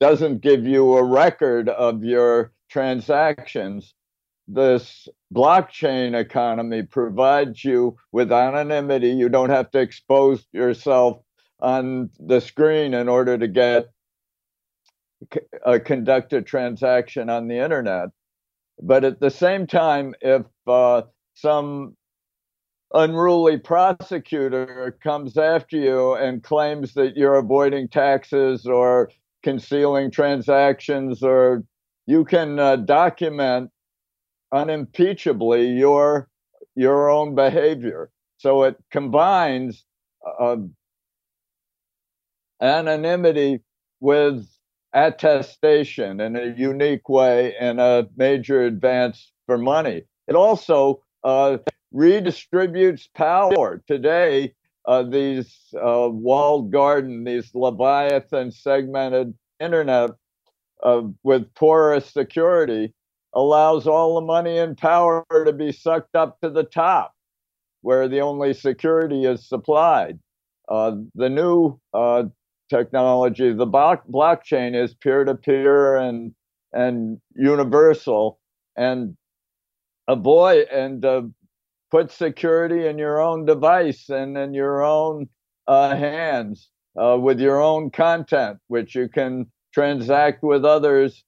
doesn't 0.00 0.40
give 0.40 0.66
you 0.66 0.96
a 0.96 1.04
record 1.04 1.68
of 1.68 2.02
your 2.02 2.52
transactions, 2.70 3.94
this 4.48 5.06
blockchain 5.32 6.18
economy 6.18 6.82
provides 6.82 7.64
you 7.64 7.96
with 8.10 8.32
anonymity. 8.32 9.10
You 9.10 9.28
don't 9.28 9.50
have 9.50 9.70
to 9.72 9.78
expose 9.78 10.44
yourself 10.52 11.22
on 11.60 12.10
the 12.18 12.40
screen 12.40 12.94
in 12.94 13.08
order 13.08 13.38
to 13.38 13.46
get 13.46 13.90
a 15.64 15.78
conduct 15.78 16.32
a 16.32 16.42
transaction 16.42 17.28
on 17.28 17.46
the 17.46 17.58
internet. 17.58 18.08
But 18.82 19.04
at 19.04 19.20
the 19.20 19.30
same 19.30 19.66
time, 19.66 20.14
if 20.20 20.46
uh, 20.66 21.02
some 21.34 21.96
unruly 22.92 23.58
prosecutor 23.58 24.96
comes 25.02 25.36
after 25.36 25.76
you 25.76 26.14
and 26.14 26.42
claims 26.42 26.94
that 26.94 27.16
you're 27.16 27.36
avoiding 27.36 27.88
taxes 27.88 28.66
or 28.66 29.10
concealing 29.42 30.10
transactions, 30.10 31.22
or 31.22 31.64
you 32.06 32.24
can 32.24 32.58
uh, 32.58 32.76
document 32.76 33.70
unimpeachably 34.52 35.78
your 35.78 36.28
your 36.74 37.10
own 37.10 37.34
behavior. 37.34 38.10
So 38.38 38.62
it 38.64 38.76
combines 38.90 39.84
uh, 40.40 40.56
anonymity 42.60 43.60
with 44.00 44.46
attestation 44.92 46.20
in 46.20 46.36
a 46.36 46.54
unique 46.56 47.08
way 47.08 47.54
and 47.60 47.80
a 47.80 48.08
major 48.16 48.62
advance 48.62 49.30
for 49.46 49.58
money. 49.58 50.02
It 50.26 50.34
also 50.34 51.02
uh, 51.22 51.58
redistributes 51.94 53.08
power. 53.14 53.82
Today, 53.86 54.54
uh, 54.86 55.02
these 55.02 55.56
uh, 55.74 56.08
walled 56.10 56.70
garden, 56.70 57.24
these 57.24 57.54
Leviathan 57.54 58.50
segmented 58.52 59.34
internet 59.58 60.10
uh, 60.82 61.02
with 61.22 61.52
porous 61.54 62.10
security 62.12 62.94
allows 63.34 63.86
all 63.86 64.14
the 64.14 64.26
money 64.26 64.58
and 64.58 64.76
power 64.76 65.24
to 65.44 65.52
be 65.52 65.70
sucked 65.70 66.16
up 66.16 66.40
to 66.40 66.50
the 66.50 66.64
top, 66.64 67.14
where 67.82 68.08
the 68.08 68.20
only 68.20 68.52
security 68.54 69.24
is 69.24 69.48
supplied. 69.48 70.18
Uh, 70.68 70.96
the 71.14 71.28
new 71.28 71.78
uh, 71.92 72.24
technology, 72.68 73.52
the 73.52 73.66
block- 73.66 74.06
blockchain, 74.08 74.74
is 74.74 74.94
peer-to-peer 74.94 75.96
and 75.96 76.34
and 76.72 77.20
universal, 77.34 78.38
and 78.76 79.16
avoid 80.08 80.66
and 80.68 81.04
uh, 81.04 81.22
put 81.90 82.10
security 82.10 82.86
in 82.86 82.98
your 82.98 83.20
own 83.20 83.44
device 83.44 84.08
and 84.08 84.36
in 84.36 84.54
your 84.54 84.82
own 84.82 85.28
uh, 85.66 85.96
hands 85.96 86.68
uh, 87.00 87.16
with 87.20 87.40
your 87.40 87.60
own 87.60 87.90
content, 87.90 88.58
which 88.68 88.94
you 88.94 89.08
can 89.08 89.46
transact 89.72 90.42
with 90.42 90.64
others 90.64 91.24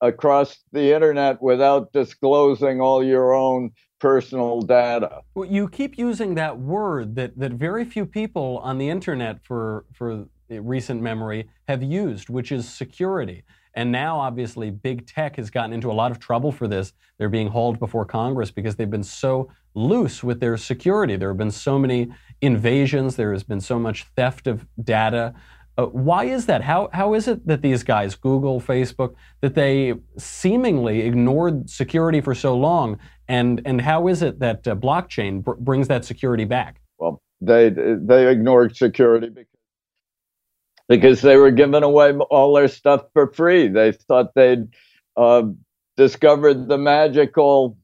across 0.00 0.58
the 0.72 0.94
internet 0.94 1.40
without 1.40 1.92
disclosing 1.92 2.80
all 2.80 3.02
your 3.02 3.34
own 3.34 3.70
personal 3.98 4.60
data. 4.60 5.22
Well, 5.34 5.48
you 5.48 5.68
keep 5.68 5.96
using 5.96 6.34
that 6.34 6.58
word 6.58 7.16
that, 7.16 7.38
that 7.38 7.52
very 7.52 7.84
few 7.84 8.04
people 8.04 8.58
on 8.62 8.76
the 8.76 8.90
internet 8.90 9.42
for, 9.42 9.86
for 9.94 10.26
recent 10.50 11.00
memory 11.00 11.48
have 11.66 11.82
used, 11.82 12.28
which 12.28 12.52
is 12.52 12.68
security. 12.68 13.44
And 13.74 13.92
now, 13.92 14.18
obviously, 14.18 14.70
big 14.70 15.06
tech 15.06 15.36
has 15.36 15.50
gotten 15.50 15.72
into 15.72 15.90
a 15.90 15.92
lot 15.92 16.10
of 16.10 16.18
trouble 16.18 16.50
for 16.50 16.66
this. 16.66 16.94
They're 17.18 17.28
being 17.28 17.48
hauled 17.48 17.78
before 17.78 18.06
Congress 18.06 18.50
because 18.50 18.76
they've 18.76 18.90
been 18.90 19.02
so 19.02 19.50
loose 19.76 20.24
with 20.24 20.40
their 20.40 20.56
security. 20.56 21.16
There 21.16 21.28
have 21.28 21.36
been 21.36 21.50
so 21.50 21.78
many 21.78 22.08
invasions, 22.40 23.16
there 23.16 23.32
has 23.32 23.44
been 23.44 23.60
so 23.60 23.78
much 23.78 24.04
theft 24.16 24.46
of 24.46 24.66
data. 24.82 25.34
Uh, 25.78 25.86
why 25.86 26.24
is 26.24 26.46
that? 26.46 26.62
How, 26.62 26.88
how 26.92 27.12
is 27.14 27.28
it 27.28 27.46
that 27.46 27.60
these 27.60 27.82
guys, 27.82 28.14
Google, 28.14 28.60
Facebook, 28.60 29.14
that 29.42 29.54
they 29.54 29.94
seemingly 30.16 31.02
ignored 31.02 31.68
security 31.68 32.20
for 32.20 32.34
so 32.34 32.56
long? 32.56 32.98
And, 33.28 33.60
and 33.66 33.80
how 33.80 34.08
is 34.08 34.22
it 34.22 34.38
that 34.40 34.66
uh, 34.66 34.74
blockchain 34.74 35.44
br- 35.44 35.52
brings 35.52 35.88
that 35.88 36.04
security 36.04 36.44
back? 36.44 36.80
Well, 36.98 37.20
they, 37.42 37.68
they 37.70 38.30
ignored 38.30 38.74
security 38.74 39.28
because 39.28 39.56
because 40.88 41.20
they 41.20 41.36
were 41.36 41.50
giving 41.50 41.82
away 41.82 42.12
all 42.12 42.54
their 42.54 42.68
stuff 42.68 43.06
for 43.12 43.32
free. 43.32 43.68
They 43.68 43.92
thought 43.92 44.34
they'd 44.34 44.68
uh, 45.16 45.42
discovered 45.96 46.68
the 46.68 46.78
magical 46.78 47.76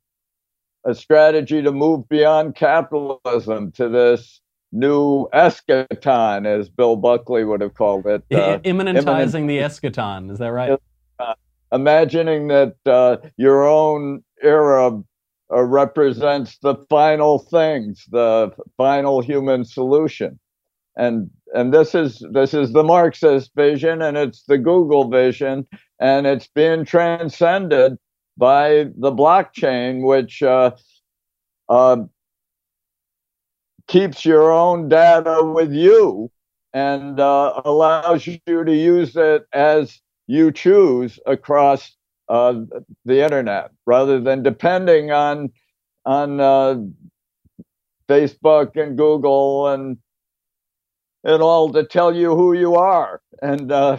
uh, 0.85 0.95
strategy 0.95 1.62
to 1.62 1.73
move 1.73 2.09
beyond 2.09 2.55
capitalism 2.55 3.73
to 3.73 3.88
this 3.88 4.40
new 4.73 5.29
eschaton, 5.35 6.47
as 6.47 6.68
Bill 6.68 6.97
Buckley 6.97 7.45
would 7.45 7.61
have 7.61 7.75
called 7.75 8.07
it. 8.07 8.23
Uh, 8.33 8.59
Immanentizing 8.59 9.47
the 9.47 9.59
eschaton, 9.59 10.31
is 10.31 10.38
that 10.38 10.49
right? 10.49 10.81
Uh, 11.18 11.35
imagining 11.73 12.49
that 12.49 12.77
uh, 12.87 13.16
your 13.37 13.66
own 13.66 14.25
era 14.42 14.99
uh, 15.53 15.62
represents 15.62 16.59
the 16.59 16.77
final 16.88 17.38
things, 17.38 18.05
the 18.11 18.51
final 18.77 19.21
human 19.21 19.64
solution 19.64 20.38
and 20.97 21.31
and 21.55 21.73
this 21.73 21.95
is 21.95 22.25
this 22.33 22.55
is 22.55 22.73
the 22.73 22.85
Marxist 22.85 23.53
vision, 23.55 24.03
and 24.03 24.16
it's 24.16 24.45
the 24.45 24.59
Google 24.59 25.09
vision, 25.09 25.66
and 26.01 26.27
it's 26.27 26.47
being 26.47 26.85
transcended 26.85 27.99
by 28.37 28.85
the 28.97 29.12
blockchain, 29.12 30.07
which 30.07 30.42
uh, 30.42 30.73
uh, 31.68 31.97
keeps 33.88 34.25
your 34.25 34.51
own 34.51 34.88
data 34.88 35.42
with 35.42 35.73
you 35.73 36.31
and 36.73 37.21
uh, 37.21 37.61
allows 37.64 38.27
you 38.27 38.38
to 38.47 38.75
use 38.75 39.16
it 39.16 39.47
as 39.53 40.01
you 40.27 40.51
choose 40.51 41.18
across 41.27 41.95
uh, 42.29 42.61
the 43.05 43.23
internet, 43.23 43.71
rather 43.87 44.21
than 44.21 44.42
depending 44.42 45.11
on 45.11 45.51
on 46.05 46.40
uh, 46.40 46.77
Facebook 48.09 48.77
and 48.77 48.97
Google 48.97 49.68
and 49.68 49.99
and 51.25 51.42
all 51.42 51.73
to 51.73 51.85
tell 51.85 52.14
you 52.14 52.35
who 52.35 52.53
you 52.53 52.75
are. 52.75 53.21
And 53.40 53.71
uh, 53.71 53.99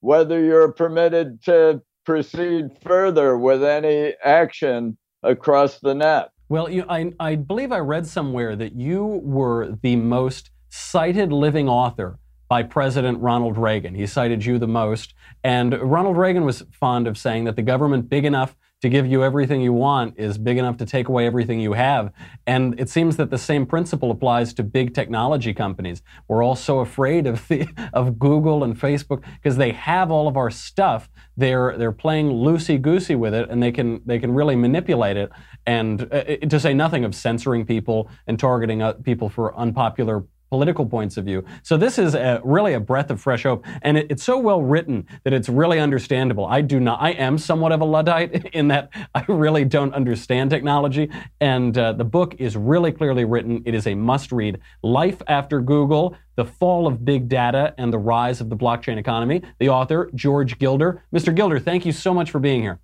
whether 0.00 0.42
you're 0.42 0.72
permitted 0.72 1.42
to 1.44 1.80
proceed 2.04 2.66
further 2.82 3.36
with 3.36 3.64
any 3.64 4.14
action 4.24 4.96
across 5.22 5.80
the 5.80 5.94
net. 5.94 6.30
Well, 6.48 6.70
you, 6.70 6.84
I, 6.88 7.12
I 7.18 7.36
believe 7.36 7.72
I 7.72 7.78
read 7.78 8.06
somewhere 8.06 8.54
that 8.56 8.74
you 8.74 9.20
were 9.24 9.76
the 9.82 9.96
most 9.96 10.50
cited 10.68 11.32
living 11.32 11.68
author 11.68 12.18
by 12.48 12.62
President 12.62 13.18
Ronald 13.20 13.56
Reagan. 13.56 13.94
He 13.94 14.06
cited 14.06 14.44
you 14.44 14.58
the 14.58 14.68
most. 14.68 15.14
And 15.42 15.74
Ronald 15.80 16.16
Reagan 16.16 16.44
was 16.44 16.62
fond 16.72 17.06
of 17.06 17.16
saying 17.16 17.44
that 17.44 17.56
the 17.56 17.62
government 17.62 18.08
big 18.08 18.24
enough 18.24 18.54
to 18.84 18.90
give 18.90 19.06
you 19.06 19.24
everything 19.24 19.62
you 19.62 19.72
want 19.72 20.12
is 20.18 20.36
big 20.36 20.58
enough 20.58 20.76
to 20.76 20.84
take 20.84 21.08
away 21.08 21.26
everything 21.26 21.58
you 21.58 21.72
have. 21.72 22.12
And 22.46 22.78
it 22.78 22.90
seems 22.90 23.16
that 23.16 23.30
the 23.30 23.38
same 23.38 23.64
principle 23.64 24.10
applies 24.10 24.52
to 24.52 24.62
big 24.62 24.92
technology 24.92 25.54
companies. 25.54 26.02
We're 26.28 26.44
all 26.44 26.54
so 26.54 26.80
afraid 26.80 27.26
of 27.26 27.48
the, 27.48 27.66
of 27.94 28.18
Google 28.18 28.62
and 28.62 28.78
Facebook 28.78 29.24
because 29.36 29.56
they 29.56 29.72
have 29.72 30.10
all 30.10 30.28
of 30.28 30.36
our 30.36 30.50
stuff. 30.50 31.08
They're 31.34 31.78
they're 31.78 31.92
playing 31.92 32.28
loosey 32.28 32.80
goosey 32.80 33.14
with 33.14 33.32
it, 33.32 33.48
and 33.48 33.62
they 33.62 33.72
can 33.72 34.02
they 34.04 34.18
can 34.18 34.34
really 34.34 34.54
manipulate 34.54 35.16
it. 35.16 35.30
And 35.64 36.02
uh, 36.12 36.24
to 36.46 36.60
say 36.60 36.74
nothing 36.74 37.06
of 37.06 37.14
censoring 37.14 37.64
people 37.64 38.10
and 38.26 38.38
targeting 38.38 38.82
uh, 38.82 38.92
people 38.92 39.30
for 39.30 39.56
unpopular 39.56 40.26
political 40.54 40.86
points 40.86 41.16
of 41.16 41.24
view. 41.24 41.44
So 41.64 41.76
this 41.76 41.98
is 41.98 42.14
a, 42.14 42.40
really 42.44 42.74
a 42.74 42.80
breath 42.80 43.10
of 43.10 43.20
fresh 43.20 43.42
hope, 43.42 43.66
and 43.82 43.98
it, 43.98 44.06
it's 44.08 44.22
so 44.22 44.38
well 44.38 44.62
written 44.62 45.04
that 45.24 45.32
it's 45.32 45.48
really 45.48 45.80
understandable. 45.80 46.46
I 46.46 46.60
do 46.60 46.78
not. 46.78 47.02
I 47.02 47.10
am 47.10 47.38
somewhat 47.38 47.72
of 47.72 47.80
a 47.80 47.84
luddite 47.84 48.46
in 48.52 48.68
that 48.68 48.90
I 49.16 49.24
really 49.26 49.64
don't 49.64 49.92
understand 49.94 50.50
technology, 50.50 51.10
and 51.40 51.76
uh, 51.76 51.92
the 51.94 52.04
book 52.04 52.36
is 52.38 52.56
really 52.56 52.92
clearly 52.92 53.24
written. 53.24 53.64
It 53.66 53.74
is 53.74 53.88
a 53.88 53.96
must-read. 53.96 54.60
Life 54.84 55.20
after 55.26 55.60
Google. 55.60 56.16
The 56.36 56.44
Fall 56.44 56.88
of 56.88 57.04
Big 57.04 57.28
Data 57.28 57.74
and 57.78 57.92
the 57.92 57.98
Rise 57.98 58.40
of 58.40 58.48
the 58.48 58.56
Blockchain 58.56 58.98
Economy. 58.98 59.42
The 59.60 59.68
author, 59.68 60.10
George 60.16 60.58
Gilder. 60.58 61.04
Mr. 61.14 61.32
Gilder, 61.32 61.60
thank 61.60 61.86
you 61.86 61.92
so 61.92 62.12
much 62.12 62.32
for 62.32 62.40
being 62.40 62.60
here. 62.60 62.80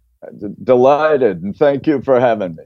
Delighted, 0.63 1.43
and 1.43 1.57
thank 1.57 1.89
you 1.89 2.01
for 2.01 2.21
having 2.21 2.55
me. 2.55 2.65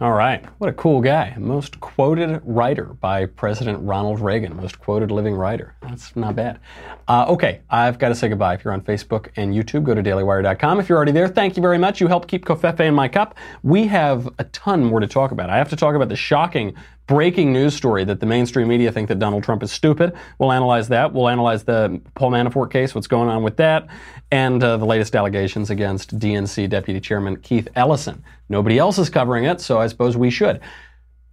All 0.00 0.12
right. 0.12 0.44
What 0.58 0.68
a 0.68 0.72
cool 0.72 1.00
guy. 1.00 1.36
Most 1.38 1.78
quoted 1.78 2.40
writer 2.44 2.86
by 2.86 3.26
President 3.26 3.78
Ronald 3.80 4.18
Reagan. 4.18 4.56
Most 4.56 4.80
quoted 4.80 5.12
living 5.12 5.36
writer. 5.36 5.76
That's 5.82 6.16
not 6.16 6.34
bad. 6.34 6.58
Uh, 7.06 7.26
okay. 7.28 7.60
I've 7.70 8.00
got 8.00 8.08
to 8.08 8.16
say 8.16 8.28
goodbye. 8.28 8.54
If 8.54 8.64
you're 8.64 8.72
on 8.72 8.80
Facebook 8.80 9.28
and 9.36 9.54
YouTube, 9.54 9.84
go 9.84 9.94
to 9.94 10.02
dailywire.com. 10.02 10.80
If 10.80 10.88
you're 10.88 10.96
already 10.96 11.12
there, 11.12 11.28
thank 11.28 11.56
you 11.56 11.62
very 11.62 11.78
much. 11.78 12.00
You 12.00 12.08
help 12.08 12.26
keep 12.26 12.44
Covfefe 12.44 12.80
in 12.80 12.92
my 12.92 13.06
cup. 13.06 13.36
We 13.62 13.86
have 13.86 14.28
a 14.40 14.44
ton 14.44 14.82
more 14.82 14.98
to 14.98 15.06
talk 15.06 15.30
about. 15.30 15.48
I 15.48 15.58
have 15.58 15.68
to 15.70 15.76
talk 15.76 15.94
about 15.94 16.08
the 16.08 16.16
shocking 16.16 16.74
breaking 17.06 17.52
news 17.52 17.74
story 17.74 18.04
that 18.04 18.20
the 18.20 18.26
mainstream 18.26 18.68
media 18.68 18.90
think 18.90 19.08
that 19.08 19.18
Donald 19.18 19.44
Trump 19.44 19.62
is 19.62 19.70
stupid. 19.70 20.12
We'll 20.38 20.52
analyze 20.52 20.88
that. 20.88 21.12
We'll 21.12 21.28
analyze 21.28 21.64
the 21.64 22.00
Paul 22.14 22.30
Manafort 22.30 22.70
case, 22.70 22.94
what's 22.94 23.06
going 23.06 23.28
on 23.28 23.42
with 23.42 23.56
that, 23.58 23.88
and 24.30 24.62
uh, 24.62 24.76
the 24.76 24.86
latest 24.86 25.14
allegations 25.14 25.70
against 25.70 26.18
DNC 26.18 26.68
Deputy 26.68 27.00
Chairman 27.00 27.36
Keith 27.36 27.68
Ellison. 27.76 28.22
Nobody 28.48 28.78
else 28.78 28.98
is 28.98 29.10
covering 29.10 29.44
it, 29.44 29.60
so 29.60 29.78
I 29.78 29.86
suppose 29.86 30.16
we 30.16 30.30
should. 30.30 30.60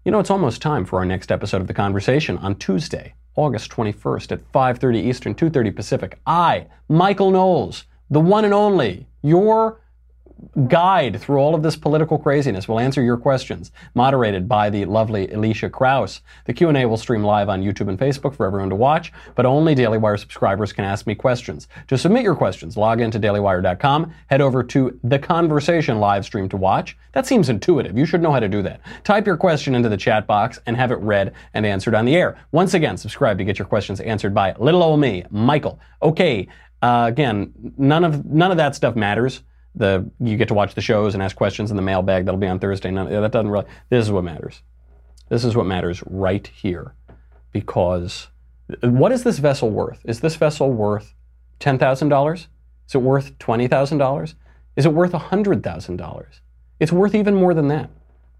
You 0.03 0.11
know, 0.11 0.19
it's 0.19 0.31
almost 0.31 0.61
time 0.61 0.85
for 0.85 0.99
our 0.99 1.05
next 1.05 1.31
episode 1.31 1.61
of 1.61 1.67
The 1.67 1.73
Conversation 1.73 2.37
on 2.39 2.55
Tuesday, 2.55 3.13
August 3.35 3.71
21st 3.71 4.31
at 4.31 4.51
5:30 4.51 4.99
Eastern, 4.99 5.35
2:30 5.35 5.75
Pacific. 5.75 6.19
I, 6.25 6.67
Michael 6.89 7.31
Knowles, 7.31 7.85
the 8.09 8.19
one 8.19 8.43
and 8.43 8.53
only, 8.53 9.07
your 9.21 9.80
guide 10.67 11.19
through 11.19 11.37
all 11.37 11.55
of 11.55 11.63
this 11.63 11.75
political 11.75 12.17
craziness. 12.17 12.67
We'll 12.67 12.79
answer 12.79 13.01
your 13.01 13.17
questions, 13.17 13.71
moderated 13.93 14.47
by 14.47 14.69
the 14.69 14.85
lovely 14.85 15.31
Alicia 15.31 15.69
Kraus. 15.69 16.21
The 16.45 16.53
Q&A 16.53 16.85
will 16.85 16.97
stream 16.97 17.23
live 17.23 17.49
on 17.49 17.63
YouTube 17.63 17.89
and 17.89 17.97
Facebook 17.97 18.35
for 18.35 18.45
everyone 18.45 18.69
to 18.69 18.75
watch, 18.75 19.11
but 19.35 19.45
only 19.45 19.75
Daily 19.75 19.97
Wire 19.97 20.17
subscribers 20.17 20.73
can 20.73 20.85
ask 20.85 21.07
me 21.07 21.15
questions. 21.15 21.67
To 21.87 21.97
submit 21.97 22.23
your 22.23 22.35
questions, 22.35 22.77
log 22.77 23.01
into 23.01 23.19
dailywire.com, 23.19 24.13
head 24.27 24.41
over 24.41 24.63
to 24.63 24.99
the 25.03 25.19
conversation 25.19 25.99
live 25.99 26.25
stream 26.25 26.49
to 26.49 26.57
watch. 26.57 26.97
That 27.13 27.25
seems 27.25 27.49
intuitive. 27.49 27.97
You 27.97 28.05
should 28.05 28.21
know 28.21 28.31
how 28.31 28.39
to 28.39 28.49
do 28.49 28.61
that. 28.61 28.81
Type 29.03 29.25
your 29.25 29.37
question 29.37 29.75
into 29.75 29.89
the 29.89 29.97
chat 29.97 30.27
box 30.27 30.59
and 30.65 30.75
have 30.77 30.91
it 30.91 30.99
read 30.99 31.33
and 31.53 31.65
answered 31.65 31.95
on 31.95 32.05
the 32.05 32.15
air. 32.15 32.37
Once 32.51 32.73
again, 32.73 32.97
subscribe 32.97 33.37
to 33.37 33.43
get 33.43 33.59
your 33.59 33.67
questions 33.67 33.99
answered 33.99 34.33
by 34.33 34.53
little 34.53 34.83
old 34.83 34.99
me, 34.99 35.23
Michael. 35.29 35.79
Okay, 36.01 36.47
uh, 36.81 37.05
again, 37.07 37.53
none 37.77 38.03
of 38.03 38.25
none 38.25 38.51
of 38.51 38.57
that 38.57 38.75
stuff 38.75 38.95
matters 38.95 39.43
the 39.75 40.09
you 40.19 40.37
get 40.37 40.47
to 40.49 40.53
watch 40.53 40.75
the 40.75 40.81
shows 40.81 41.13
and 41.13 41.23
ask 41.23 41.35
questions 41.35 41.71
in 41.71 41.77
the 41.77 41.81
mailbag 41.81 42.25
that'll 42.25 42.39
be 42.39 42.47
on 42.47 42.59
Thursday. 42.59 42.91
That 42.91 43.31
doesn't 43.31 43.49
really. 43.49 43.65
This 43.89 44.05
is 44.05 44.11
what 44.11 44.23
matters. 44.23 44.61
This 45.29 45.45
is 45.45 45.55
what 45.55 45.65
matters 45.65 46.03
right 46.07 46.45
here, 46.45 46.93
because 47.53 48.27
what 48.81 49.11
is 49.11 49.23
this 49.23 49.39
vessel 49.39 49.69
worth? 49.69 50.01
Is 50.03 50.19
this 50.19 50.35
vessel 50.35 50.71
worth 50.71 51.13
ten 51.59 51.77
thousand 51.77 52.09
dollars? 52.09 52.47
Is 52.87 52.95
it 52.95 53.01
worth 53.01 53.37
twenty 53.39 53.67
thousand 53.67 53.99
dollars? 53.99 54.35
Is 54.75 54.85
it 54.85 54.93
worth 54.93 55.13
hundred 55.13 55.63
thousand 55.63 55.97
dollars? 55.97 56.41
It's 56.79 56.91
worth 56.91 57.15
even 57.15 57.35
more 57.35 57.53
than 57.53 57.67
that. 57.69 57.89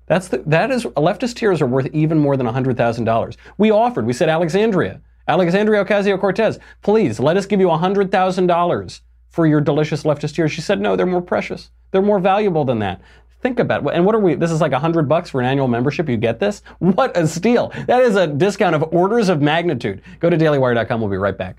That's 0.07 0.27
the, 0.27 0.39
that 0.47 0.71
is 0.71 0.83
leftist 0.83 1.35
tears 1.35 1.61
are 1.61 1.67
worth 1.67 1.87
even 1.93 2.17
more 2.17 2.35
than 2.35 2.45
hundred 2.47 2.75
thousand 2.75 3.05
dollars. 3.05 3.37
We 3.57 3.71
offered. 3.71 4.05
We 4.05 4.13
said 4.13 4.27
Alexandria, 4.27 4.99
Alexandria 5.27 5.85
Ocasio 5.85 6.19
Cortez, 6.19 6.59
please 6.81 7.19
let 7.19 7.37
us 7.37 7.45
give 7.45 7.61
you 7.61 7.69
hundred 7.69 8.11
thousand 8.11 8.47
dollars 8.47 9.01
for 9.31 9.47
your 9.47 9.61
delicious 9.61 10.03
leftist 10.03 10.35
tears. 10.35 10.51
She 10.51 10.61
said 10.61 10.79
no, 10.79 10.95
they're 10.95 11.05
more 11.05 11.21
precious. 11.21 11.71
They're 11.91 12.01
more 12.01 12.19
valuable 12.19 12.63
than 12.63 12.79
that. 12.79 13.01
Think 13.41 13.59
about 13.59 13.83
it. 13.83 13.93
And 13.93 14.05
what 14.05 14.13
are 14.13 14.19
we? 14.19 14.35
This 14.35 14.51
is 14.51 14.61
like 14.61 14.71
a 14.71 14.79
hundred 14.79 15.09
bucks 15.09 15.31
for 15.31 15.41
an 15.41 15.47
annual 15.47 15.67
membership. 15.67 16.07
You 16.07 16.17
get 16.17 16.39
this? 16.39 16.61
What 16.77 17.17
a 17.17 17.27
steal! 17.27 17.73
That 17.87 18.03
is 18.03 18.15
a 18.15 18.27
discount 18.27 18.75
of 18.75 18.83
orders 18.93 19.29
of 19.29 19.41
magnitude. 19.41 20.03
Go 20.19 20.29
to 20.29 20.37
dailywire.com. 20.37 21.01
We'll 21.01 21.09
be 21.09 21.17
right 21.17 21.37
back. 21.37 21.57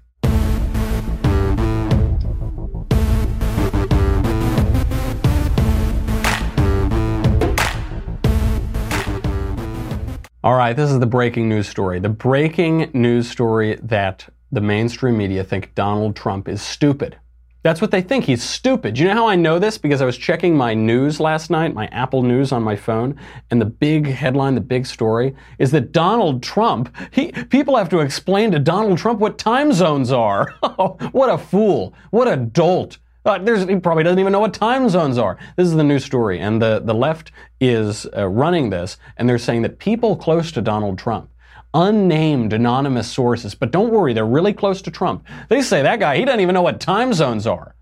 All 10.45 10.57
right, 10.57 10.75
this 10.75 10.91
is 10.91 10.99
the 10.99 11.07
breaking 11.07 11.49
news 11.49 11.69
story. 11.69 12.01
The 12.01 12.09
breaking 12.09 12.91
news 12.93 13.31
story 13.31 13.79
that 13.83 14.29
the 14.51 14.61
mainstream 14.61 15.17
media 15.17 15.45
think 15.45 15.73
Donald 15.77 16.17
Trump 16.17 16.49
is 16.49 16.61
stupid. 16.61 17.17
That's 17.63 17.81
what 17.81 17.93
they 17.93 18.03
think. 18.03 18.25
He's 18.25 18.43
stupid. 18.43 18.99
You 18.99 19.07
know 19.07 19.15
how 19.15 19.29
I 19.29 19.37
know 19.37 19.59
this? 19.59 19.79
Because 19.79 20.03
I 20.03 20.05
was 20.05 20.19
checking 20.19 20.57
my 20.57 20.75
news 20.75 21.21
last 21.21 21.49
night, 21.49 21.75
my 21.75 21.87
Apple 21.87 22.23
News 22.23 22.51
on 22.51 22.63
my 22.63 22.75
phone, 22.75 23.19
and 23.51 23.61
the 23.61 23.67
big 23.67 24.07
headline, 24.07 24.55
the 24.57 24.61
big 24.61 24.85
story 24.85 25.35
is 25.59 25.71
that 25.71 25.93
Donald 25.93 26.43
Trump, 26.43 26.95
he, 27.13 27.31
people 27.31 27.77
have 27.77 27.89
to 27.91 28.01
explain 28.01 28.51
to 28.51 28.59
Donald 28.59 28.99
Trump 28.99 29.21
what 29.21 29.39
time 29.39 29.73
zones 29.73 30.11
are. 30.11 30.51
what 31.13 31.31
a 31.31 31.39
fool. 31.39 31.95
What 32.11 32.27
a 32.27 32.37
dolt. 32.37 32.99
Uh, 33.25 33.39
he 33.39 33.77
probably 33.77 34.03
doesn't 34.03 34.19
even 34.19 34.33
know 34.33 34.41
what 34.41 34.53
time 34.53 34.89
zones 34.89 35.17
are. 35.17 35.39
This 35.57 35.69
is 35.69 35.75
the 35.75 35.85
new 35.85 36.01
story, 36.01 36.41
and 36.41 36.61
the, 36.61 36.83
the 36.85 36.95
left 36.95 37.31
is 37.61 38.07
uh, 38.17 38.27
running 38.27 38.71
this, 38.71 38.97
and 39.17 39.29
they're 39.29 39.39
saying 39.39 39.63
that 39.63 39.79
people 39.79 40.17
close 40.17 40.51
to 40.53 40.61
Donald 40.61 40.99
Trump, 40.99 41.31
unnamed 41.75 42.53
anonymous 42.53 43.11
sources, 43.11 43.55
but 43.55 43.71
don't 43.71 43.93
worry, 43.93 44.13
they're 44.13 44.27
really 44.27 44.53
close 44.53 44.83
to 44.83 44.91
Trump. 44.91 45.27
They 45.49 45.63
say 45.63 45.83
that 45.83 46.01
guy, 46.01 46.17
he 46.17 46.25
doesn't 46.25 46.41
even 46.41 46.55
know 46.55 46.63
what 46.63 46.81
time 46.81 47.13
zones 47.13 47.47
are. 47.47 47.75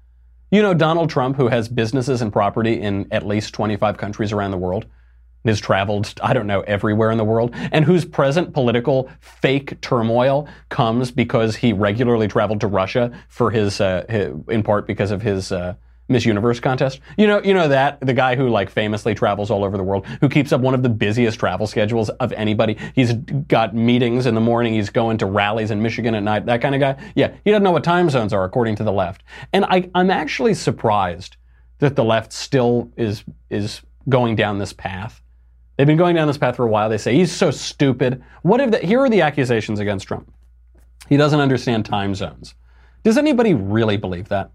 You 0.51 0.63
know 0.63 0.75
Donald 0.75 1.11
Trump, 1.11 1.37
who 1.37 1.49
has 1.49 1.69
businesses 1.69 2.23
and 2.23 2.33
property 2.33 2.81
in 2.81 3.07
at 3.11 3.27
least 3.27 3.55
25 3.55 3.97
countries 3.97 4.33
around 4.33 4.51
the 4.51 4.59
world? 4.59 4.87
has 5.45 5.61
traveled, 5.61 6.13
I 6.23 6.33
don't 6.33 6.47
know, 6.47 6.61
everywhere 6.61 7.11
in 7.11 7.19
the 7.19 7.25
world, 7.25 7.55
and 7.73 7.85
whose 7.85 8.05
present 8.05 8.53
political 8.53 9.11
fake 9.21 9.81
turmoil 9.81 10.49
comes 10.69 11.11
because 11.11 11.57
he 11.57 11.73
regularly 11.73 12.29
traveled 12.29 12.61
to 12.61 12.67
Russia 12.67 13.11
for 13.29 13.51
his, 13.51 13.81
uh, 13.81 14.05
his 14.09 14.35
in 14.49 14.63
part 14.63 14.87
because 14.87 15.11
of 15.11 15.23
his 15.23 15.51
uh, 15.51 15.75
Miss 16.11 16.27
Universe 16.27 16.61
contest. 16.61 17.01
You 17.17 17.27
know, 17.27 17.43
you 17.43 17.55
know 17.55 17.69
that 17.69 18.01
the 18.01 18.13
guy 18.13 18.37
who 18.37 18.49
like 18.49 18.69
famously 18.69 19.15
travels 19.15 19.51
all 19.51 19.65
over 19.65 19.77
the 19.77 19.83
world, 19.83 20.07
who 20.21 20.29
keeps 20.29 20.53
up 20.53 20.61
one 20.61 20.75
of 20.75 20.83
the 20.83 20.89
busiest 20.89 21.39
travel 21.39 21.67
schedules 21.67 22.11
of 22.11 22.33
anybody. 22.33 22.77
He's 22.95 23.15
got 23.15 23.75
meetings 23.75 24.27
in 24.27 24.35
the 24.35 24.41
morning. 24.41 24.75
He's 24.75 24.91
going 24.91 25.19
to 25.19 25.27
rallies 25.27 25.71
in 25.71 25.81
Michigan 25.81 26.15
at 26.15 26.23
night. 26.23 26.47
That 26.47 26.61
kind 26.61 26.75
of 26.75 26.81
guy. 26.81 27.13
Yeah, 27.15 27.35
he 27.45 27.51
doesn't 27.51 27.63
know 27.63 27.73
what 27.73 27.85
time 27.85 28.11
zones 28.11 28.33
are 28.33 28.45
according 28.45 28.77
to 28.77 28.85
the 28.85 28.93
left. 28.93 29.23
And 29.53 29.65
I, 29.65 29.89
I'm 29.95 30.11
actually 30.11 30.55
surprised 30.55 31.37
that 31.79 31.97
the 31.97 32.05
left 32.05 32.33
still 32.33 32.91
is 32.97 33.25
is 33.49 33.81
going 34.09 34.37
down 34.37 34.59
this 34.59 34.73
path 34.73 35.23
They've 35.81 35.87
been 35.87 35.97
going 35.97 36.15
down 36.15 36.27
this 36.27 36.37
path 36.37 36.57
for 36.57 36.67
a 36.67 36.69
while. 36.69 36.91
They 36.91 36.99
say 36.99 37.15
he's 37.15 37.33
so 37.33 37.51
stupid. 37.51 38.23
What 38.43 38.61
if 38.61 38.71
the, 38.71 38.79
here 38.81 39.01
are 39.01 39.09
the 39.09 39.23
accusations 39.23 39.81
against 39.81 40.07
Trump? 40.07 40.31
He 41.09 41.17
doesn't 41.17 41.41
understand 41.41 41.87
time 41.87 42.15
zones. 42.15 42.55
Does 43.03 43.17
anybody 43.17 43.55
really 43.55 43.97
believe 43.97 44.29
that? 44.29 44.51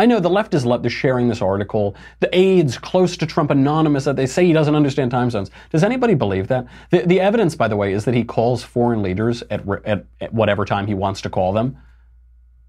I 0.00 0.06
know 0.06 0.18
the 0.18 0.30
left 0.30 0.54
is 0.54 0.64
left. 0.64 0.82
They're 0.82 0.90
sharing 0.90 1.28
this 1.28 1.42
article. 1.42 1.94
The 2.20 2.34
aides 2.34 2.78
close 2.78 3.18
to 3.18 3.26
Trump, 3.26 3.50
anonymous, 3.50 4.04
that 4.04 4.16
they 4.16 4.24
say 4.24 4.46
he 4.46 4.54
doesn't 4.54 4.74
understand 4.74 5.10
time 5.10 5.28
zones. 5.28 5.50
Does 5.68 5.84
anybody 5.84 6.14
believe 6.14 6.48
that? 6.48 6.66
The, 6.88 7.00
the 7.00 7.20
evidence, 7.20 7.54
by 7.54 7.68
the 7.68 7.76
way, 7.76 7.92
is 7.92 8.06
that 8.06 8.14
he 8.14 8.24
calls 8.24 8.64
foreign 8.64 9.02
leaders 9.02 9.42
at, 9.50 9.68
at, 9.84 10.06
at 10.22 10.32
whatever 10.32 10.64
time 10.64 10.86
he 10.86 10.94
wants 10.94 11.20
to 11.20 11.28
call 11.28 11.52
them. 11.52 11.76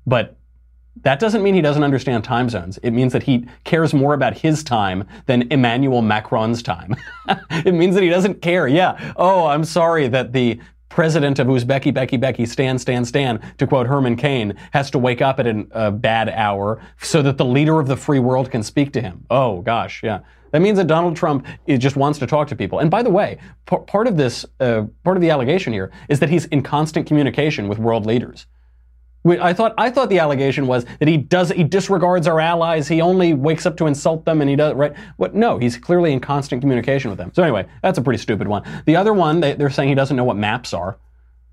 But 0.06 0.36
that 1.04 1.22
doesn't 1.22 1.42
mean 1.42 1.54
he 1.54 1.62
doesn't 1.62 1.86
understand 1.86 2.26
time 2.26 2.50
zones. 2.50 2.78
It 2.80 2.92
means 2.92 3.14
that 3.14 3.24
he 3.24 3.48
cares 3.64 3.94
more 3.94 4.14
about 4.14 4.40
his 4.40 4.62
time 4.62 5.08
than 5.28 5.50
Emmanuel 5.54 6.02
Macron's 6.02 6.62
time. 6.62 6.98
it 7.50 7.74
means 7.74 7.96
that 7.96 8.04
he 8.04 8.10
doesn't 8.10 8.42
care. 8.42 8.68
Yeah. 8.68 9.14
Oh, 9.16 9.46
I'm 9.46 9.64
sorry 9.64 10.10
that 10.10 10.34
the 10.34 10.60
president 10.92 11.40
of 11.40 11.48
Uzbeki, 11.48 11.94
Becky, 11.94 12.18
Becky, 12.18 12.46
Stan, 12.46 12.78
Stan, 12.78 13.06
Stan, 13.06 13.40
to 13.58 13.66
quote 13.66 13.88
Herman 13.88 14.16
Cain, 14.18 14.56
has 14.72 14.92
to 14.92 15.00
wake 15.00 15.22
up 15.22 15.40
at 15.40 15.48
a 15.48 15.92
bad 15.92 16.30
hour 16.30 16.82
so 17.02 17.22
that 17.22 17.38
the 17.38 17.46
leader 17.46 17.80
of 17.80 17.88
the 17.88 17.96
free 17.96 18.20
world 18.20 18.52
can 18.52 18.62
speak 18.62 18.92
to 18.94 19.02
him. 19.02 19.26
Oh, 19.30 19.62
gosh, 19.62 20.04
yeah. 20.04 20.20
That 20.52 20.62
means 20.62 20.78
that 20.78 20.88
Donald 20.88 21.16
Trump 21.16 21.48
just 21.66 21.96
wants 21.96 22.20
to 22.20 22.28
talk 22.28 22.50
to 22.50 22.56
people. 22.58 22.80
And 22.80 22.92
by 22.92 23.04
the 23.04 23.10
way, 23.10 23.38
p- 23.66 23.78
part 23.88 24.06
of 24.06 24.18
this, 24.18 24.46
uh, 24.60 24.84
part 25.06 25.16
of 25.16 25.22
the 25.22 25.30
allegation 25.30 25.72
here 25.72 25.92
is 26.10 26.20
that 26.20 26.30
he's 26.30 26.46
in 26.46 26.62
constant 26.62 27.08
communication 27.08 27.70
with 27.70 27.80
world 27.80 28.06
leaders. 28.06 28.48
I 29.26 29.54
thought 29.54 29.76
I 29.78 29.90
thought 29.92 30.10
the 30.10 30.20
allegation 30.20 30.66
was 30.66 30.86
that 31.00 31.08
he 31.08 31.18
does 31.18 31.52
he 31.52 31.64
disregards 31.64 32.28
our 32.28 32.40
allies. 32.40 32.88
He 32.88 33.02
only 33.02 33.34
wakes 33.34 33.66
up 33.66 33.78
to 33.78 33.86
insult 33.86 34.26
them, 34.26 34.42
and 34.42 34.50
he 34.50 34.56
does 34.56 34.74
right. 34.74 34.94
What? 35.18 35.36
No, 35.36 35.58
he's 35.58 35.78
clearly 35.78 36.12
in 36.12 36.20
constant 36.20 36.62
communication 36.62 37.10
with 37.10 37.20
them. 37.20 37.32
So 37.34 37.44
anyway, 37.44 37.68
that's 37.84 37.98
a 37.98 38.02
pretty 38.02 38.18
stupid 38.18 38.48
one. 38.48 38.64
The 38.86 38.96
other 38.96 39.14
one, 39.14 39.40
they, 39.40 39.54
they're 39.54 39.70
saying 39.70 39.90
he 39.90 39.96
doesn't 39.96 40.18
know 40.18 40.24
what 40.24 40.38
maps 40.38 40.74
are. 40.74 40.98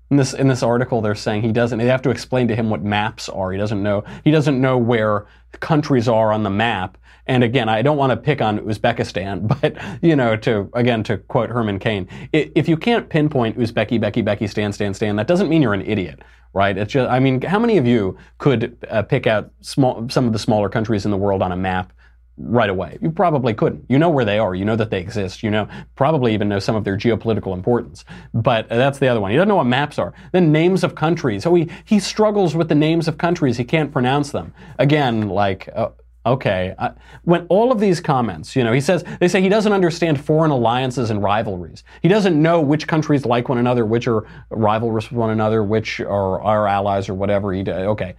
In 0.09 0.17
this 0.17 0.33
in 0.33 0.47
this 0.47 0.63
article, 0.63 1.01
they're 1.01 1.13
saying 1.13 1.43
he 1.43 1.51
doesn't. 1.51 1.77
They 1.77 1.85
have 1.85 2.01
to 2.01 2.09
explain 2.09 2.47
to 2.47 2.55
him 2.55 2.71
what 2.71 2.81
maps 2.81 3.29
are. 3.29 3.51
He 3.51 3.59
doesn't 3.59 3.83
know. 3.83 4.03
He 4.23 4.31
doesn't 4.31 4.59
know 4.59 4.77
where 4.77 5.27
countries 5.59 6.07
are 6.07 6.31
on 6.31 6.41
the 6.41 6.49
map. 6.49 6.97
And 7.27 7.43
again, 7.43 7.69
I 7.69 7.83
don't 7.83 7.97
want 7.97 8.09
to 8.09 8.17
pick 8.17 8.41
on 8.41 8.57
Uzbekistan, 8.61 9.47
but 9.61 9.77
you 10.01 10.15
know, 10.15 10.35
to 10.37 10.71
again 10.73 11.03
to 11.03 11.19
quote 11.19 11.51
Herman 11.51 11.77
Cain, 11.77 12.07
if 12.33 12.67
you 12.67 12.77
can't 12.77 13.07
pinpoint 13.07 13.59
Uzbeki, 13.59 14.01
Becky, 14.01 14.23
Becky, 14.23 14.47
Stan, 14.47 14.73
Stan, 14.73 14.95
Stan, 14.95 15.15
that 15.17 15.27
doesn't 15.27 15.49
mean 15.49 15.61
you're 15.61 15.75
an 15.75 15.85
idiot 15.85 16.19
right? 16.53 16.77
It's 16.77 16.93
just, 16.93 17.09
I 17.09 17.19
mean, 17.19 17.41
how 17.41 17.59
many 17.59 17.77
of 17.77 17.85
you 17.85 18.17
could 18.37 18.77
uh, 18.89 19.03
pick 19.03 19.27
out 19.27 19.51
small, 19.61 20.07
some 20.09 20.25
of 20.27 20.33
the 20.33 20.39
smaller 20.39 20.69
countries 20.69 21.05
in 21.05 21.11
the 21.11 21.17
world 21.17 21.41
on 21.41 21.51
a 21.51 21.55
map 21.55 21.93
right 22.37 22.69
away? 22.69 22.97
You 23.01 23.11
probably 23.11 23.53
couldn't. 23.53 23.85
You 23.89 23.99
know 23.99 24.09
where 24.09 24.25
they 24.25 24.39
are. 24.39 24.55
You 24.55 24.65
know 24.65 24.75
that 24.75 24.89
they 24.89 24.99
exist. 24.99 25.43
You 25.43 25.51
know, 25.51 25.67
probably 25.95 26.33
even 26.33 26.49
know 26.49 26.59
some 26.59 26.75
of 26.75 26.83
their 26.83 26.97
geopolitical 26.97 27.53
importance. 27.53 28.05
But 28.33 28.71
uh, 28.71 28.77
that's 28.77 28.99
the 28.99 29.07
other 29.07 29.21
one. 29.21 29.31
He 29.31 29.37
doesn't 29.37 29.49
know 29.49 29.57
what 29.57 29.65
maps 29.65 29.99
are. 29.99 30.13
Then 30.31 30.51
names 30.51 30.83
of 30.83 30.95
countries. 30.95 31.43
So 31.43 31.53
he, 31.53 31.69
he 31.85 31.99
struggles 31.99 32.55
with 32.55 32.69
the 32.69 32.75
names 32.75 33.07
of 33.07 33.17
countries. 33.17 33.57
He 33.57 33.63
can't 33.63 33.91
pronounce 33.91 34.31
them. 34.31 34.53
Again, 34.79 35.29
like, 35.29 35.69
uh, 35.75 35.89
Okay. 36.29 36.75
Uh, 36.77 36.91
when 37.23 37.47
all 37.49 37.71
of 37.71 37.79
these 37.79 37.99
comments, 37.99 38.55
you 38.55 38.63
know, 38.63 38.71
he 38.71 38.79
says, 38.79 39.03
they 39.19 39.27
say 39.27 39.41
he 39.41 39.49
doesn't 39.49 39.73
understand 39.73 40.23
foreign 40.23 40.51
alliances 40.51 41.09
and 41.09 41.23
rivalries. 41.23 41.83
He 42.03 42.07
doesn't 42.07 42.39
know 42.39 42.61
which 42.61 42.87
countries 42.87 43.25
like 43.25 43.49
one 43.49 43.57
another, 43.57 43.83
which 43.83 44.07
are 44.07 44.27
rivalrous 44.51 45.09
with 45.09 45.13
one 45.13 45.31
another, 45.31 45.63
which 45.63 45.99
are 45.99 46.39
our 46.41 46.67
allies 46.67 47.09
or 47.09 47.15
whatever. 47.15 47.51
He, 47.51 47.63
okay. 47.67 48.13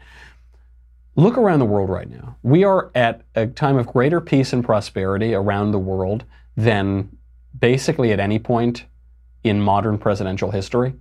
Look 1.14 1.38
around 1.38 1.60
the 1.60 1.66
world 1.66 1.88
right 1.88 2.10
now. 2.10 2.36
We 2.42 2.64
are 2.64 2.90
at 2.96 3.22
a 3.36 3.46
time 3.46 3.76
of 3.76 3.86
greater 3.86 4.20
peace 4.20 4.52
and 4.52 4.64
prosperity 4.64 5.32
around 5.32 5.70
the 5.70 5.78
world 5.78 6.24
than 6.56 7.16
basically 7.60 8.10
at 8.10 8.18
any 8.18 8.40
point 8.40 8.86
in 9.44 9.60
modern 9.60 9.98
presidential 9.98 10.50
history. 10.50 10.94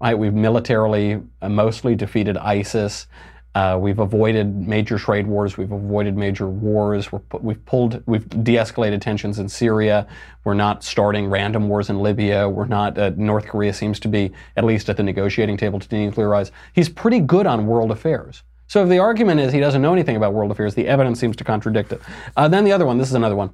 Right? 0.00 0.18
We've 0.18 0.34
militarily 0.34 1.22
uh, 1.40 1.48
mostly 1.48 1.94
defeated 1.94 2.36
ISIS. 2.36 3.06
Uh, 3.54 3.78
we've 3.78 3.98
avoided 3.98 4.66
major 4.66 4.98
trade 4.98 5.26
wars. 5.26 5.58
We've 5.58 5.72
avoided 5.72 6.16
major 6.16 6.48
wars. 6.48 7.10
we 7.12 7.54
have 7.54 7.64
pulled, 7.66 8.02
we've 8.06 8.26
de-escalated 8.42 9.02
tensions 9.02 9.38
in 9.38 9.48
Syria. 9.48 10.06
We're 10.44 10.54
not 10.54 10.82
starting 10.82 11.28
random 11.28 11.68
wars 11.68 11.90
in 11.90 12.00
Libya. 12.00 12.48
We're 12.48 12.66
not. 12.66 12.96
Uh, 12.96 13.12
North 13.16 13.46
Korea 13.46 13.74
seems 13.74 14.00
to 14.00 14.08
be 14.08 14.32
at 14.56 14.64
least 14.64 14.88
at 14.88 14.96
the 14.96 15.02
negotiating 15.02 15.58
table 15.58 15.78
to 15.78 15.88
denuclearize. 15.88 16.50
He's 16.72 16.88
pretty 16.88 17.20
good 17.20 17.46
on 17.46 17.66
world 17.66 17.90
affairs. 17.90 18.42
So 18.68 18.82
if 18.82 18.88
the 18.88 18.98
argument 18.98 19.40
is 19.40 19.52
he 19.52 19.60
doesn't 19.60 19.82
know 19.82 19.92
anything 19.92 20.16
about 20.16 20.32
world 20.32 20.50
affairs, 20.50 20.74
the 20.74 20.88
evidence 20.88 21.20
seems 21.20 21.36
to 21.36 21.44
contradict 21.44 21.92
it. 21.92 22.00
Uh, 22.36 22.48
then 22.48 22.64
the 22.64 22.72
other 22.72 22.86
one. 22.86 22.96
This 22.96 23.08
is 23.08 23.14
another 23.14 23.36
one. 23.36 23.50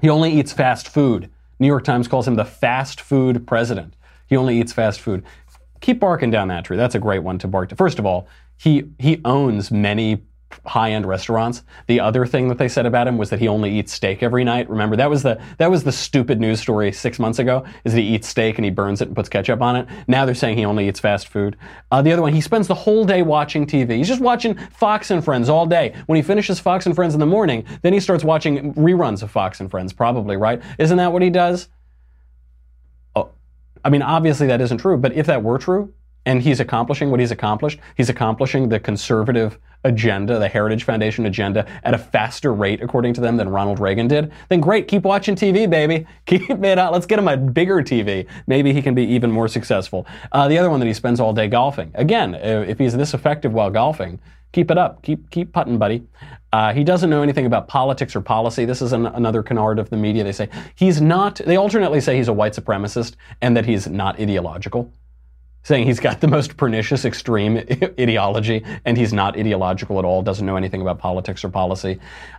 He 0.00 0.08
only 0.08 0.32
eats 0.32 0.52
fast 0.52 0.88
food. 0.88 1.30
New 1.60 1.68
York 1.68 1.84
Times 1.84 2.08
calls 2.08 2.26
him 2.26 2.34
the 2.34 2.44
fast 2.44 3.00
food 3.00 3.46
president. 3.46 3.94
He 4.26 4.36
only 4.36 4.58
eats 4.58 4.72
fast 4.72 5.00
food. 5.00 5.22
Keep 5.80 6.00
barking 6.00 6.30
down 6.30 6.48
that 6.48 6.64
tree. 6.64 6.76
That's 6.76 6.96
a 6.96 6.98
great 6.98 7.20
one 7.20 7.38
to 7.38 7.46
bark 7.46 7.68
to. 7.68 7.76
First 7.76 8.00
of 8.00 8.06
all, 8.06 8.26
he 8.60 8.84
he 8.98 9.22
owns 9.24 9.70
many 9.70 10.22
high-end 10.66 11.06
restaurants. 11.06 11.62
The 11.86 12.00
other 12.00 12.26
thing 12.26 12.48
that 12.48 12.58
they 12.58 12.68
said 12.68 12.84
about 12.84 13.06
him 13.06 13.16
was 13.16 13.30
that 13.30 13.38
he 13.38 13.48
only 13.48 13.78
eats 13.78 13.90
steak 13.92 14.22
every 14.22 14.44
night. 14.44 14.68
Remember 14.68 14.96
that 14.96 15.08
was 15.08 15.22
the 15.22 15.40
that 15.56 15.70
was 15.70 15.84
the 15.84 15.92
stupid 15.92 16.38
news 16.38 16.60
story 16.60 16.92
six 16.92 17.18
months 17.18 17.38
ago. 17.38 17.64
Is 17.84 17.94
that 17.94 18.00
he 18.00 18.08
eats 18.08 18.28
steak 18.28 18.58
and 18.58 18.64
he 18.66 18.70
burns 18.70 19.00
it 19.00 19.08
and 19.08 19.16
puts 19.16 19.30
ketchup 19.30 19.62
on 19.62 19.76
it. 19.76 19.88
Now 20.06 20.26
they're 20.26 20.34
saying 20.34 20.58
he 20.58 20.66
only 20.66 20.88
eats 20.88 21.00
fast 21.00 21.28
food. 21.28 21.56
Uh, 21.90 22.02
the 22.02 22.12
other 22.12 22.20
one, 22.20 22.34
he 22.34 22.42
spends 22.42 22.68
the 22.68 22.74
whole 22.74 23.06
day 23.06 23.22
watching 23.22 23.66
TV. 23.66 23.96
He's 23.96 24.08
just 24.08 24.20
watching 24.20 24.54
Fox 24.68 25.10
and 25.10 25.24
Friends 25.24 25.48
all 25.48 25.64
day. 25.64 25.94
When 26.04 26.16
he 26.16 26.22
finishes 26.22 26.60
Fox 26.60 26.84
and 26.84 26.94
Friends 26.94 27.14
in 27.14 27.20
the 27.20 27.26
morning, 27.26 27.64
then 27.80 27.94
he 27.94 28.00
starts 28.00 28.24
watching 28.24 28.74
reruns 28.74 29.22
of 29.22 29.30
Fox 29.30 29.60
and 29.60 29.70
Friends. 29.70 29.94
Probably 29.94 30.36
right. 30.36 30.60
Isn't 30.78 30.98
that 30.98 31.12
what 31.14 31.22
he 31.22 31.30
does? 31.30 31.68
Oh, 33.16 33.30
I 33.82 33.88
mean, 33.88 34.02
obviously 34.02 34.48
that 34.48 34.60
isn't 34.60 34.78
true. 34.78 34.98
But 34.98 35.14
if 35.14 35.24
that 35.26 35.42
were 35.42 35.56
true, 35.56 35.94
and 36.26 36.42
he's 36.42 36.60
accomplishing 36.60 37.10
what 37.10 37.20
he's 37.20 37.30
accomplished. 37.30 37.78
He's 37.96 38.08
accomplishing 38.08 38.68
the 38.68 38.78
conservative 38.78 39.58
agenda, 39.84 40.38
the 40.38 40.48
Heritage 40.48 40.84
Foundation 40.84 41.26
agenda, 41.26 41.66
at 41.84 41.94
a 41.94 41.98
faster 41.98 42.52
rate, 42.52 42.82
according 42.82 43.14
to 43.14 43.20
them, 43.20 43.36
than 43.36 43.48
Ronald 43.48 43.80
Reagan 43.80 44.08
did. 44.08 44.30
Then 44.48 44.60
great, 44.60 44.88
keep 44.88 45.02
watching 45.02 45.34
TV, 45.34 45.68
baby. 45.68 46.06
Keep 46.26 46.50
it 46.50 46.78
out. 46.78 46.92
Let's 46.92 47.06
get 47.06 47.18
him 47.18 47.26
a 47.26 47.36
bigger 47.36 47.82
TV. 47.82 48.26
Maybe 48.46 48.72
he 48.72 48.82
can 48.82 48.94
be 48.94 49.04
even 49.04 49.30
more 49.30 49.48
successful. 49.48 50.06
Uh, 50.30 50.46
the 50.46 50.58
other 50.58 50.70
one 50.70 50.78
that 50.80 50.86
he 50.86 50.94
spends 50.94 51.18
all 51.18 51.32
day 51.32 51.48
golfing. 51.48 51.90
Again, 51.94 52.34
uh, 52.34 52.64
if 52.68 52.78
he's 52.78 52.96
this 52.96 53.14
effective 53.14 53.52
while 53.52 53.70
golfing, 53.70 54.20
keep 54.52 54.70
it 54.70 54.78
up. 54.78 55.02
Keep 55.02 55.30
keep 55.30 55.52
putting, 55.52 55.78
buddy. 55.78 56.06
Uh, 56.52 56.72
he 56.72 56.84
doesn't 56.84 57.10
know 57.10 57.22
anything 57.22 57.46
about 57.46 57.66
politics 57.68 58.14
or 58.14 58.20
policy. 58.20 58.64
This 58.64 58.82
is 58.82 58.92
an, 58.92 59.06
another 59.06 59.42
canard 59.42 59.78
of 59.78 59.90
the 59.90 59.96
media. 59.96 60.22
They 60.22 60.32
say 60.32 60.48
he's 60.76 61.00
not. 61.00 61.36
They 61.36 61.56
alternately 61.56 62.00
say 62.00 62.16
he's 62.16 62.28
a 62.28 62.32
white 62.32 62.52
supremacist 62.52 63.16
and 63.40 63.56
that 63.56 63.66
he's 63.66 63.88
not 63.88 64.20
ideological 64.20 64.92
saying 65.62 65.86
he's 65.86 66.00
got 66.00 66.20
the 66.20 66.28
most 66.28 66.56
pernicious 66.56 67.04
extreme 67.04 67.56
ideology 68.00 68.64
and 68.84 68.96
he's 68.96 69.12
not 69.12 69.38
ideological 69.38 69.98
at 69.98 70.04
all, 70.04 70.22
doesn't 70.22 70.46
know 70.46 70.56
anything 70.56 70.80
about 70.80 70.98
politics 70.98 71.44
or 71.44 71.48
policy. 71.48 71.98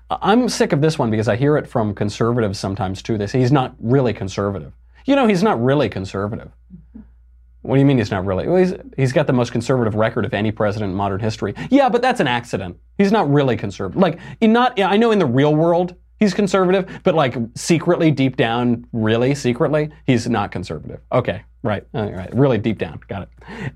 I'm 0.09 0.49
sick 0.49 0.74
of 0.74 0.82
this 0.82 0.97
one 0.97 1.11
because 1.11 1.28
I 1.28 1.36
hear 1.36 1.57
it 1.57 1.67
from 1.67 1.93
conservatives 1.93 2.59
sometimes 2.59 3.01
too. 3.01 3.17
They 3.17 3.28
say 3.28 3.39
he's 3.39 3.51
not 3.51 3.76
really 3.80 4.13
conservative. 4.13 4.74
You 5.05 5.15
know, 5.15 5.28
he's 5.28 5.43
not 5.43 5.61
really 5.63 5.89
conservative. 5.89 6.51
What 7.63 7.76
do 7.76 7.80
you 7.80 7.86
mean 7.86 7.99
he's 7.99 8.11
not 8.11 8.26
really? 8.26 8.47
Well, 8.47 8.57
he's, 8.57 8.74
he's 8.97 9.13
got 9.13 9.28
the 9.28 9.34
most 9.34 9.51
conservative 9.51 9.93
record 9.93 10.26
of 10.26 10.34
any 10.34 10.51
president 10.51 10.91
in 10.91 10.97
modern 10.97 11.19
history. 11.19 11.53
Yeah, 11.69 11.89
but 11.89 12.01
that's 12.01 12.19
an 12.19 12.28
accident. 12.28 12.78
He's 12.97 13.11
not 13.11 13.32
really 13.32 13.55
conservative. 13.55 14.01
Like, 14.01 14.19
in 14.41 14.51
not, 14.51 14.80
I 14.80 14.97
know 14.97 15.11
in 15.11 15.19
the 15.19 15.28
real 15.28 15.53
world, 15.53 15.95
he's 16.19 16.34
conservative, 16.34 17.01
but 17.03 17.13
like 17.13 17.36
secretly, 17.55 18.09
deep 18.09 18.36
down, 18.36 18.88
really 18.93 19.36
secretly, 19.36 19.91
he's 20.07 20.28
not 20.28 20.51
conservative. 20.51 21.01
Okay, 21.11 21.43
right, 21.64 21.86
all 21.93 22.12
right, 22.12 22.34
really 22.36 22.57
deep 22.57 22.78
down, 22.78 22.99
got 23.07 23.24
it. 23.24 23.30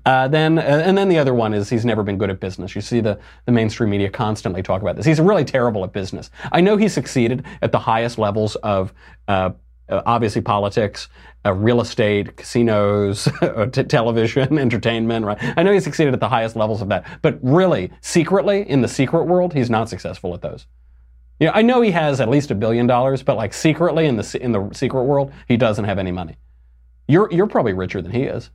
Uh, 0.04 0.28
then, 0.28 0.58
uh, 0.58 0.62
and 0.62 0.96
then 0.96 1.08
the 1.08 1.18
other 1.18 1.34
one 1.34 1.54
is 1.54 1.70
he's 1.70 1.84
never 1.84 2.02
been 2.02 2.18
good 2.18 2.30
at 2.30 2.40
business. 2.40 2.74
You 2.74 2.80
see 2.80 3.00
the 3.00 3.18
the 3.44 3.52
mainstream 3.52 3.90
media 3.90 4.10
constantly 4.10 4.62
talk 4.62 4.82
about 4.82 4.96
this. 4.96 5.06
He's 5.06 5.20
really 5.20 5.44
terrible 5.44 5.84
at 5.84 5.92
business. 5.92 6.30
I 6.52 6.60
know 6.60 6.76
he 6.76 6.88
succeeded 6.88 7.44
at 7.62 7.72
the 7.72 7.78
highest 7.78 8.18
levels 8.18 8.56
of. 8.56 8.92
Uh, 9.28 9.50
uh, 9.88 10.02
obviously 10.04 10.42
politics, 10.42 11.08
uh, 11.44 11.52
real 11.52 11.80
estate, 11.80 12.36
casinos, 12.36 13.28
t- 13.72 13.84
television, 13.84 14.58
entertainment, 14.58 15.24
right? 15.24 15.38
I 15.56 15.62
know 15.62 15.72
he 15.72 15.78
succeeded 15.78 16.12
at 16.12 16.18
the 16.18 16.28
highest 16.28 16.56
levels 16.56 16.82
of 16.82 16.88
that, 16.88 17.06
but 17.22 17.38
really, 17.40 17.92
secretly, 18.00 18.68
in 18.68 18.80
the 18.80 18.88
secret 18.88 19.26
world, 19.26 19.54
he's 19.54 19.70
not 19.70 19.88
successful 19.88 20.34
at 20.34 20.42
those. 20.42 20.66
You 21.38 21.46
know, 21.46 21.52
I 21.54 21.62
know 21.62 21.82
he 21.82 21.90
has 21.90 22.20
at 22.20 22.28
least 22.28 22.50
a 22.50 22.54
billion 22.54 22.86
dollars, 22.86 23.22
but 23.22 23.36
like 23.36 23.52
secretly 23.52 24.06
in 24.06 24.16
the 24.16 24.38
in 24.40 24.52
the 24.52 24.70
secret 24.72 25.04
world, 25.04 25.32
he 25.46 25.56
doesn't 25.56 25.84
have 25.84 25.98
any 25.98 26.10
money. 26.10 26.36
You're 27.08 27.28
you're 27.32 27.46
probably 27.46 27.72
richer 27.72 28.02
than 28.02 28.12
he 28.12 28.22
is, 28.22 28.50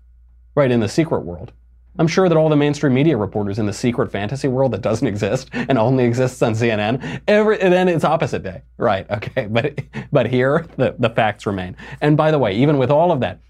right? 0.55 0.71
In 0.71 0.79
the 0.79 0.89
secret 0.89 1.21
world. 1.21 1.53
I'm 1.99 2.07
sure 2.07 2.29
that 2.29 2.37
all 2.37 2.47
the 2.47 2.55
mainstream 2.55 2.93
media 2.93 3.17
reporters 3.17 3.59
in 3.59 3.65
the 3.65 3.73
secret 3.73 4.11
fantasy 4.11 4.47
world 4.47 4.71
that 4.71 4.81
doesn't 4.81 5.07
exist 5.13 5.49
and 5.53 5.77
only 5.77 6.05
exists 6.05 6.41
on 6.41 6.53
CNN, 6.53 7.21
every, 7.27 7.57
then 7.57 7.89
it's 7.89 8.03
opposite 8.03 8.43
day. 8.43 8.61
Right, 8.77 9.09
okay. 9.11 9.47
But, 9.47 9.81
but 10.11 10.27
here, 10.27 10.65
the, 10.77 10.95
the 10.97 11.09
facts 11.09 11.45
remain. 11.45 11.75
And 11.99 12.15
by 12.15 12.31
the 12.31 12.39
way, 12.39 12.55
even 12.55 12.77
with 12.77 12.91
all 12.91 13.11
of 13.11 13.19
that, 13.19 13.41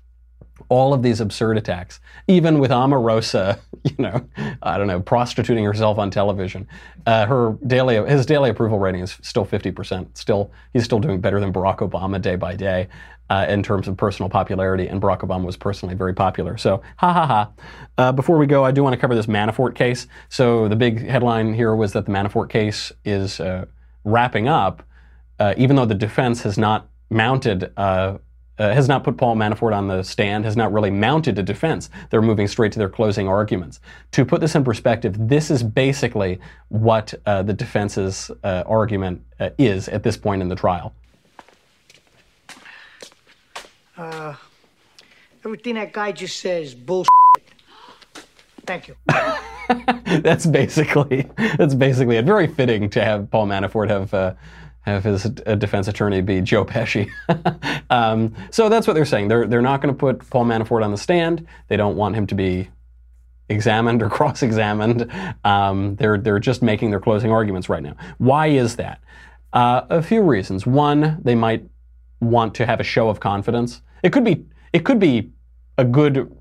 all 0.70 0.94
of 0.94 1.04
these 1.04 1.20
absurd 1.20 1.58
attacks, 1.58 2.00
even 2.28 2.60
with 2.60 2.72
Omarosa, 2.72 3.60
you 3.84 3.96
know, 4.00 4.28
I 4.62 4.78
don't 4.78 4.88
know, 4.88 5.02
prostituting 5.02 5.66
herself 5.66 5.98
on 5.98 6.10
television, 6.10 6.68
uh, 7.06 7.26
her 7.26 7.58
daily, 7.68 7.96
his 8.10 8.26
daily 8.26 8.50
approval 8.50 8.80
rating 8.80 9.02
is 9.02 9.18
still 9.22 9.46
50%. 9.46 10.18
Still, 10.18 10.52
he's 10.74 10.86
still 10.86 11.00
doing 11.00 11.20
better 11.20 11.40
than 11.40 11.52
Barack 11.52 11.78
Obama 11.80 12.22
day 12.22 12.36
by 12.36 12.56
day 12.56 12.88
uh, 13.32 13.46
in 13.48 13.64
terms 13.64 13.88
of 13.88 13.96
personal 13.96 14.30
popularity, 14.30 14.88
and 14.88 15.02
Barack 15.02 15.20
Obama 15.20 15.46
was 15.46 15.56
personally 15.56 15.96
very 15.96 16.14
popular. 16.14 16.58
So, 16.58 16.82
ha 16.98 17.14
ha 17.14 17.26
ha. 17.26 17.50
Uh, 17.98 18.12
before 18.12 18.38
we 18.38 18.46
go, 18.46 18.66
I 18.66 18.72
do 18.72 18.84
want 18.84 18.94
to 18.94 19.00
cover 19.00 19.16
this 19.16 19.28
Manafort 19.28 19.74
case. 19.74 20.06
So, 20.28 20.68
the 20.68 20.76
big 20.76 21.08
headline 21.08 21.54
here 21.54 21.74
was 21.74 21.94
that 21.94 22.06
the 22.06 22.12
Manafort 22.12 22.50
case 22.50 22.92
is 23.06 23.40
uh, 23.40 23.68
wrapping 24.04 24.50
up, 24.50 24.84
uh, 25.40 25.54
even 25.56 25.78
though 25.78 25.86
the 25.86 25.96
defense 25.96 26.42
has 26.42 26.58
not 26.58 26.90
mounted. 27.10 27.72
Uh, 27.78 28.18
uh, 28.60 28.74
has 28.74 28.88
not 28.88 29.04
put 29.04 29.18
Paul 29.18 29.36
Manafort 29.36 29.76
on 29.76 29.88
the 29.88 30.04
stand, 30.04 30.46
has 30.46 30.56
not 30.56 30.72
really 30.72 30.92
mounted 30.92 31.40
a 31.40 31.42
defense. 31.42 31.90
They're 32.12 32.22
moving 32.22 32.48
straight 32.48 32.72
to 32.74 32.80
their 32.80 32.90
closing 32.90 33.28
arguments. 33.28 33.80
To 34.12 34.24
put 34.24 34.40
this 34.40 34.54
in 34.54 34.64
perspective, 34.64 35.16
this 35.18 35.50
is 35.50 35.64
basically 35.64 36.40
what 36.68 37.12
the 37.26 37.56
defense's 37.58 38.30
argument 38.44 39.24
is 39.58 39.90
at 39.90 40.04
this 40.04 40.16
point 40.16 40.44
in 40.44 40.48
the 40.48 40.56
trial. 40.56 40.94
Uh, 44.02 44.36
everything 45.46 45.76
that 45.76 45.94
guy 45.94 46.12
just 46.12 46.40
says 46.40 46.74
bullshit. 46.74 47.08
Thank 48.66 48.88
you. 48.88 48.96
that's 50.22 50.48
basically 50.48 51.30
that's 51.58 51.76
basically 51.76 52.18
it. 52.18 52.26
Very 52.26 52.48
fitting 52.48 52.90
to 52.90 53.04
have 53.04 53.30
Paul 53.30 53.46
Manafort 53.46 53.90
have 53.90 54.12
uh, 54.12 54.34
have 54.82 55.04
his 55.04 55.28
uh, 55.46 55.54
defense 55.54 55.88
attorney 55.88 56.22
be 56.22 56.42
Joe 56.42 56.66
Pesci. 56.66 57.12
um, 57.92 58.34
so 58.50 58.70
that's 58.70 58.88
what 58.88 58.94
they're 58.94 59.06
saying. 59.06 59.28
They're 59.28 59.46
they're 59.46 59.62
not 59.62 59.82
going 59.82 59.94
to 59.94 60.00
put 60.00 60.28
Paul 60.32 60.46
Manafort 60.46 60.84
on 60.84 60.90
the 60.90 60.98
stand. 60.98 61.46
They 61.68 61.78
don't 61.78 61.96
want 61.96 62.16
him 62.16 62.26
to 62.28 62.36
be 62.36 62.70
examined 63.50 64.02
or 64.02 64.10
cross-examined. 64.18 65.12
Um, 65.44 65.96
they're 65.98 66.18
they're 66.18 66.40
just 66.40 66.64
making 66.64 66.90
their 66.90 67.00
closing 67.00 67.32
arguments 67.32 67.70
right 67.70 67.84
now. 67.84 67.96
Why 68.18 68.48
is 68.48 68.78
that? 68.78 69.00
Uh, 69.54 69.82
a 69.92 70.02
few 70.02 70.24
reasons. 70.24 70.66
One, 70.66 71.20
they 71.24 71.36
might 71.36 71.66
want 72.20 72.56
to 72.56 72.66
have 72.66 72.80
a 72.80 72.84
show 72.84 73.10
of 73.10 73.20
confidence. 73.20 73.82
It 74.04 74.12
could 74.12 74.24
be 74.24 74.46
it 74.74 74.86
could 74.86 75.00
be 75.00 75.32
a 75.78 75.84
good 75.84 76.36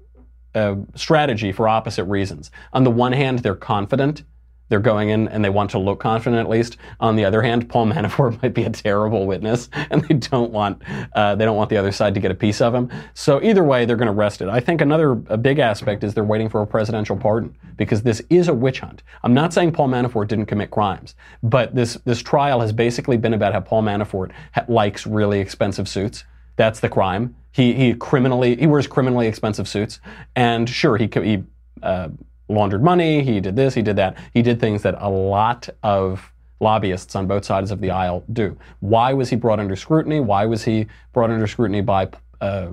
uh, 0.55 0.77
strategy 0.95 1.53
for 1.53 1.69
opposite 1.69 2.05
reasons. 2.05 2.51
On 2.73 2.85
the 2.85 2.91
one 2.91 3.13
hand, 3.13 3.41
they're 3.41 3.55
confident. 3.55 4.25
They're 4.69 4.79
going 4.79 5.09
in 5.11 5.27
and 5.29 5.45
they 5.45 5.51
want 5.51 5.71
to 5.71 5.79
look 5.79 5.99
confident 5.99 6.41
at 6.41 6.49
least. 6.49 6.77
On 7.01 7.17
the 7.17 7.25
other 7.25 7.43
hand, 7.43 7.69
Paul 7.69 7.87
Manafort 7.93 8.41
might 8.41 8.55
be 8.55 8.65
a 8.65 8.71
terrible 8.71 9.27
witness, 9.27 9.69
and 9.91 10.03
they 10.05 10.15
don't 10.15 10.53
want 10.53 10.81
uh, 11.15 11.35
they 11.35 11.45
don't 11.45 11.57
want 11.57 11.71
the 11.71 11.77
other 11.77 11.93
side 11.93 12.15
to 12.15 12.21
get 12.21 12.31
a 12.31 12.35
piece 12.35 12.61
of 12.61 12.75
him. 12.75 12.89
So 13.15 13.43
either 13.43 13.65
way, 13.65 13.85
they're 13.85 13.97
going 13.97 14.07
to 14.07 14.13
rest 14.13 14.41
it. 14.41 14.49
I 14.49 14.61
think 14.61 14.81
another 14.81 15.13
a 15.27 15.37
big 15.37 15.59
aspect 15.59 16.05
is 16.05 16.15
they're 16.15 16.25
waiting 16.25 16.49
for 16.49 16.63
a 16.63 16.67
presidential 16.67 17.17
pardon 17.17 17.57
because 17.77 18.03
this 18.03 18.23
is 18.31 18.49
a 18.49 18.55
witch 18.55 18.81
hunt. 18.81 19.03
I'm 19.25 19.35
not 19.35 19.53
saying 19.53 19.73
Paul 19.73 19.89
Manafort 19.89 20.29
didn't 20.29 20.47
commit 20.47 20.71
crimes, 20.71 21.17
but 21.43 21.75
this 21.75 21.95
this 22.05 22.23
trial 22.23 22.61
has 22.61 22.73
basically 22.73 23.17
been 23.17 23.35
about 23.35 23.53
how 23.53 23.61
Paul 23.61 23.83
Manafort 23.83 24.31
ha- 24.55 24.65
likes 24.69 25.05
really 25.05 25.41
expensive 25.41 25.89
suits. 25.89 26.25
That's 26.57 26.79
the 26.79 26.89
crime. 26.89 27.35
He 27.53 27.73
he 27.75 27.95
criminally 27.95 28.57
he 28.57 28.67
wears 28.67 28.87
criminally 28.87 29.27
expensive 29.27 29.69
suits, 29.69 30.01
and 30.37 30.69
sure 30.69 30.97
he 30.97 31.09
he 31.13 31.43
uh, 31.83 32.09
laundered 32.49 32.83
money. 32.83 33.23
He 33.23 33.41
did 33.41 33.57
this. 33.57 33.75
He 33.75 33.83
did 33.83 33.97
that. 33.97 34.17
He 34.35 34.43
did 34.43 34.61
things 34.61 34.83
that 34.83 34.97
a 34.99 35.09
lot 35.09 35.69
of 35.83 36.33
lobbyists 36.61 37.17
on 37.17 37.27
both 37.27 37.45
sides 37.45 37.71
of 37.71 37.81
the 37.81 37.91
aisle 37.91 38.23
do. 38.33 38.57
Why 38.81 39.13
was 39.15 39.31
he 39.31 39.37
brought 39.37 39.59
under 39.59 39.77
scrutiny? 39.77 40.21
Why 40.21 40.45
was 40.47 40.65
he 40.65 40.87
brought 41.13 41.31
under 41.31 41.47
scrutiny 41.47 41.81
by 41.81 42.09
uh, 42.41 42.69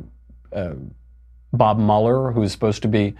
uh, 0.52 0.74
Bob 1.54 1.80
Mueller, 1.80 2.32
who's 2.32 2.52
supposed 2.52 2.82
to 2.82 2.88
be 2.88 3.16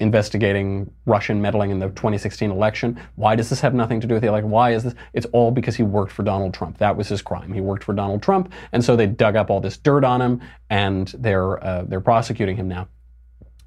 investigating 0.00 0.90
Russian 1.06 1.40
meddling 1.40 1.70
in 1.70 1.78
the 1.78 1.88
2016 1.88 2.50
election. 2.50 3.00
Why 3.16 3.36
does 3.36 3.48
this 3.50 3.60
have 3.60 3.74
nothing 3.74 4.00
to 4.00 4.06
do 4.06 4.14
with 4.14 4.22
the 4.22 4.28
election? 4.28 4.50
Why 4.50 4.72
is 4.72 4.84
this? 4.84 4.94
It's 5.12 5.26
all 5.32 5.50
because 5.50 5.76
he 5.76 5.82
worked 5.82 6.12
for 6.12 6.22
Donald 6.22 6.54
Trump. 6.54 6.78
That 6.78 6.96
was 6.96 7.08
his 7.08 7.22
crime. 7.22 7.52
He 7.52 7.60
worked 7.60 7.84
for 7.84 7.92
Donald 7.92 8.22
Trump, 8.22 8.52
and 8.72 8.84
so 8.84 8.96
they 8.96 9.06
dug 9.06 9.36
up 9.36 9.50
all 9.50 9.60
this 9.60 9.76
dirt 9.76 10.04
on 10.04 10.20
him, 10.20 10.40
and 10.70 11.08
they're 11.18 11.62
uh, 11.62 11.84
they're 11.86 12.00
prosecuting 12.00 12.56
him 12.56 12.68
now. 12.68 12.88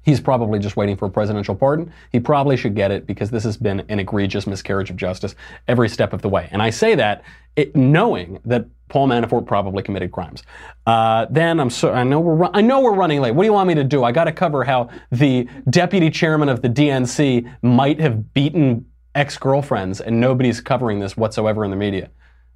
He's 0.04 0.20
probably 0.20 0.58
just 0.58 0.76
waiting 0.76 0.96
for 0.96 1.06
a 1.06 1.10
presidential 1.10 1.54
pardon. 1.54 1.92
He 2.12 2.20
probably 2.20 2.56
should 2.56 2.74
get 2.74 2.90
it 2.90 3.06
because 3.06 3.30
this 3.30 3.44
has 3.44 3.56
been 3.56 3.84
an 3.88 3.98
egregious 3.98 4.46
miscarriage 4.46 4.90
of 4.90 4.96
justice 4.96 5.34
every 5.66 5.88
step 5.88 6.12
of 6.12 6.22
the 6.22 6.28
way. 6.28 6.48
And 6.52 6.62
I 6.62 6.70
say 6.70 6.94
that 6.94 7.24
it, 7.56 7.74
knowing 7.74 8.38
that 8.44 8.66
Paul 8.88 9.08
Manafort 9.08 9.46
probably 9.46 9.82
committed 9.82 10.12
crimes. 10.12 10.42
Uh, 10.86 11.26
then 11.30 11.58
I'm 11.58 11.70
so 11.70 11.92
I 11.92 12.04
know 12.04 12.20
we're 12.20 12.50
I 12.52 12.60
know 12.60 12.80
we're 12.80 12.94
running 12.94 13.20
late. 13.20 13.32
What 13.32 13.44
do 13.44 13.46
you 13.46 13.52
want 13.52 13.66
me 13.66 13.74
to 13.74 13.84
do? 13.84 14.04
I 14.04 14.12
got 14.12 14.24
to 14.24 14.32
cover 14.32 14.62
how 14.62 14.90
the 15.10 15.48
deputy 15.70 16.10
chairman 16.10 16.48
of 16.48 16.62
the 16.62 16.68
DNC 16.68 17.50
might 17.62 17.98
have 18.00 18.34
beaten 18.34 18.86
ex-girlfriends, 19.14 20.00
and 20.00 20.20
nobody's 20.20 20.60
covering 20.60 21.00
this 21.00 21.16
whatsoever 21.16 21.64
in 21.64 21.70
the 21.70 21.76
media. 21.76 22.10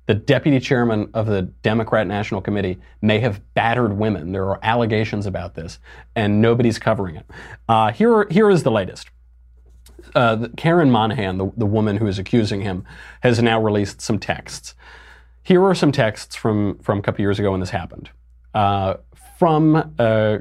The 0.09 0.15
deputy 0.15 0.59
chairman 0.59 1.11
of 1.13 1.27
the 1.27 1.43
Democrat 1.43 2.07
National 2.07 2.41
Committee 2.41 2.79
may 3.03 3.21
have 3.21 3.43
battered 3.53 3.93
women. 3.93 4.33
There 4.33 4.47
are 4.47 4.59
allegations 4.63 5.27
about 5.27 5.55
this, 5.55 5.79
and 6.17 6.41
nobody's 6.41 6.79
covering 6.79 7.17
it. 7.17 7.27
Uh, 7.69 7.93
here, 7.93 8.27
here 8.31 8.49
is 8.49 8.63
the 8.63 8.71
latest. 8.71 9.11
Uh, 10.15 10.49
Karen 10.57 10.91
Monahan, 10.91 11.37
the, 11.37 11.53
the 11.59 11.67
woman 11.67 11.99
who 11.99 12.07
is 12.07 12.19
accusing 12.19 12.63
him, 12.63 12.87
has 13.21 13.43
now 13.43 13.61
released 13.61 14.01
some 14.01 14.19
texts. 14.19 14.75
Here 15.43 15.63
are 15.63 15.75
some 15.75 15.93
texts 15.93 16.35
from, 16.35 16.79
from 16.79 17.01
a 17.01 17.03
couple 17.03 17.21
years 17.21 17.39
ago 17.39 17.51
when 17.51 17.61
this 17.61 17.69
happened. 17.69 18.09
Uh, 18.55 18.95
from 19.39 19.93
uh, 19.99 20.39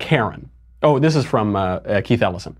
Karen. 0.00 0.50
Oh, 0.82 0.98
this 0.98 1.16
is 1.16 1.24
from 1.24 1.56
uh, 1.56 1.76
uh, 1.76 2.00
Keith 2.02 2.20
Ellison. 2.20 2.58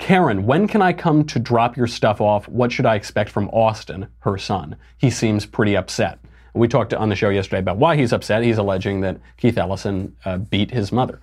Karen, 0.00 0.46
when 0.46 0.66
can 0.66 0.80
I 0.80 0.94
come 0.94 1.24
to 1.26 1.38
drop 1.38 1.76
your 1.76 1.86
stuff 1.86 2.22
off? 2.22 2.48
What 2.48 2.72
should 2.72 2.86
I 2.86 2.94
expect 2.94 3.30
from 3.30 3.50
Austin, 3.50 4.08
her 4.20 4.38
son? 4.38 4.76
He 4.96 5.10
seems 5.10 5.44
pretty 5.44 5.76
upset. 5.76 6.18
We 6.54 6.68
talked 6.68 6.94
on 6.94 7.10
the 7.10 7.14
show 7.14 7.28
yesterday 7.28 7.60
about 7.60 7.76
why 7.76 7.96
he's 7.96 8.12
upset. 8.12 8.42
He's 8.42 8.56
alleging 8.56 9.02
that 9.02 9.20
Keith 9.36 9.58
Ellison 9.58 10.16
uh, 10.24 10.38
beat 10.38 10.70
his 10.70 10.90
mother. 10.90 11.20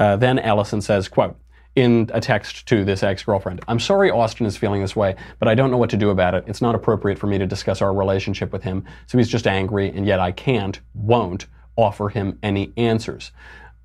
Uh, 0.00 0.16
then 0.16 0.40
Ellison 0.40 0.82
says, 0.82 1.08
quote, 1.08 1.38
in 1.76 2.10
a 2.12 2.20
text 2.20 2.66
to 2.66 2.84
this 2.84 3.04
ex 3.04 3.22
girlfriend. 3.22 3.60
I'm 3.68 3.78
sorry 3.78 4.10
Austin 4.10 4.46
is 4.46 4.56
feeling 4.56 4.82
this 4.82 4.96
way, 4.96 5.14
but 5.38 5.46
I 5.46 5.54
don't 5.54 5.70
know 5.70 5.78
what 5.78 5.90
to 5.90 5.96
do 5.96 6.10
about 6.10 6.34
it. 6.34 6.42
It's 6.48 6.60
not 6.60 6.74
appropriate 6.74 7.20
for 7.20 7.28
me 7.28 7.38
to 7.38 7.46
discuss 7.46 7.80
our 7.80 7.94
relationship 7.94 8.52
with 8.52 8.64
him, 8.64 8.84
so 9.06 9.16
he's 9.16 9.28
just 9.28 9.46
angry, 9.46 9.90
and 9.90 10.04
yet 10.04 10.18
I 10.18 10.32
can't, 10.32 10.80
won't 10.92 11.46
offer 11.76 12.08
him 12.08 12.36
any 12.42 12.72
answers. 12.76 13.30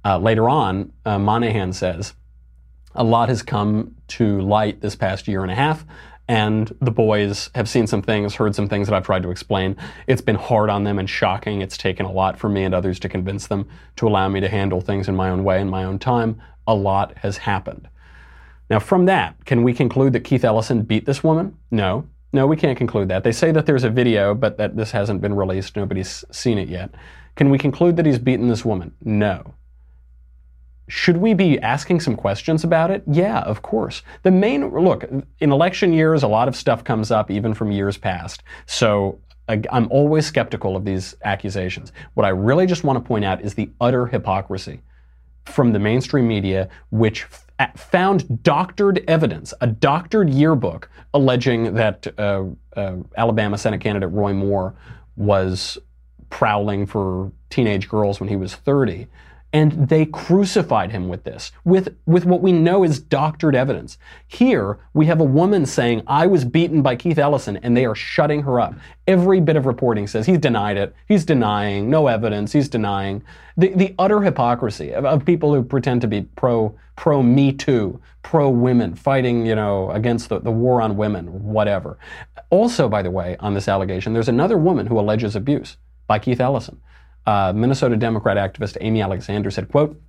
Uh, 0.04 0.18
later 0.18 0.50
on, 0.50 0.92
uh, 1.06 1.20
Monahan 1.20 1.72
says, 1.72 2.14
a 2.96 3.04
lot 3.04 3.30
has 3.30 3.42
come 3.42 3.96
to 4.10 4.42
light 4.42 4.82
this 4.82 4.96
past 4.96 5.28
year 5.28 5.42
and 5.42 5.52
a 5.52 5.56
half, 5.56 5.86
and 6.28 6.74
the 6.80 6.92
boys 6.92 7.50
have 7.56 7.68
seen 7.68 7.86
some 7.86 8.02
things, 8.02 8.36
heard 8.36 8.56
some 8.56 8.70
things 8.70 8.88
that 8.88 8.96
I've 8.96 9.06
tried 9.06 9.24
to 9.24 9.32
explain. 9.32 9.76
It's 10.08 10.22
been 10.22 10.36
hard 10.36 10.70
on 10.70 10.84
them 10.84 10.98
and 11.00 11.10
shocking. 11.10 11.62
It's 11.62 11.78
taken 11.78 12.06
a 12.06 12.12
lot 12.12 12.40
for 12.40 12.50
me 12.50 12.64
and 12.64 12.74
others 12.74 13.00
to 13.02 13.10
convince 13.10 13.48
them 13.48 13.68
to 13.98 14.08
allow 14.08 14.30
me 14.30 14.40
to 14.40 14.48
handle 14.48 14.80
things 14.80 15.08
in 15.10 15.16
my 15.16 15.30
own 15.30 15.44
way 15.44 15.60
in 15.60 15.70
my 15.70 15.84
own 15.84 16.00
time. 16.00 16.42
A 16.66 16.74
lot 16.74 17.18
has 17.18 17.38
happened. 17.38 17.90
Now, 18.70 18.80
from 18.80 19.06
that, 19.06 19.44
can 19.46 19.64
we 19.64 19.74
conclude 19.74 20.14
that 20.14 20.22
Keith 20.22 20.46
Ellison 20.46 20.84
beat 20.84 21.06
this 21.06 21.24
woman? 21.24 21.58
No. 21.72 22.08
No, 22.32 22.48
we 22.48 22.56
can't 22.56 22.78
conclude 22.78 23.10
that. 23.10 23.24
They 23.24 23.32
say 23.32 23.52
that 23.52 23.66
there's 23.66 23.84
a 23.84 23.90
video, 23.90 24.34
but 24.34 24.58
that 24.58 24.76
this 24.76 24.92
hasn't 24.92 25.22
been 25.22 25.36
released. 25.36 25.76
Nobody's 25.76 26.24
seen 26.32 26.58
it 26.58 26.70
yet. 26.70 26.90
Can 27.36 27.50
we 27.50 27.58
conclude 27.58 27.98
that 27.98 28.06
he's 28.06 28.18
beaten 28.18 28.48
this 28.48 28.66
woman? 28.66 28.96
No. 29.04 29.54
Should 30.88 31.18
we 31.18 31.34
be 31.34 31.60
asking 31.60 32.02
some 32.02 32.16
questions 32.16 32.64
about 32.64 32.92
it? 32.92 33.04
Yeah, 33.08 33.40
of 33.40 33.62
course. 33.62 34.02
The 34.24 34.32
main 34.32 34.70
look 34.70 35.06
in 35.40 35.52
election 35.52 35.94
years, 35.94 36.24
a 36.24 36.28
lot 36.28 36.48
of 36.48 36.56
stuff 36.56 36.84
comes 36.84 37.10
up, 37.10 37.32
even 37.32 37.54
from 37.54 37.72
years 37.72 37.98
past. 37.98 38.44
So 38.66 39.20
I'm 39.48 39.88
always 39.92 40.26
skeptical 40.26 40.76
of 40.76 40.86
these 40.86 41.16
accusations. 41.24 41.92
What 42.14 42.26
I 42.26 42.30
really 42.30 42.66
just 42.66 42.84
want 42.84 42.98
to 42.98 43.08
point 43.08 43.26
out 43.26 43.42
is 43.42 43.54
the 43.54 43.70
utter 43.82 44.08
hypocrisy 44.08 44.82
from 45.46 45.74
the 45.74 45.80
mainstream 45.80 46.28
media, 46.28 46.70
which 46.92 47.28
f- 47.60 47.78
found 47.78 48.42
doctored 48.44 49.04
evidence, 49.08 49.54
a 49.60 49.68
doctored 49.68 50.30
yearbook 50.30 50.90
alleging 51.14 51.74
that 51.76 52.08
uh, 52.18 52.46
uh, 52.76 52.96
Alabama 53.18 53.58
Senate 53.58 53.82
candidate 53.82 54.12
Roy 54.12 54.34
Moore 54.34 54.76
was 55.18 55.78
prowling 56.30 56.86
for 56.86 57.32
teenage 57.50 57.90
girls 57.90 58.20
when 58.20 58.30
he 58.30 58.36
was 58.36 58.56
30 58.56 59.08
and 59.54 59.88
they 59.88 60.08
crucified 60.08 60.92
him 60.92 61.08
with 61.08 61.24
this, 61.24 61.52
with, 61.64 61.96
with 62.08 62.26
what 62.26 62.42
we 62.42 62.52
know 62.52 62.84
is 62.84 63.00
doctored 63.00 63.56
evidence. 63.56 64.00
Here, 64.28 64.80
we 64.96 65.06
have 65.06 65.22
a 65.22 65.26
woman 65.26 65.68
saying, 65.68 66.02
I 66.08 66.26
was 66.26 66.44
beaten 66.44 66.82
by 66.82 66.96
Keith 66.96 67.20
Ellison, 67.20 67.58
and 67.58 67.78
they 67.78 67.86
are 67.86 67.94
shutting 67.94 68.42
her 68.42 68.60
up. 68.60 68.74
Every 69.06 69.40
bit 69.40 69.56
of 69.56 69.68
reporting 69.68 70.08
says 70.08 70.26
he's 70.26 70.40
denied 70.40 70.78
it, 70.78 70.96
he's 71.08 71.24
denying, 71.24 71.88
no 71.88 72.08
evidence, 72.08 72.52
he's 72.52 72.68
denying. 72.68 73.24
The, 73.56 73.70
the 73.76 73.94
utter 74.00 74.22
hypocrisy 74.22 74.92
of, 74.92 75.06
of 75.06 75.24
people 75.24 75.54
who 75.54 75.64
pretend 75.64 76.02
to 76.02 76.08
be 76.08 76.24
pro, 76.24 76.76
pro 76.96 77.22
Me 77.22 77.54
Too, 77.54 78.02
pro 78.24 78.50
women, 78.50 78.96
fighting, 78.96 79.46
you 79.46 79.54
know, 79.54 79.92
against 79.92 80.30
the, 80.30 80.40
the 80.40 80.52
war 80.52 80.82
on 80.82 80.98
women, 80.98 81.28
whatever. 81.44 82.00
Also, 82.50 82.90
by 82.90 83.04
the 83.04 83.12
way, 83.12 83.38
on 83.40 83.54
this 83.54 83.68
allegation, 83.68 84.14
there's 84.14 84.30
another 84.30 84.58
woman 84.58 84.88
who 84.88 85.00
alleges 85.00 85.36
abuse 85.36 85.78
by 86.08 86.18
Keith 86.18 86.42
Ellison 86.42 86.82
uh, 87.26 87.54
Minnesota 87.56 87.96
Democrat 87.96 88.38
activist 88.38 88.78
Amy 88.82 89.02
Alexander 89.02 89.52
said, 89.52 89.70
quote, 89.70 90.00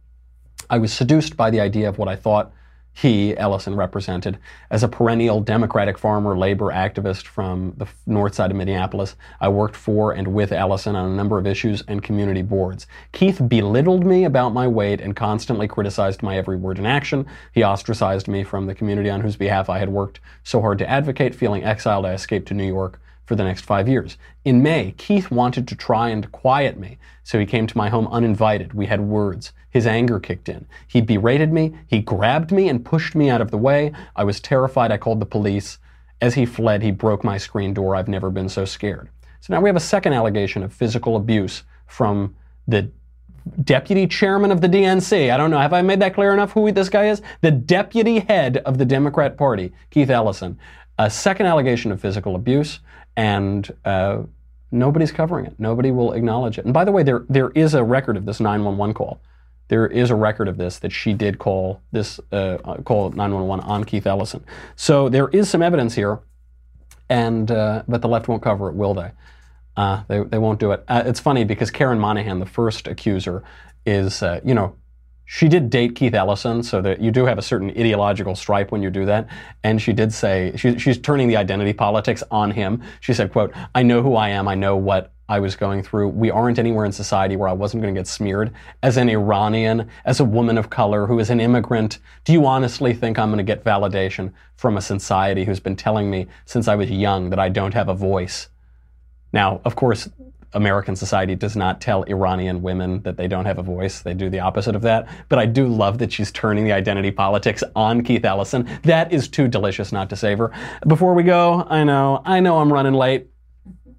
I 0.70 0.78
was 0.78 0.92
seduced 0.92 1.36
by 1.36 1.50
the 1.50 1.60
idea 1.60 1.88
of 1.88 1.98
what 1.98 2.08
I 2.08 2.16
thought 2.16 2.52
he, 2.96 3.36
Ellison, 3.36 3.74
represented 3.74 4.38
as 4.70 4.84
a 4.84 4.88
perennial 4.88 5.40
Democratic 5.40 5.98
farmer 5.98 6.38
labor 6.38 6.66
activist 6.66 7.26
from 7.26 7.74
the 7.76 7.88
north 8.06 8.36
side 8.36 8.52
of 8.52 8.56
Minneapolis. 8.56 9.16
I 9.40 9.48
worked 9.48 9.74
for 9.74 10.12
and 10.12 10.28
with 10.28 10.52
Ellison 10.52 10.94
on 10.94 11.10
a 11.10 11.14
number 11.14 11.36
of 11.36 11.46
issues 11.46 11.82
and 11.88 12.04
community 12.04 12.42
boards. 12.42 12.86
Keith 13.10 13.42
belittled 13.48 14.06
me 14.06 14.24
about 14.24 14.54
my 14.54 14.68
weight 14.68 15.00
and 15.00 15.16
constantly 15.16 15.66
criticized 15.66 16.22
my 16.22 16.36
every 16.36 16.56
word 16.56 16.78
and 16.78 16.86
action. 16.86 17.26
He 17.52 17.64
ostracized 17.64 18.28
me 18.28 18.44
from 18.44 18.66
the 18.66 18.76
community 18.76 19.10
on 19.10 19.22
whose 19.22 19.36
behalf 19.36 19.68
I 19.68 19.78
had 19.78 19.88
worked 19.88 20.20
so 20.44 20.60
hard 20.60 20.78
to 20.78 20.88
advocate. 20.88 21.34
Feeling 21.34 21.64
exiled, 21.64 22.06
I 22.06 22.12
escaped 22.12 22.46
to 22.48 22.54
New 22.54 22.66
York 22.66 23.00
for 23.24 23.36
the 23.36 23.44
next 23.44 23.62
five 23.62 23.88
years. 23.88 24.18
In 24.44 24.62
May, 24.62 24.94
Keith 24.96 25.30
wanted 25.30 25.66
to 25.68 25.76
try 25.76 26.10
and 26.10 26.30
quiet 26.32 26.78
me, 26.78 26.98
so 27.22 27.38
he 27.38 27.46
came 27.46 27.66
to 27.66 27.78
my 27.78 27.88
home 27.88 28.06
uninvited. 28.08 28.74
We 28.74 28.86
had 28.86 29.00
words. 29.00 29.52
His 29.70 29.86
anger 29.86 30.20
kicked 30.20 30.48
in. 30.48 30.66
He 30.86 31.00
berated 31.00 31.52
me, 31.52 31.74
he 31.86 32.00
grabbed 32.00 32.52
me 32.52 32.68
and 32.68 32.84
pushed 32.84 33.14
me 33.14 33.30
out 33.30 33.40
of 33.40 33.50
the 33.50 33.58
way. 33.58 33.92
I 34.14 34.24
was 34.24 34.40
terrified. 34.40 34.92
I 34.92 34.98
called 34.98 35.20
the 35.20 35.26
police. 35.26 35.78
As 36.20 36.34
he 36.34 36.46
fled, 36.46 36.82
he 36.82 36.90
broke 36.90 37.24
my 37.24 37.38
screen 37.38 37.74
door. 37.74 37.96
I've 37.96 38.08
never 38.08 38.30
been 38.30 38.48
so 38.48 38.64
scared. 38.64 39.08
So 39.40 39.52
now 39.52 39.60
we 39.60 39.68
have 39.68 39.76
a 39.76 39.80
second 39.80 40.12
allegation 40.12 40.62
of 40.62 40.72
physical 40.72 41.16
abuse 41.16 41.64
from 41.86 42.34
the 42.66 42.90
deputy 43.62 44.06
chairman 44.06 44.50
of 44.50 44.60
the 44.60 44.68
DNC. 44.68 45.30
I 45.30 45.36
don't 45.36 45.50
know. 45.50 45.58
Have 45.58 45.72
I 45.72 45.82
made 45.82 46.00
that 46.00 46.14
clear 46.14 46.32
enough 46.32 46.52
who 46.52 46.70
this 46.72 46.88
guy 46.88 47.08
is? 47.08 47.20
The 47.40 47.50
deputy 47.50 48.20
head 48.20 48.58
of 48.58 48.78
the 48.78 48.84
Democrat 48.84 49.36
Party, 49.36 49.72
Keith 49.90 50.10
Ellison. 50.10 50.58
A 50.98 51.10
second 51.10 51.46
allegation 51.46 51.92
of 51.92 52.00
physical 52.00 52.36
abuse 52.36 52.80
and 53.16 53.72
uh, 53.84 54.22
nobody's 54.70 55.12
covering 55.12 55.46
it. 55.46 55.54
Nobody 55.58 55.90
will 55.90 56.12
acknowledge 56.12 56.58
it. 56.58 56.64
And 56.64 56.74
by 56.74 56.84
the 56.84 56.92
way, 56.92 57.02
there 57.02 57.24
there 57.28 57.50
is 57.50 57.74
a 57.74 57.84
record 57.84 58.16
of 58.16 58.26
this 58.26 58.40
911 58.40 58.94
call. 58.94 59.20
There 59.68 59.86
is 59.86 60.10
a 60.10 60.14
record 60.14 60.48
of 60.48 60.58
this 60.58 60.78
that 60.80 60.92
she 60.92 61.14
did 61.14 61.38
call 61.38 61.80
this 61.92 62.20
uh, 62.32 62.58
call 62.84 63.10
911 63.10 63.64
on 63.64 63.84
Keith 63.84 64.06
Ellison. 64.06 64.44
So 64.76 65.08
there 65.08 65.28
is 65.28 65.48
some 65.48 65.62
evidence 65.62 65.94
here, 65.94 66.20
and 67.08 67.50
uh, 67.50 67.82
but 67.88 68.02
the 68.02 68.08
left 68.08 68.28
won't 68.28 68.42
cover 68.42 68.68
it, 68.68 68.74
will 68.74 68.94
they? 68.94 69.12
Uh, 69.76 70.02
they, 70.06 70.22
they 70.22 70.38
won't 70.38 70.60
do 70.60 70.70
it. 70.72 70.84
Uh, 70.86 71.02
it's 71.06 71.18
funny 71.18 71.44
because 71.44 71.70
Karen 71.70 71.98
Monahan, 71.98 72.38
the 72.38 72.46
first 72.46 72.86
accuser, 72.86 73.42
is 73.86 74.22
uh, 74.22 74.40
you 74.44 74.54
know 74.54 74.76
she 75.26 75.48
did 75.48 75.70
date 75.70 75.94
Keith 75.94 76.14
Ellison, 76.14 76.62
so 76.62 76.82
that 76.82 77.00
you 77.00 77.10
do 77.10 77.24
have 77.24 77.38
a 77.38 77.42
certain 77.42 77.70
ideological 77.70 78.34
stripe 78.34 78.70
when 78.70 78.82
you 78.82 78.90
do 78.90 79.06
that. 79.06 79.28
And 79.62 79.80
she 79.80 79.92
did 79.92 80.12
say 80.12 80.52
she, 80.56 80.78
she's 80.78 80.98
turning 80.98 81.28
the 81.28 81.36
identity 81.36 81.72
politics 81.72 82.22
on 82.30 82.50
him. 82.50 82.82
She 83.00 83.14
said, 83.14 83.32
"quote 83.32 83.52
I 83.74 83.82
know 83.82 84.02
who 84.02 84.16
I 84.16 84.28
am. 84.30 84.48
I 84.48 84.54
know 84.54 84.76
what 84.76 85.12
I 85.28 85.40
was 85.40 85.56
going 85.56 85.82
through. 85.82 86.08
We 86.08 86.30
aren't 86.30 86.58
anywhere 86.58 86.84
in 86.84 86.92
society 86.92 87.36
where 87.36 87.48
I 87.48 87.52
wasn't 87.52 87.82
going 87.82 87.94
to 87.94 87.98
get 87.98 88.06
smeared 88.06 88.52
as 88.82 88.98
an 88.98 89.08
Iranian, 89.08 89.88
as 90.04 90.20
a 90.20 90.24
woman 90.24 90.58
of 90.58 90.68
color 90.68 91.06
who 91.06 91.18
is 91.18 91.30
an 91.30 91.40
immigrant. 91.40 91.98
Do 92.24 92.32
you 92.34 92.44
honestly 92.44 92.92
think 92.92 93.18
I'm 93.18 93.30
going 93.30 93.38
to 93.38 93.44
get 93.44 93.64
validation 93.64 94.32
from 94.56 94.76
a 94.76 94.82
society 94.82 95.44
who's 95.44 95.60
been 95.60 95.76
telling 95.76 96.10
me 96.10 96.26
since 96.44 96.68
I 96.68 96.74
was 96.74 96.90
young 96.90 97.30
that 97.30 97.38
I 97.38 97.48
don't 97.48 97.74
have 97.74 97.88
a 97.88 97.94
voice?" 97.94 98.48
Now, 99.32 99.62
of 99.64 99.74
course, 99.74 100.08
American 100.54 100.96
society 100.96 101.34
does 101.34 101.56
not 101.56 101.80
tell 101.80 102.02
Iranian 102.04 102.62
women 102.62 103.02
that 103.02 103.16
they 103.16 103.28
don't 103.28 103.44
have 103.44 103.58
a 103.58 103.62
voice. 103.62 104.00
They 104.00 104.14
do 104.14 104.30
the 104.30 104.40
opposite 104.40 104.74
of 104.74 104.82
that. 104.82 105.08
But 105.28 105.38
I 105.38 105.46
do 105.46 105.66
love 105.66 105.98
that 105.98 106.12
she's 106.12 106.32
turning 106.32 106.64
the 106.64 106.72
identity 106.72 107.10
politics 107.10 107.62
on 107.76 108.02
Keith 108.02 108.24
Ellison. 108.24 108.68
That 108.82 109.12
is 109.12 109.28
too 109.28 109.48
delicious 109.48 109.92
not 109.92 110.08
to 110.10 110.16
savor. 110.16 110.52
Before 110.86 111.14
we 111.14 111.22
go, 111.22 111.66
I 111.68 111.84
know, 111.84 112.22
I 112.24 112.40
know 112.40 112.58
I'm 112.58 112.72
running 112.72 112.94
late. 112.94 113.28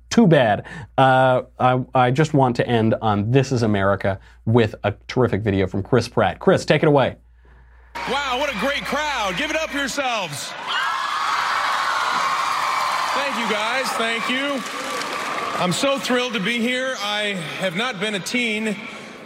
Too 0.10 0.28
bad. 0.28 0.66
Uh, 0.98 1.44
I, 1.60 1.84
I 1.94 2.12
just 2.12 2.34
want 2.34 2.56
to 2.58 2.68
end 2.68 2.96
on 3.02 3.32
This 3.32 3.52
is 3.52 3.64
America 3.64 4.20
with 4.46 4.74
a 4.84 4.94
terrific 5.08 5.42
video 5.42 5.68
from 5.68 5.84
Chris 5.84 6.08
Pratt. 6.08 6.40
Chris, 6.40 6.64
take 6.64 6.84
it 6.84 6.88
away. 6.88 7.18
Wow, 8.10 8.38
what 8.40 8.54
a 8.54 8.58
great 8.60 8.86
crowd. 8.86 9.36
Give 9.38 9.50
it 9.50 9.58
up 9.58 9.74
yourselves. 9.74 10.54
Thank 13.16 13.38
you, 13.38 13.50
guys. 13.54 13.88
Thank 13.94 14.30
you. 14.30 14.85
I'm 15.58 15.72
so 15.72 15.98
thrilled 15.98 16.34
to 16.34 16.42
be 16.42 16.60
here. 16.60 16.96
I 17.00 17.40
have 17.60 17.78
not 17.78 17.98
been 17.98 18.16
a 18.16 18.20
teen 18.20 18.76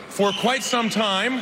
for 0.09 0.31
quite 0.31 0.61
some 0.61 0.87
time. 0.87 1.41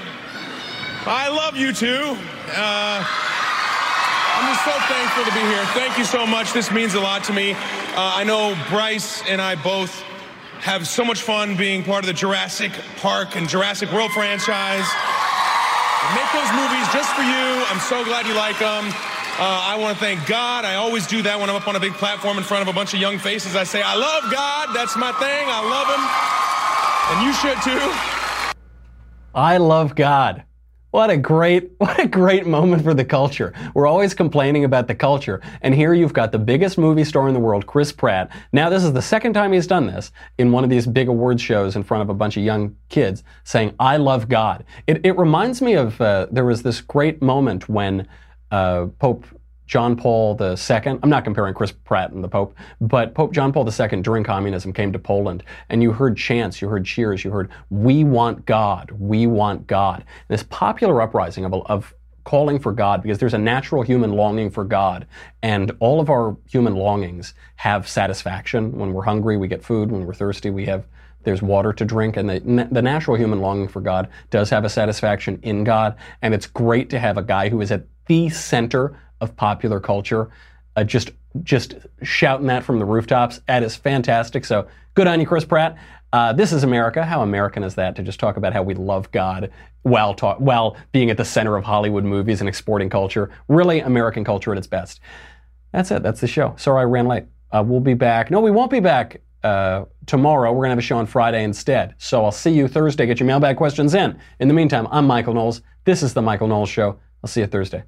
I 1.06 1.28
love 1.28 1.58
you 1.58 1.74
too. 1.74 2.16
Uh, 2.56 3.04
I'm 3.04 4.54
just 4.54 4.64
so 4.64 4.72
thankful 4.88 5.26
to 5.26 5.34
be 5.34 5.42
here. 5.42 5.66
Thank 5.76 5.98
you 5.98 6.06
so 6.06 6.26
much. 6.26 6.54
This 6.54 6.72
means 6.72 6.94
a 6.94 7.02
lot 7.02 7.26
to 7.26 7.34
me. 7.34 7.52
Uh, 7.52 7.58
I 7.98 8.24
know 8.24 8.58
Bryce 8.70 9.22
and 9.28 9.42
I 9.42 9.56
both 9.56 9.92
have 10.62 10.88
so 10.88 11.04
much 11.04 11.22
fun 11.22 11.58
being 11.58 11.84
part 11.84 12.06
of 12.06 12.08
the 12.08 12.14
Jurassic 12.14 12.72
Park 12.96 13.36
and 13.36 13.50
Jurassic 13.50 13.92
World 13.92 14.12
franchise. 14.12 14.88
Make 16.16 16.32
those 16.32 16.52
movies 16.56 16.88
just 16.94 17.12
for 17.12 17.24
you. 17.24 17.46
I'm 17.68 17.82
so 17.82 18.06
glad 18.06 18.26
you 18.26 18.36
like 18.36 18.58
them. 18.58 18.94
Uh, 19.40 19.44
I 19.44 19.78
want 19.78 19.96
to 19.96 20.04
thank 20.04 20.26
God. 20.26 20.66
I 20.66 20.76
always 20.76 21.06
do 21.06 21.22
that 21.22 21.40
when 21.40 21.48
I'm 21.48 21.56
up 21.56 21.68
on 21.68 21.76
a 21.76 21.80
big 21.80 21.94
platform 21.94 22.40
in 22.40 22.44
front 22.44 22.64
of 22.64 22.68
a 22.70 22.74
bunch 22.74 22.96
of 22.96 23.00
young 23.00 23.20
faces. 23.20 23.56
I 23.56 23.66
say, 23.66 23.84
I 23.84 23.94
love 23.94 24.32
God. 24.32 24.74
That's 24.74 24.98
my 24.98 25.12
thing. 25.12 25.46
I 25.48 25.62
love 25.62 25.88
Him. 25.94 27.14
And 27.14 27.24
you 27.24 27.34
should 27.34 27.62
too. 27.62 28.58
I 29.36 29.58
love 29.58 29.94
God. 29.94 30.44
What 30.90 31.12
a 31.12 31.18
great, 31.18 31.70
what 31.78 32.00
a 32.00 32.08
great 32.08 32.48
moment 32.48 32.84
for 32.84 32.96
the 32.96 33.06
culture. 33.06 33.54
We're 33.76 33.86
always 33.86 34.16
complaining 34.16 34.64
about 34.64 34.88
the 34.88 34.96
culture, 34.96 35.40
and 35.62 35.76
here 35.76 35.94
you've 35.94 36.14
got 36.14 36.32
the 36.32 36.40
biggest 36.40 36.80
movie 36.80 37.04
star 37.04 37.28
in 37.28 37.36
the 37.36 37.40
world, 37.40 37.68
Chris 37.68 37.92
Pratt. 37.92 38.32
Now 38.52 38.72
this 38.72 38.84
is 38.84 38.94
the 38.94 39.04
second 39.04 39.34
time 39.34 39.54
he's 39.54 39.68
done 39.68 39.86
this 39.86 40.12
in 40.40 40.52
one 40.52 40.64
of 40.64 40.72
these 40.72 40.88
big 40.88 41.10
awards 41.10 41.44
shows 41.44 41.76
in 41.76 41.84
front 41.84 42.02
of 42.02 42.10
a 42.10 42.16
bunch 42.16 42.38
of 42.38 42.44
young 42.44 42.76
kids, 42.90 43.24
saying, 43.44 43.76
"I 43.80 43.98
love 43.98 44.30
God." 44.30 44.64
It, 44.88 45.06
it 45.06 45.16
reminds 45.16 45.62
me 45.62 45.74
of 45.74 46.02
uh, 46.02 46.26
there 46.32 46.46
was 46.46 46.64
this 46.64 46.82
great 46.82 47.22
moment 47.22 47.70
when 47.70 48.08
uh, 48.52 48.88
Pope 49.00 49.26
John 49.68 49.98
Paul 49.98 50.38
II, 50.40 51.00
I'm 51.04 51.10
not 51.10 51.26
comparing 51.26 51.54
Chris 51.54 51.74
Pratt 51.74 52.12
and 52.12 52.24
the 52.24 52.30
Pope, 52.30 52.56
but 52.80 53.14
Pope 53.14 53.34
John 53.34 53.52
Paul 53.52 53.70
II 53.70 54.02
during 54.02 54.24
communism 54.24 54.72
came 54.72 54.94
to 54.94 55.00
Poland 55.00 55.44
and 55.70 55.84
you 55.84 55.92
heard 55.92 56.16
chants, 56.16 56.62
you 56.62 56.70
heard 56.70 56.86
cheers, 56.86 57.26
you 57.26 57.32
heard, 57.32 57.50
we 57.70 58.06
want 58.06 58.46
God, 58.46 58.92
we 58.92 59.28
want 59.28 59.68
God. 59.68 60.06
This 60.30 60.44
popular 60.44 61.02
uprising 61.02 61.44
of, 61.44 61.54
of 61.54 61.94
calling 62.24 62.60
for 62.60 62.72
God 62.72 63.02
because 63.02 63.20
there's 63.20 63.34
a 63.34 63.38
natural 63.38 63.82
human 63.82 64.12
longing 64.12 64.50
for 64.50 64.64
God. 64.64 65.06
And 65.44 65.72
all 65.80 66.00
of 66.00 66.10
our 66.10 66.36
human 66.50 66.76
longings 66.76 67.34
have 67.58 67.88
satisfaction. 67.88 68.78
When 68.78 68.94
we're 68.94 69.04
hungry, 69.04 69.38
we 69.38 69.48
get 69.48 69.64
food. 69.64 69.92
When 69.92 70.06
we're 70.06 70.14
thirsty, 70.14 70.50
we 70.50 70.66
have 70.66 70.86
there's 71.28 71.42
water 71.42 71.74
to 71.74 71.84
drink, 71.84 72.16
and 72.16 72.30
the, 72.30 72.70
the 72.72 72.82
natural 72.82 73.18
human 73.18 73.42
longing 73.42 73.68
for 73.68 73.82
God 73.82 74.08
does 74.30 74.50
have 74.50 74.64
a 74.64 74.70
satisfaction 74.70 75.38
in 75.44 75.66
God. 75.66 75.94
And 76.22 76.34
it's 76.34 76.48
great 76.48 76.90
to 76.92 77.00
have 77.00 77.18
a 77.18 77.22
guy 77.22 77.50
who 77.50 77.60
is 77.60 77.70
at 77.70 77.86
the 78.06 78.30
center 78.30 78.98
of 79.20 79.36
popular 79.36 79.82
culture, 79.82 80.30
uh, 80.78 80.86
just 80.86 81.12
just 81.44 81.76
shouting 82.02 82.48
that 82.48 82.64
from 82.64 82.80
the 82.80 82.86
rooftops. 82.86 83.42
That 83.46 83.62
is 83.62 83.76
fantastic. 83.76 84.46
So 84.46 84.70
good 84.94 85.06
on 85.06 85.20
you, 85.20 85.28
Chris 85.28 85.44
Pratt. 85.44 85.76
Uh, 86.14 86.32
this 86.32 86.54
is 86.54 86.64
America. 86.64 87.04
How 87.04 87.22
American 87.24 87.62
is 87.62 87.76
that 87.76 87.98
to 87.98 88.04
just 88.04 88.22
talk 88.22 88.38
about 88.38 88.54
how 88.54 88.64
we 88.64 88.74
love 88.74 89.12
God 89.12 89.52
while 89.82 90.14
talk, 90.14 90.38
while 90.38 90.78
being 90.94 91.10
at 91.10 91.18
the 91.18 91.26
center 91.26 91.58
of 91.58 91.66
Hollywood 91.66 92.06
movies 92.06 92.40
and 92.40 92.48
exporting 92.48 92.90
culture? 92.90 93.32
Really, 93.50 93.82
American 93.82 94.24
culture 94.24 94.54
at 94.54 94.58
its 94.58 94.68
best. 94.68 95.02
That's 95.74 95.92
it. 95.92 96.04
That's 96.04 96.22
the 96.22 96.28
show. 96.28 96.56
Sorry 96.58 96.80
I 96.80 96.86
ran 96.86 97.06
late. 97.06 97.26
Uh, 97.52 97.66
we'll 97.68 97.82
be 97.82 97.96
back. 97.96 98.32
No, 98.32 98.40
we 98.40 98.50
won't 98.52 98.72
be 98.72 98.80
back 98.80 99.20
uh, 99.44 99.86
tomorrow. 100.06 100.52
We're 100.52 100.60
going 100.60 100.70
to 100.70 100.72
have 100.72 100.80
a 100.80 100.82
show 100.82 100.98
on 100.98 101.06
Friday 101.06 101.44
instead. 101.44 101.96
So 101.98 102.24
I'll 102.26 102.32
see 102.32 102.52
you 102.52 102.68
Thursday. 102.68 103.06
Get 103.06 103.20
your 103.20 103.28
mailbag 103.28 103.58
questions 103.58 103.94
in. 103.94 104.20
In 104.40 104.48
the 104.48 104.54
meantime, 104.54 104.88
I'm 104.92 105.06
Michael 105.06 105.34
Knowles. 105.34 105.62
This 105.86 106.04
is 106.04 106.14
The 106.14 106.22
Michael 106.22 106.48
Knowles 106.48 106.70
Show. 106.70 107.00
I'll 107.24 107.30
see 107.30 107.42
you 107.42 107.48
Thursday. 107.48 107.84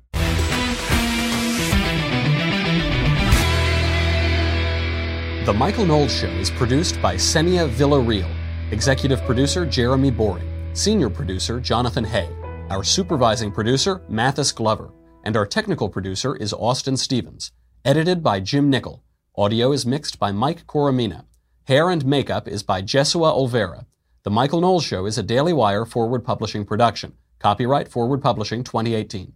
The 5.46 5.54
Michael 5.54 5.86
Knowles 5.86 6.16
Show 6.16 6.28
is 6.28 6.52
produced 6.52 7.02
by 7.02 7.16
Senia 7.16 7.68
Villarreal, 7.70 8.30
executive 8.72 9.22
producer 9.24 9.66
Jeremy 9.66 10.12
Boring, 10.12 10.48
senior 10.74 11.10
producer 11.10 11.60
Jonathan 11.60 12.04
Hay, 12.04 12.30
our 12.70 12.84
supervising 12.84 13.52
producer 13.52 14.04
Mathis 14.08 14.52
Glover, 14.52 14.92
and 15.24 15.36
our 15.36 15.48
technical 15.48 15.90
producer 15.90 16.36
is 16.36 16.54
Austin 16.54 16.98
Stevens. 16.98 17.52
Edited 17.84 18.22
by 18.22 18.40
Jim 18.42 18.70
Nickel. 18.70 19.04
Audio 19.36 19.72
is 19.72 19.86
mixed 19.86 20.20
by 20.20 20.32
Mike 20.32 20.68
Coromina. 20.68 21.24
Hair 21.70 21.92
and 21.92 22.04
makeup 22.04 22.48
is 22.48 22.64
by 22.64 22.82
Jesua 22.82 23.32
Olvera. 23.32 23.86
The 24.24 24.32
Michael 24.32 24.60
Knowles 24.60 24.84
Show 24.84 25.06
is 25.06 25.20
a 25.20 25.22
Daily 25.22 25.54
Wire 25.54 25.86
forward 25.86 26.26
publishing 26.26 26.66
production. 26.66 27.14
Copyright 27.38 27.88
Forward 27.88 28.24
Publishing 28.24 28.64
2018. 28.64 29.34